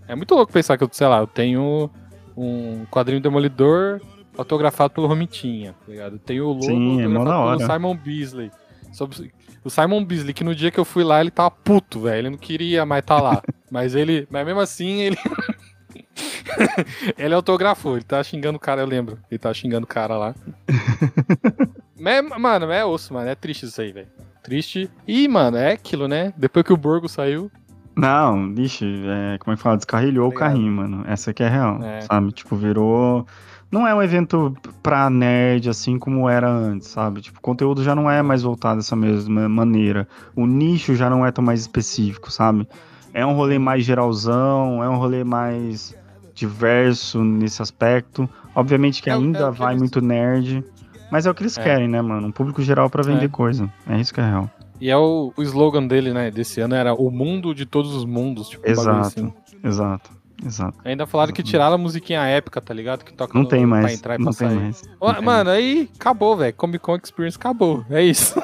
[0.08, 1.88] É muito louco pensar que eu, sei lá, eu tenho
[2.36, 4.00] um quadrinho Demolidor
[4.36, 6.14] autografado pelo Romitinha, tá ligado?
[6.14, 7.72] Eu tenho o logo Sim, é autografado pelo hora.
[7.78, 8.50] Simon Beasley.
[8.92, 9.32] Sobre-
[9.62, 12.18] o Simon Beasley, que no dia que eu fui lá, ele tava puto, velho.
[12.18, 13.40] Ele não queria mais estar lá.
[13.70, 14.26] mas ele.
[14.30, 15.16] Mas mesmo assim, ele.
[17.16, 19.18] ele autografou, ele tá xingando o cara, eu lembro.
[19.30, 20.34] Ele tá xingando o cara lá.
[22.38, 23.28] Mano, é osso, mano.
[23.28, 24.08] É triste isso aí, velho.
[24.42, 24.90] Triste.
[25.06, 26.32] E, mano, é aquilo, né?
[26.34, 27.50] Depois que o Borgo saiu.
[27.94, 29.76] Não, vixe, é, como é que fala?
[29.76, 30.48] Descarrilhou o Obrigado.
[30.52, 31.04] carrinho, mano.
[31.06, 32.00] Essa aqui é real, É.
[32.00, 32.32] sabe?
[32.32, 33.26] Tipo, virou.
[33.70, 37.20] Não é um evento pra nerd assim como era antes, sabe?
[37.20, 40.08] Tipo, o conteúdo já não é mais voltado dessa mesma maneira.
[40.34, 42.66] O nicho já não é tão mais específico, sabe?
[43.12, 45.94] É um rolê mais geralzão, é um rolê mais
[46.34, 48.28] diverso nesse aspecto.
[48.54, 50.64] Obviamente que É é ainda o que vai eles- muito nerd,
[51.10, 51.62] mas é o que eles É.
[51.62, 52.28] querem, né, mano?
[52.28, 53.28] Um público geral pra vender É.
[53.28, 53.70] coisa.
[53.88, 54.50] É isso que é real.
[54.80, 58.04] E é o, o slogan dele, né, desse ano era o mundo de todos os
[58.04, 58.98] mundos, tipo, um Exato.
[59.00, 59.32] assim.
[59.62, 60.10] Exato,
[60.44, 60.78] exato.
[60.84, 63.04] Ainda falaram que tiraram a musiquinha épica, tá ligado?
[63.04, 63.94] Que toca Não no- tem pra mais.
[63.98, 64.58] entrar e Não pra tem sair.
[64.60, 64.82] mais.
[65.00, 66.54] Não tem Mano, aí acabou, velho.
[66.54, 67.84] Comic Con Experience acabou.
[67.90, 68.40] É isso.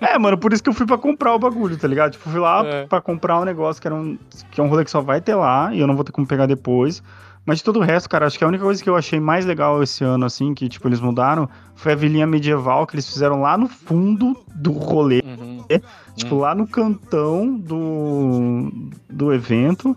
[0.00, 2.12] É, mano, por isso que eu fui pra comprar o bagulho, tá ligado?
[2.12, 2.86] Tipo, fui lá É.
[2.86, 4.18] pra comprar um negócio que era um,
[4.50, 6.26] que é um rolê que só vai ter lá e eu não vou ter como
[6.26, 7.02] pegar depois.
[7.46, 9.46] Mas de todo o resto, cara, acho que a única coisa que eu achei mais
[9.46, 13.40] legal esse ano, assim, que, tipo, eles mudaram, foi a vilinha medieval que eles fizeram
[13.40, 15.64] lá no fundo do rolê, Uhum.
[16.14, 18.70] tipo, lá no cantão do,
[19.08, 19.96] do evento,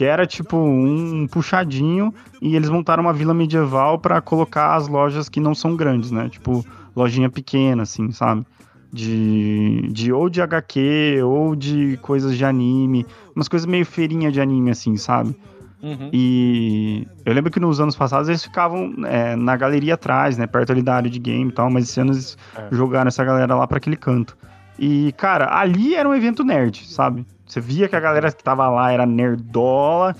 [0.00, 5.28] que era, tipo, um puxadinho, e eles montaram uma vila medieval pra colocar as lojas
[5.28, 6.30] que não são grandes, né?
[6.30, 6.64] Tipo,
[6.96, 8.46] lojinha pequena, assim, sabe?
[8.90, 13.04] De, de ou de HQ, ou de coisas de anime,
[13.36, 15.36] umas coisas meio feirinha de anime, assim, sabe?
[15.82, 16.08] Uhum.
[16.14, 20.46] E eu lembro que nos anos passados eles ficavam é, na galeria atrás, né?
[20.46, 22.74] Perto ali da área de game e tal, mas esse ano eles É.
[22.74, 24.34] jogaram essa galera lá pra aquele canto.
[24.78, 27.26] E, cara, ali era um evento nerd, sabe?
[27.50, 30.14] Você via que a galera que tava lá era nerdola,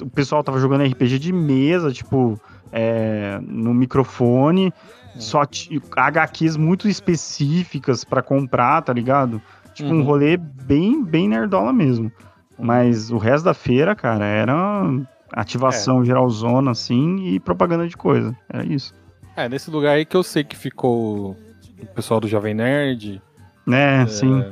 [0.00, 4.72] o pessoal tava jogando RPG de mesa, tipo, é, no microfone,
[5.18, 9.42] só ti- HQs muito específicas pra comprar, tá ligado?
[9.74, 10.04] Tipo, um Uhum.
[10.04, 12.10] rolê bem, bem nerdola mesmo.
[12.56, 14.84] Mas o resto da feira, cara, era
[15.32, 18.32] ativação geralzona, assim, e propaganda de coisa.
[18.48, 18.94] Era isso.
[19.36, 21.36] É, nesse lugar aí que eu sei que ficou
[21.82, 23.20] o pessoal do Jovem Nerd,
[23.66, 24.44] Né, sim.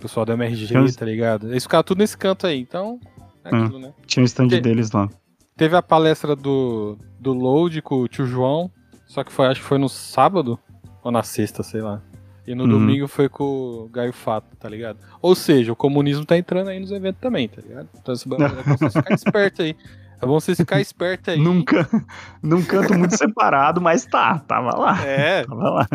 [0.00, 1.48] Pessoal do MRG, uns- tá ligado?
[1.50, 2.98] Eles ficaram tudo nesse canto aí, então
[3.44, 3.64] é Hum.
[3.64, 3.92] aquilo, né?
[4.06, 5.08] Tinha o stand Te- deles lá.
[5.56, 8.70] Teve a palestra do, do Load com o tio João,
[9.06, 10.58] só que foi, acho que foi no sábado
[11.02, 12.00] ou na sexta, sei lá.
[12.46, 12.70] E no Uhum.
[12.70, 14.98] domingo foi com o Gaio Fato, tá ligado?
[15.20, 17.88] Ou seja, o comunismo tá entrando aí nos eventos também, tá ligado?
[18.00, 19.76] Então esse bagulho é bom vocês ficar esperto aí.
[20.22, 21.38] É bom vocês ficar esperto aí.
[22.42, 25.06] Num canto muito separado, mas tá, tava lá.
[25.06, 25.88] É, Tava lá.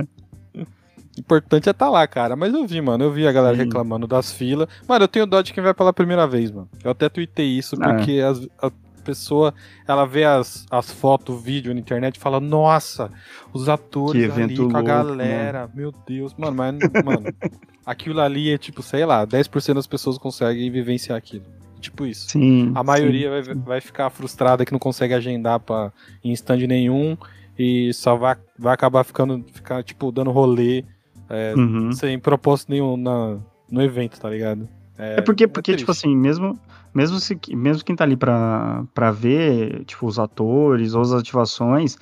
[1.17, 2.35] Importante é estar tá lá, cara.
[2.35, 3.03] Mas eu vi, mano.
[3.03, 3.63] Eu vi a galera Sim.
[3.63, 4.67] reclamando das filas.
[4.87, 6.69] Mano, eu tenho dó de quem vai pela primeira vez, mano.
[6.83, 8.71] Eu até tuitei isso, Ah, porque as- a
[9.03, 9.53] pessoa,
[9.87, 13.11] ela vê as, as fotos, o vídeo na internet e fala, nossa,
[13.53, 15.69] os atores ali com a louco, galera.
[15.73, 16.33] Meu Deus.
[16.35, 17.27] Mano, mas, mano,
[17.85, 21.45] aquilo ali é tipo, sei lá, 10% das pessoas conseguem vivenciar aquilo.
[21.79, 22.29] Tipo isso.
[22.31, 22.71] Sim.
[22.73, 25.91] A maioria vai, vai ficar frustrada que não consegue agendar pra,
[26.23, 27.15] em stand nenhum
[27.59, 30.83] e só vai, vai acabar ficando, ficar, tipo, dando rolê
[31.29, 31.59] sim.
[31.59, 31.91] Uhum.
[31.91, 33.37] sem propósito nenhum na,
[33.69, 34.67] no evento, tá ligado?
[34.97, 35.79] É porque, porque triste.
[35.79, 36.57] tipo assim, mesmo,
[36.93, 41.97] mesmo, se, mesmo quem tá ali pra, pra ver, tipo, os atores ou as ativações,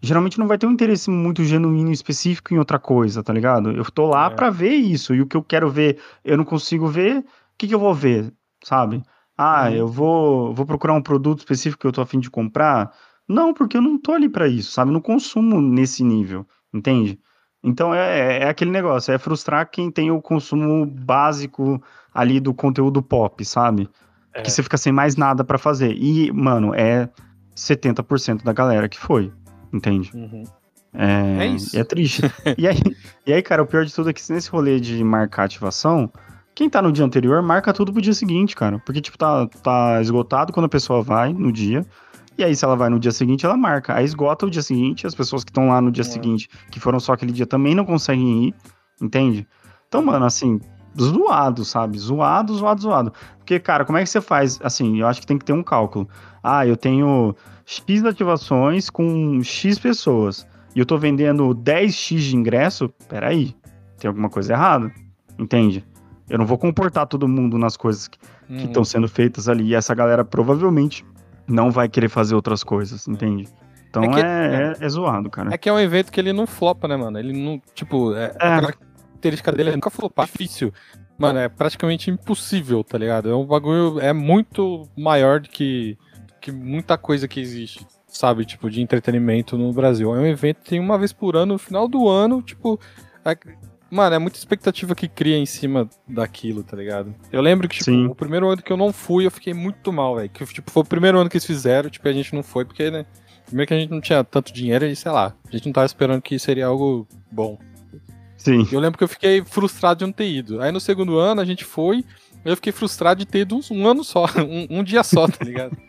[0.00, 3.70] geralmente não vai ter um interesse muito genuíno e específico em outra coisa, tá ligado?
[3.70, 4.30] Eu tô lá É.
[4.30, 7.24] pra ver isso, e o que eu quero ver, eu não consigo ver, o
[7.58, 8.32] que, que eu vou ver,
[8.64, 9.02] sabe?
[9.36, 9.74] Ah, Uhum.
[9.76, 12.90] eu vou, vou procurar um produto específico que eu tô afim de comprar?
[13.28, 14.88] Não, porque eu não tô ali pra isso, sabe?
[14.90, 17.20] Eu não consumo nesse nível, entende?
[17.62, 21.82] Então é, é aquele negócio, é frustrar quem tem o consumo básico
[22.14, 23.88] ali do conteúdo pop, sabe?
[24.34, 24.42] É.
[24.42, 25.92] Que você fica sem mais nada pra fazer.
[25.96, 27.08] E, mano, é
[27.56, 29.32] 70% da galera que foi,
[29.72, 30.10] entende?
[30.14, 30.44] Uhum.
[30.94, 31.78] É, É isso.
[31.78, 32.22] é triste.
[32.56, 32.80] e, aí,
[33.26, 36.10] e aí, cara, o pior de tudo é que nesse rolê de marcar ativação,
[36.54, 38.78] quem tá no dia anterior marca tudo pro dia seguinte, cara.
[38.80, 41.84] Porque, tipo, tá, tá esgotado quando a pessoa vai no dia.
[42.38, 43.94] E aí, se ela vai no dia seguinte, ela marca.
[43.96, 46.04] Aí esgota o dia seguinte, as pessoas que estão lá no dia É.
[46.04, 48.54] seguinte, que foram só aquele dia, também não conseguem ir,
[49.02, 49.46] entende?
[49.88, 50.60] Então, mano, assim,
[50.98, 51.98] zoado, sabe?
[51.98, 53.12] Zoado, zoado, zoado.
[53.38, 54.60] Porque, cara, como é que você faz?
[54.62, 56.08] Assim, eu acho que tem que ter um cálculo.
[56.42, 57.34] Ah, eu tenho
[57.66, 60.46] X ativações com X pessoas.
[60.76, 63.52] e eu tô vendendo 10x de ingresso, peraí,
[63.98, 64.92] tem alguma coisa errada,
[65.36, 65.84] entende?
[66.28, 68.18] Eu não vou comportar todo mundo nas coisas que
[68.48, 68.84] estão Uhum.
[68.84, 71.04] sendo feitas ali, e essa galera provavelmente
[71.48, 73.48] não vai querer fazer outras coisas, entende?
[73.88, 75.52] Então É que- é, é, é zoado, cara.
[75.52, 77.18] É que é um evento que ele não flopa, né, mano?
[77.18, 78.46] Ele não, tipo, é, É.
[78.46, 80.26] a característica dele é nunca flopar.
[80.26, 80.72] É difícil.
[81.18, 83.28] Mano, é praticamente impossível, tá ligado?
[83.30, 85.98] É um bagulho, é muito maior do que,
[86.40, 88.44] que muita coisa que existe, sabe?
[88.44, 90.14] Tipo, de entretenimento no Brasil.
[90.14, 92.78] É um evento que tem uma vez por ano, no final do ano, tipo.
[93.90, 97.14] Mano, é muita expectativa que cria em cima daquilo, tá ligado?
[97.32, 98.06] Eu lembro que, tipo, Sim.
[98.06, 100.28] o primeiro ano que eu não fui, eu fiquei muito mal, velho.
[100.28, 102.64] Que, tipo, foi o primeiro ano que eles fizeram, tipo, e a gente não foi,
[102.66, 103.06] porque, né?
[103.46, 105.86] Primeiro que a gente não tinha tanto dinheiro e, sei lá, a gente não tava
[105.86, 107.58] esperando que seria algo bom.
[108.36, 108.68] Sim.
[108.70, 110.60] Eu lembro que eu fiquei frustrado de não ter ido.
[110.60, 112.04] Aí no segundo ano a gente foi,
[112.44, 115.44] eu fiquei frustrado de ter ido um, um ano só, um, um dia só, tá
[115.44, 115.76] ligado?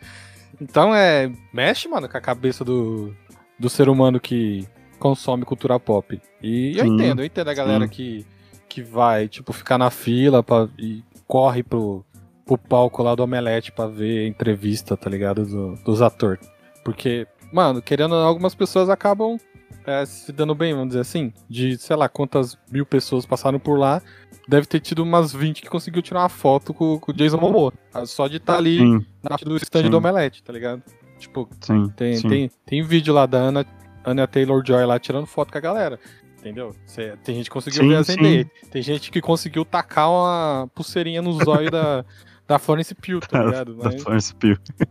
[0.62, 1.32] Então é.
[1.54, 3.16] Mexe, mano, com a cabeça do,
[3.58, 4.68] do ser humano que
[5.00, 6.20] consome cultura pop.
[6.42, 8.26] E eu entendo, eu entendo a galera que,
[8.68, 12.06] que vai, tipo, ficar na fila pra, e corre pro,
[12.46, 15.46] pro palco lá do Omelete pra ver a entrevista, tá ligado?
[15.46, 16.48] Do- dos atores.
[16.84, 19.38] Porque, mano, querendo ou não, algumas pessoas acabam
[19.86, 21.34] é, se dando bem, vamos dizer assim.
[21.50, 24.02] De, sei lá, quantas mil pessoas passaram por lá.
[24.48, 27.72] Deve ter tido umas 20 que conseguiu tirar uma foto com, com o Jason Momoa.
[28.06, 29.90] Só de estar ali Sim, na parte do stand Sim.
[29.90, 30.82] do Omelete, tá ligado?
[31.20, 31.88] Tipo, sim.
[31.96, 33.66] tem, tem, tem vídeo lá da Ana,
[34.12, 36.00] Ana Taylor-Joy lá tirando foto com a galera.
[36.40, 36.74] Entendeu?
[36.86, 38.46] Cê- tem gente que conseguiu Sim, ver a sim.
[38.72, 42.06] Tem gente que conseguiu tacar uma pulseirinha no zóio da,
[42.48, 43.76] da Florence Pugh, tá ligado?
[43.76, 44.58] da Mas- Florence Pugh.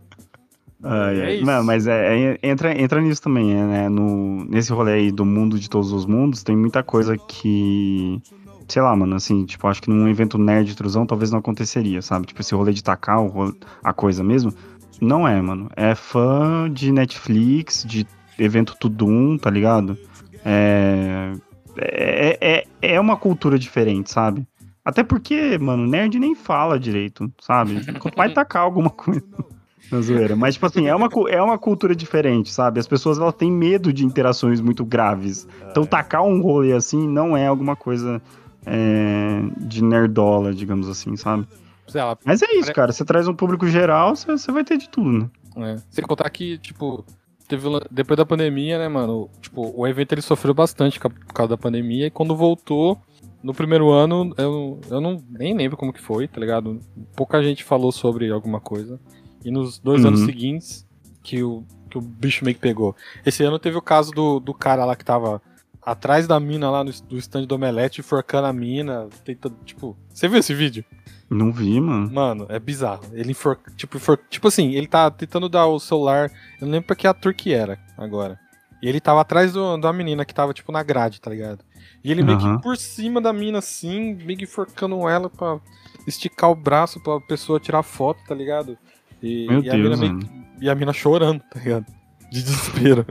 [0.82, 1.34] Ai, É ai.
[1.36, 1.44] isso.
[1.46, 3.88] Não, mas é, é- entra, entra nisso também, é, né?
[3.88, 8.20] No, nesse rolê aí do mundo de todos os mundos, tem muita coisa que.
[8.68, 12.26] Sei lá, mano, assim, tipo, acho que num evento nerd truzão talvez não aconteceria, sabe?
[12.26, 14.52] Tipo, esse rolê de tacar o ro- a coisa mesmo.
[15.00, 15.68] Não é, mano.
[15.74, 18.06] É fã de Netflix, de
[18.38, 19.98] evento Tudum, tá ligado?
[20.44, 21.32] É.
[21.80, 24.46] É, é, é uma cultura diferente, sabe?
[24.84, 27.84] Até porque, mano, nerd nem fala direito, sabe?
[27.98, 29.22] Quanto mais tacar alguma coisa.
[29.92, 30.36] Na zoeira.
[30.36, 32.78] Mas, tipo assim, é uma, é uma cultura diferente, sabe?
[32.78, 35.46] As pessoas elas têm medo de interações muito graves.
[35.70, 38.20] Então, tacar um rolê assim não é alguma coisa
[38.66, 41.46] é, de nerdola, digamos assim, sabe?
[41.94, 42.92] lá, Mas é isso, cara.
[42.92, 45.30] Você traz um público geral, você, você vai ter de tudo, né?
[45.56, 45.76] É.
[45.90, 47.04] Sem contar que, tipo,
[47.48, 49.30] teve, depois da pandemia, né, mano?
[49.40, 53.00] Tipo, o evento ele sofreu bastante por causa da pandemia e quando voltou,
[53.42, 56.80] no primeiro ano, eu, eu não nem lembro como que foi, tá ligado?
[57.16, 59.00] Pouca gente falou sobre alguma coisa.
[59.44, 60.08] E nos dois Uhum.
[60.08, 60.86] anos seguintes,
[61.22, 62.94] que o, que o bicho meio que pegou.
[63.24, 65.40] Esse ano teve o caso do, do cara lá que tava
[65.80, 69.96] atrás da mina lá no, do stand do Omelete, enforcando a mina, tentando, tipo...
[70.12, 70.84] Você viu esse vídeo?
[71.30, 72.10] Não vi, mano.
[72.10, 73.04] Mano, é bizarro.
[73.12, 73.58] Ele enfor...
[73.76, 74.18] tipo, enfor...
[74.30, 76.30] tipo assim, ele tá tentando dar o celular.
[76.60, 78.38] Eu não lembro pra que ator que era agora.
[78.82, 81.64] E ele tava atrás do, da menina que tava, tipo, na grade, tá ligado?
[82.02, 82.56] E ele meio Aham.
[82.56, 85.58] que por cima da mina, assim, meio que enforcando ela pra
[86.06, 88.78] esticar o braço pra pessoa tirar foto, tá ligado?
[89.22, 90.18] E, Meu e a mina Deus, meio
[90.60, 91.86] E a mina chorando, tá ligado?
[92.30, 93.04] De desespero.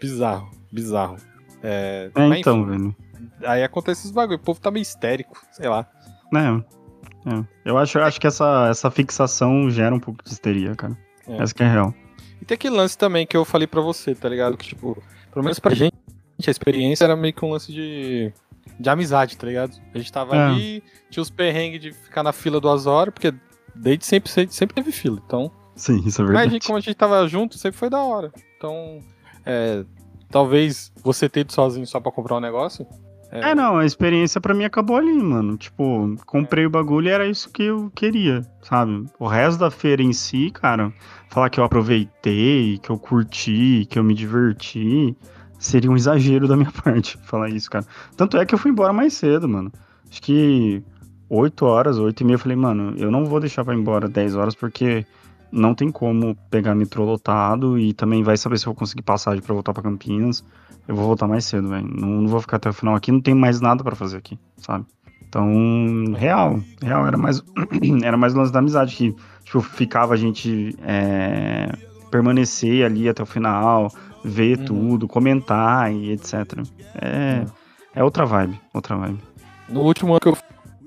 [0.00, 1.16] bizarro, bizarro.
[1.62, 2.96] É, É, mas, então, enfim, velho.
[3.44, 4.36] aí acontece esses bagulho.
[4.36, 5.88] O povo tá meio histérico, sei lá.
[6.34, 6.81] É.
[7.26, 7.44] é.
[7.64, 10.96] Eu acho, eu acho que essa, essa fixação gera um pouco de histeria, cara.
[11.26, 11.36] É.
[11.38, 11.94] Essa que é real.
[12.40, 14.56] E tem aquele lance também que eu falei pra você, tá ligado?
[14.56, 15.00] Que, tipo,
[15.32, 15.94] pelo menos pra gente,
[16.46, 18.32] a experiência era meio que um lance de,
[18.80, 19.76] de amizade, tá ligado?
[19.94, 20.46] A gente tava É.
[20.46, 23.32] ali, tinha os perrengues de ficar na fila duas horas, porque
[23.74, 25.22] desde sempre, sempre, teve fila.
[25.24, 26.50] Então, Sim, isso é mas a verdade.
[26.50, 28.32] gente, como a gente tava junto, sempre foi da hora.
[28.58, 28.98] Então,
[29.46, 29.84] é,
[30.28, 32.84] talvez você ter ido sozinho só pra comprar um negócio.
[33.32, 35.56] É, não, a experiência pra mim acabou ali, mano.
[35.56, 39.06] Tipo, comprei o bagulho e era isso que eu queria, sabe?
[39.18, 40.92] O resto da feira em si, cara,
[41.30, 45.16] falar que eu aproveitei, que eu curti, que eu me diverti,
[45.58, 47.86] seria um exagero da minha parte falar isso, cara.
[48.16, 49.72] Tanto é que eu fui embora mais cedo, mano.
[50.10, 50.82] Acho que
[51.30, 54.08] 8 horas, 8 e meia, eu falei, mano, eu não vou deixar pra ir embora
[54.08, 55.06] 10 horas porque
[55.52, 59.42] não tem como pegar metrô lotado e também vai saber se eu vou conseguir passagem
[59.42, 60.44] pra voltar pra Campinas.
[60.88, 61.86] Eu vou voltar mais cedo, velho.
[61.86, 64.38] Não, não vou ficar até o final aqui, não tem mais nada pra fazer aqui,
[64.56, 64.84] sabe?
[65.28, 65.46] Então,
[66.16, 67.42] real, real, era mais,
[68.02, 69.14] era mais o lance da amizade, que,
[69.44, 71.72] tipo, ficava a gente é,
[72.10, 73.90] permanecer ali até o final,
[74.24, 74.64] ver Uhum.
[74.64, 76.34] tudo, comentar e etc.
[76.96, 77.44] É,
[77.94, 79.18] é outra vibe, outra vibe.
[79.68, 80.36] No último ano que eu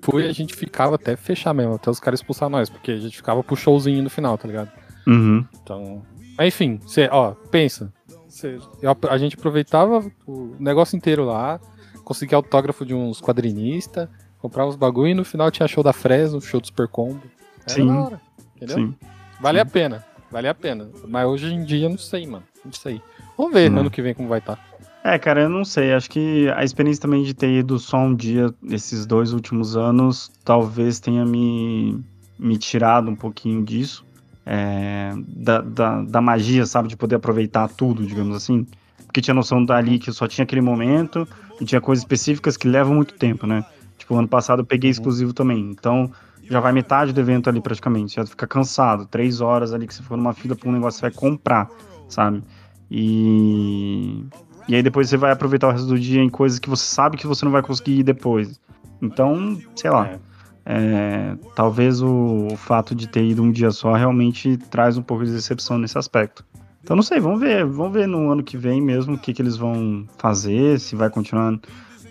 [0.05, 3.17] fui, a gente ficava até fechar mesmo, até os caras expulsar nós, porque a gente
[3.17, 4.71] ficava pro showzinho no final, tá ligado?
[5.07, 5.45] Uhum.
[5.61, 6.01] Então.
[6.37, 7.91] Mas enfim, você, ó, pensa.
[8.27, 11.59] Cê- eu- a gente aproveitava o negócio inteiro lá,
[12.03, 14.09] conseguia autógrafo de uns quadrinistas,
[14.39, 17.21] comprava os bagulho e no final tinha show da Fresno, show do Super Combo.
[17.65, 17.87] Era Sim.
[17.87, 18.21] da hora,
[18.55, 18.75] entendeu?
[18.77, 18.95] Sim.
[19.39, 20.89] Vale a pena, vale a pena.
[21.07, 22.43] Mas hoje em dia eu não sei, mano.
[22.63, 23.01] Não sei.
[23.37, 23.81] Vamos ver Não.
[23.81, 24.59] ano que vem como vai estar.
[25.07, 25.93] É, cara, eu não sei.
[25.93, 30.31] Acho que a experiência também de ter ido só um dia esses dois últimos anos
[30.43, 32.03] talvez tenha me,
[32.39, 34.03] me tirado um pouquinho disso.
[34.43, 36.87] É, da, da, da, magia, sabe?
[36.87, 38.65] De poder aproveitar tudo, digamos assim.
[39.05, 41.27] Porque tinha noção dali que só tinha aquele momento
[41.61, 43.63] e tinha coisas específicas que levam muito tempo, né?
[43.99, 44.93] Tipo, ano passado eu peguei uhum.
[44.93, 45.69] exclusivo também.
[45.69, 46.11] Então,
[46.49, 48.15] já vai metade do evento ali praticamente.
[48.15, 49.05] Já fica cansado.
[49.05, 51.69] Três horas ali que você for numa fila pra um negócio que você vai comprar,
[52.09, 52.41] sabe?
[52.89, 54.25] E
[54.67, 57.17] e aí depois você vai aproveitar o resto do dia em coisas que você sabe
[57.17, 58.59] que você não vai conseguir ir depois.
[59.01, 60.17] Então, sei lá.
[60.65, 61.37] É.
[61.55, 65.31] Talvez o, o, fato de ter ido um dia só realmente traz um pouco de
[65.31, 66.43] decepção nesse aspecto.
[66.83, 69.41] Então não sei, vamos ver, vamos ver no ano que vem mesmo o que, que
[69.41, 71.59] eles vão fazer, se vai continuar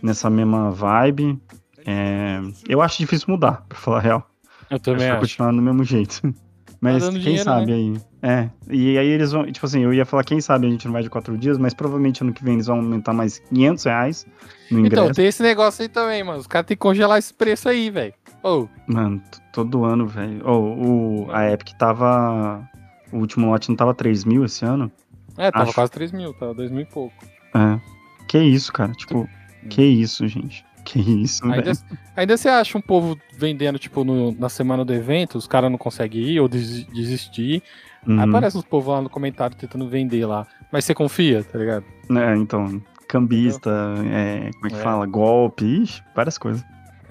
[0.03, 1.41] nessa mesma vibe.
[1.85, 4.31] É, eu acho difícil mudar, pra falar a real.
[4.71, 5.13] Eu também acho.
[5.13, 6.21] Vai continuar do mesmo jeito.
[6.81, 7.73] Mas tá quem dinheiro, sabe né?
[7.75, 8.01] aí.
[8.27, 8.49] É.
[8.71, 9.45] E aí eles vão.
[9.53, 11.75] Tipo assim, eu ia falar, quem sabe a gente não vai de quatro dias, mas
[11.75, 14.27] provavelmente ano que vem eles vão aumentar mais 500 reais
[14.71, 15.03] no então, ingresso.
[15.03, 16.39] Então, tem esse negócio aí também, mano.
[16.39, 18.15] Os caras têm que congelar esse preço aí, velho.
[18.43, 18.67] Oh.
[18.87, 19.23] Mano,
[19.53, 20.41] todo ano, velho.
[20.43, 22.67] Oh, o, a Epic tava.
[23.13, 24.91] O último lote não tava 3 mil esse ano?
[25.37, 25.75] É, tava Acho.
[25.75, 27.15] quase 3 mil, tava 2 mil e pouco.
[27.55, 27.79] É.
[28.27, 28.93] Que isso, cara.
[28.93, 29.29] Tipo,
[29.69, 30.65] que isso, gente.
[30.95, 31.73] Que isso, ainda,
[32.15, 35.79] ainda você acha um povo vendendo, tipo, no, na semana do evento, os caras não
[35.79, 37.63] conseguem ir ou des, desistir.
[38.07, 38.21] Uhum.
[38.21, 40.47] Aí aparece os povos lá no comentário tentando vender lá.
[40.71, 41.85] Mas você confia, tá ligado?
[42.11, 43.71] É, então, cambista,
[44.13, 44.83] é, como é que é.
[44.83, 45.07] fala?
[45.07, 46.65] Golpe, ixi, várias coisas.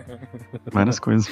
[0.72, 1.30] várias coisas.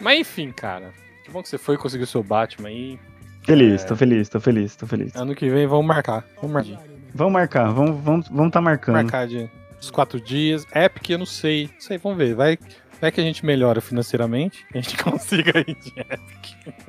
[0.00, 0.92] Mas enfim, cara.
[1.24, 2.98] Que bom que você foi e conseguiu seu Batman aí.
[3.42, 3.86] Feliz, é...
[3.86, 5.14] tô feliz, tô feliz, tô feliz.
[5.16, 6.24] Ano que vem vamos marcar.
[6.36, 6.82] Vamos marcar.
[7.14, 8.96] Vamos marcar, vamos, vamos, vamos tá marcando.
[8.96, 9.50] Marcar de
[9.84, 10.66] os quatro dias.
[10.74, 11.70] Epic, eu não sei.
[11.72, 12.34] Não sei, vamos ver.
[12.34, 12.58] Vai,
[13.00, 16.84] vai que a gente melhora financeiramente, a gente consiga ir de Epic.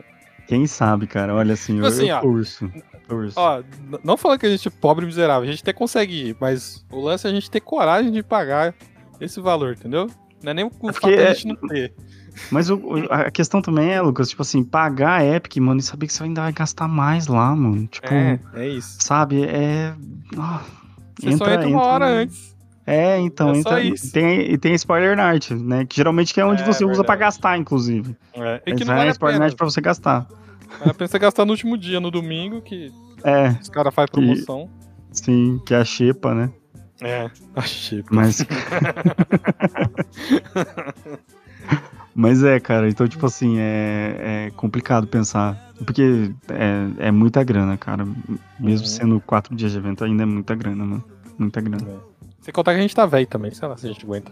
[0.47, 1.33] Quem sabe, cara?
[1.33, 2.71] Olha assim, tipo assim eu, eu urso.
[3.35, 3.63] Ó,
[4.03, 6.85] não falando que a gente é pobre e miserável, a gente até consegue ir, mas
[6.91, 8.73] o lance é a gente ter coragem de pagar
[9.19, 10.09] esse valor, entendeu?
[10.43, 11.27] Não é nem o é fato é...
[11.29, 11.93] a gente não ter.
[12.51, 16.07] Mas o, a questão também é, Lucas, tipo assim, pagar a Epic, mano, e saber
[16.07, 17.87] que você ainda vai gastar mais lá, mano.
[17.87, 18.97] Tipo, é, é isso.
[18.99, 19.95] Sabe, é.
[20.33, 20.59] Oh,
[21.17, 22.54] você entra, só entra uma hora antes.
[22.87, 23.73] É, então, é então
[24.13, 25.85] tem, e tem spoiler night, né?
[25.85, 28.15] Que geralmente que é onde é, você usa para gastar, inclusive.
[28.33, 30.27] É, e que não vale é spoiler night pra você gastar.
[30.79, 32.91] Vale a pena você gastar no último dia, no domingo, que
[33.23, 34.69] é, os caras fazem promoção.
[35.11, 36.51] Que, sim, que é a xepa, né?
[37.01, 38.09] É, a xepa.
[38.11, 38.45] Mas...
[42.17, 45.73] Mas é, cara, então, tipo assim, é, é complicado pensar.
[45.85, 48.07] Porque é, é muita grana, cara.
[48.57, 48.93] Mesmo uhum.
[48.93, 51.03] sendo quatro dias de evento, ainda é muita grana, mano.
[51.37, 51.85] Muita grana.
[51.85, 52.14] É.
[52.45, 54.31] Sem contar que a gente tá velho também, sei lá se a gente aguenta.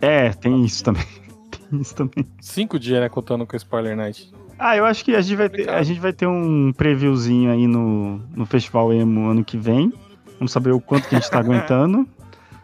[0.00, 1.02] É, tem isso também.
[1.50, 2.24] tem isso também.
[2.40, 4.32] Cinco dias, né, contando com o Spoiler Night.
[4.56, 7.66] Ah, eu acho que a gente vai ter, a gente vai ter um previewzinho aí
[7.66, 9.92] no, no Festival Emo ano que vem.
[10.38, 12.08] Vamos saber o quanto que a gente tá aguentando.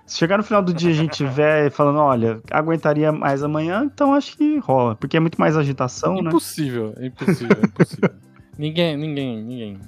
[0.07, 4.15] Se chegar no final do dia a gente tiver falando, olha, aguentaria mais amanhã, então
[4.15, 4.95] acho que rola.
[4.95, 7.07] Porque é muito mais agitação, impossível, né?
[7.07, 8.11] Impossível, impossível, impossível.
[8.57, 9.81] ninguém, ninguém, ninguém.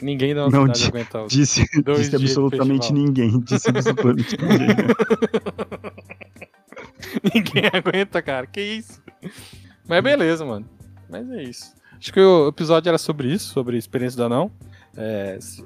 [0.00, 1.64] Ninguém da não cidade aguenta disse,
[1.96, 3.40] disse absolutamente ninguém.
[3.40, 4.76] Disse absolutamente ninguém.
[7.34, 8.46] ninguém aguenta, cara.
[8.46, 9.00] Que isso?
[9.88, 10.68] Mas beleza, mano.
[11.08, 11.74] Mas é isso.
[11.98, 14.50] Acho que o episódio era sobre isso, sobre a experiência do anão.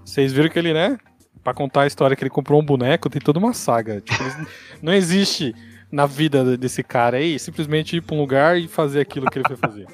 [0.05, 0.99] Vocês é, viram que ele, né?
[1.43, 4.01] Pra contar a história que ele comprou um boneco, tem toda uma saga.
[4.01, 4.23] Tipo,
[4.83, 5.55] não existe
[5.91, 9.47] na vida desse cara aí simplesmente ir pra um lugar e fazer aquilo que ele
[9.47, 9.87] foi fazer.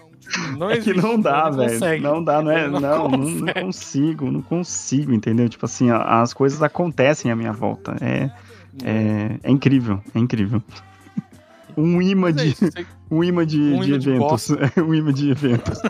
[0.56, 2.02] Não é que não dá, velho.
[2.02, 2.68] Não dá, não é.
[2.72, 5.48] Não, não, não, não, consigo, não consigo, entendeu?
[5.48, 7.96] Tipo assim, as coisas acontecem à minha volta.
[8.00, 8.30] É,
[8.84, 10.62] é, é incrível, é incrível.
[11.74, 12.54] Um imã é de.
[13.10, 14.48] Um imã de, um de eventos.
[14.48, 15.80] De um imã de eventos.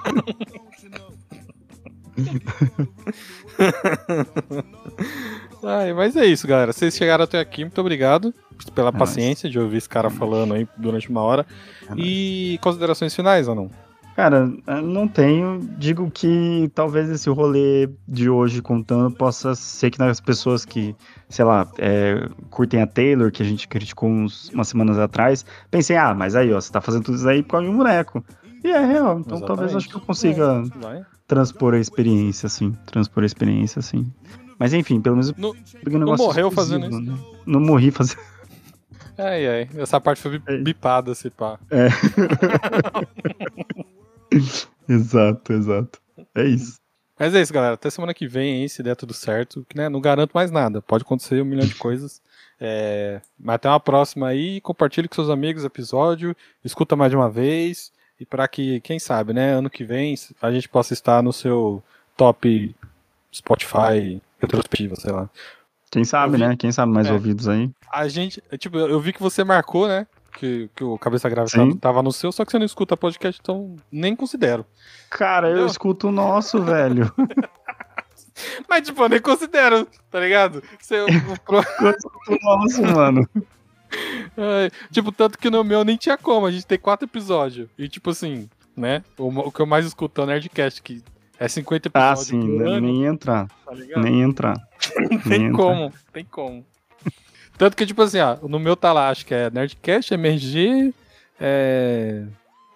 [5.65, 6.73] Ai, mas é isso, galera.
[6.73, 8.33] Vocês chegaram até aqui, muito obrigado
[8.77, 11.45] pela é paciência de ouvir esse cara falando aí durante uma hora.
[11.91, 13.71] É e considerações finais ou não?
[14.23, 14.49] Cara,
[14.85, 15.59] não tenho.
[15.77, 20.95] Digo que talvez esse rolê de hoje contando possa ser que nas pessoas que,
[21.29, 25.97] sei lá, é, curtem a Taylor, que a gente criticou uns, umas semanas atrás, pensem,
[25.97, 28.25] ah, mas aí, ó, você tá fazendo tudo isso aí por causa de um boneco.
[28.63, 29.19] E é real.
[29.19, 29.47] Então Exatamente.
[29.49, 32.77] talvez acho que eu consiga é, transpor a experiência, assim.
[32.87, 34.07] Transpor a experiência, assim.
[34.57, 35.33] Mas enfim, pelo menos.
[35.33, 35.53] No,
[35.99, 37.01] não morreu fazendo isso.
[37.01, 37.19] Né?
[37.45, 38.21] Não morri fazendo.
[39.19, 39.69] Ai, ai.
[39.77, 40.59] Essa parte foi é.
[40.59, 41.59] bipada, se pá.
[41.73, 41.89] É.
[44.89, 46.01] exato, exato.
[46.35, 46.77] É isso.
[47.19, 47.75] Mas é isso, galera.
[47.75, 49.65] Até semana que vem aí, se der tudo certo.
[49.75, 49.89] Né?
[49.89, 50.83] Não garanto mais nada.
[50.83, 52.21] Pode acontecer um milhão de coisas.
[52.61, 53.21] É...
[53.39, 54.61] Mas até uma próxima aí.
[54.61, 56.35] Compartilhe com seus amigos o episódio.
[56.65, 57.93] Escuta mais de uma vez.
[58.19, 59.53] E para que, quem sabe, né?
[59.53, 61.83] Ano que vem a gente possa estar no seu
[62.17, 62.75] top
[63.35, 65.29] Spotify retrospectiva, sei lá.
[65.91, 66.57] Quem sabe, né?
[66.57, 67.13] Quem sabe mais É.
[67.13, 67.71] ouvidos aí.
[67.93, 70.07] A gente, tipo, eu vi que você marcou, né?
[70.33, 71.59] Que, que o Cabeça Grave Sim.
[71.71, 74.65] tava, tava no seu, só que você não escuta podcast, então nem considero.
[75.11, 77.13] Cara, eu escuto o nosso, velho.
[78.69, 80.63] Mas, tipo, eu nem considero, tá ligado?
[80.81, 80.97] Você,
[81.45, 83.29] pro- Eu escuto o nosso, mano.
[84.37, 87.69] Ai, tipo, tanto que no meu nem tinha como, a gente tem quatro episódios.
[87.79, 89.05] E, tipo assim, né?
[89.19, 91.03] O, o que eu mais escuto é o Nerdcast, que
[91.39, 92.71] é 50 Ah, episódios sim, por né?
[92.73, 93.49] ano, nem entrar.
[93.67, 94.03] tá ligado?
[94.03, 94.57] Nem entrar.
[95.29, 95.57] tem nem entrar.
[95.63, 96.65] como, tem como.
[97.59, 100.93] Tanto que, tipo assim, ó, no meu tá lá, acho que é Nerdcast, MRG,
[101.41, 102.25] é...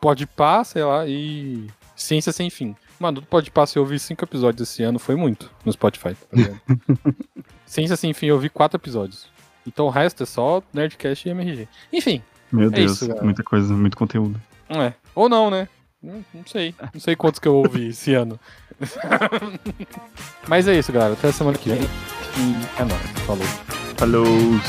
[0.01, 1.67] Podpah, sei lá, e
[1.97, 2.77] Ciência Sem Fim.
[3.01, 6.37] Mano, do Podpah, se eu ouvi cinco episódios esse ano, foi muito no Spotify, tá?
[7.67, 9.29] Ciência Sem Fim, eu ouvi quatro episódios.
[9.67, 11.69] Então o resto é só Nerdcast e MRG.
[11.93, 12.23] Enfim,
[12.53, 14.41] Meu É Deus, isso, muita coisa, muito conteúdo.
[14.69, 14.93] é.
[15.15, 15.69] Ou não, né?
[16.03, 16.75] Não, não sei.
[16.95, 18.39] Não sei quantos que eu ouvi esse ano.
[20.47, 21.15] Mas é isso, galera.
[21.15, 21.81] Até semana que vem.
[21.83, 23.03] E é nóis.
[23.27, 23.86] Falou.
[23.97, 24.61] Falou!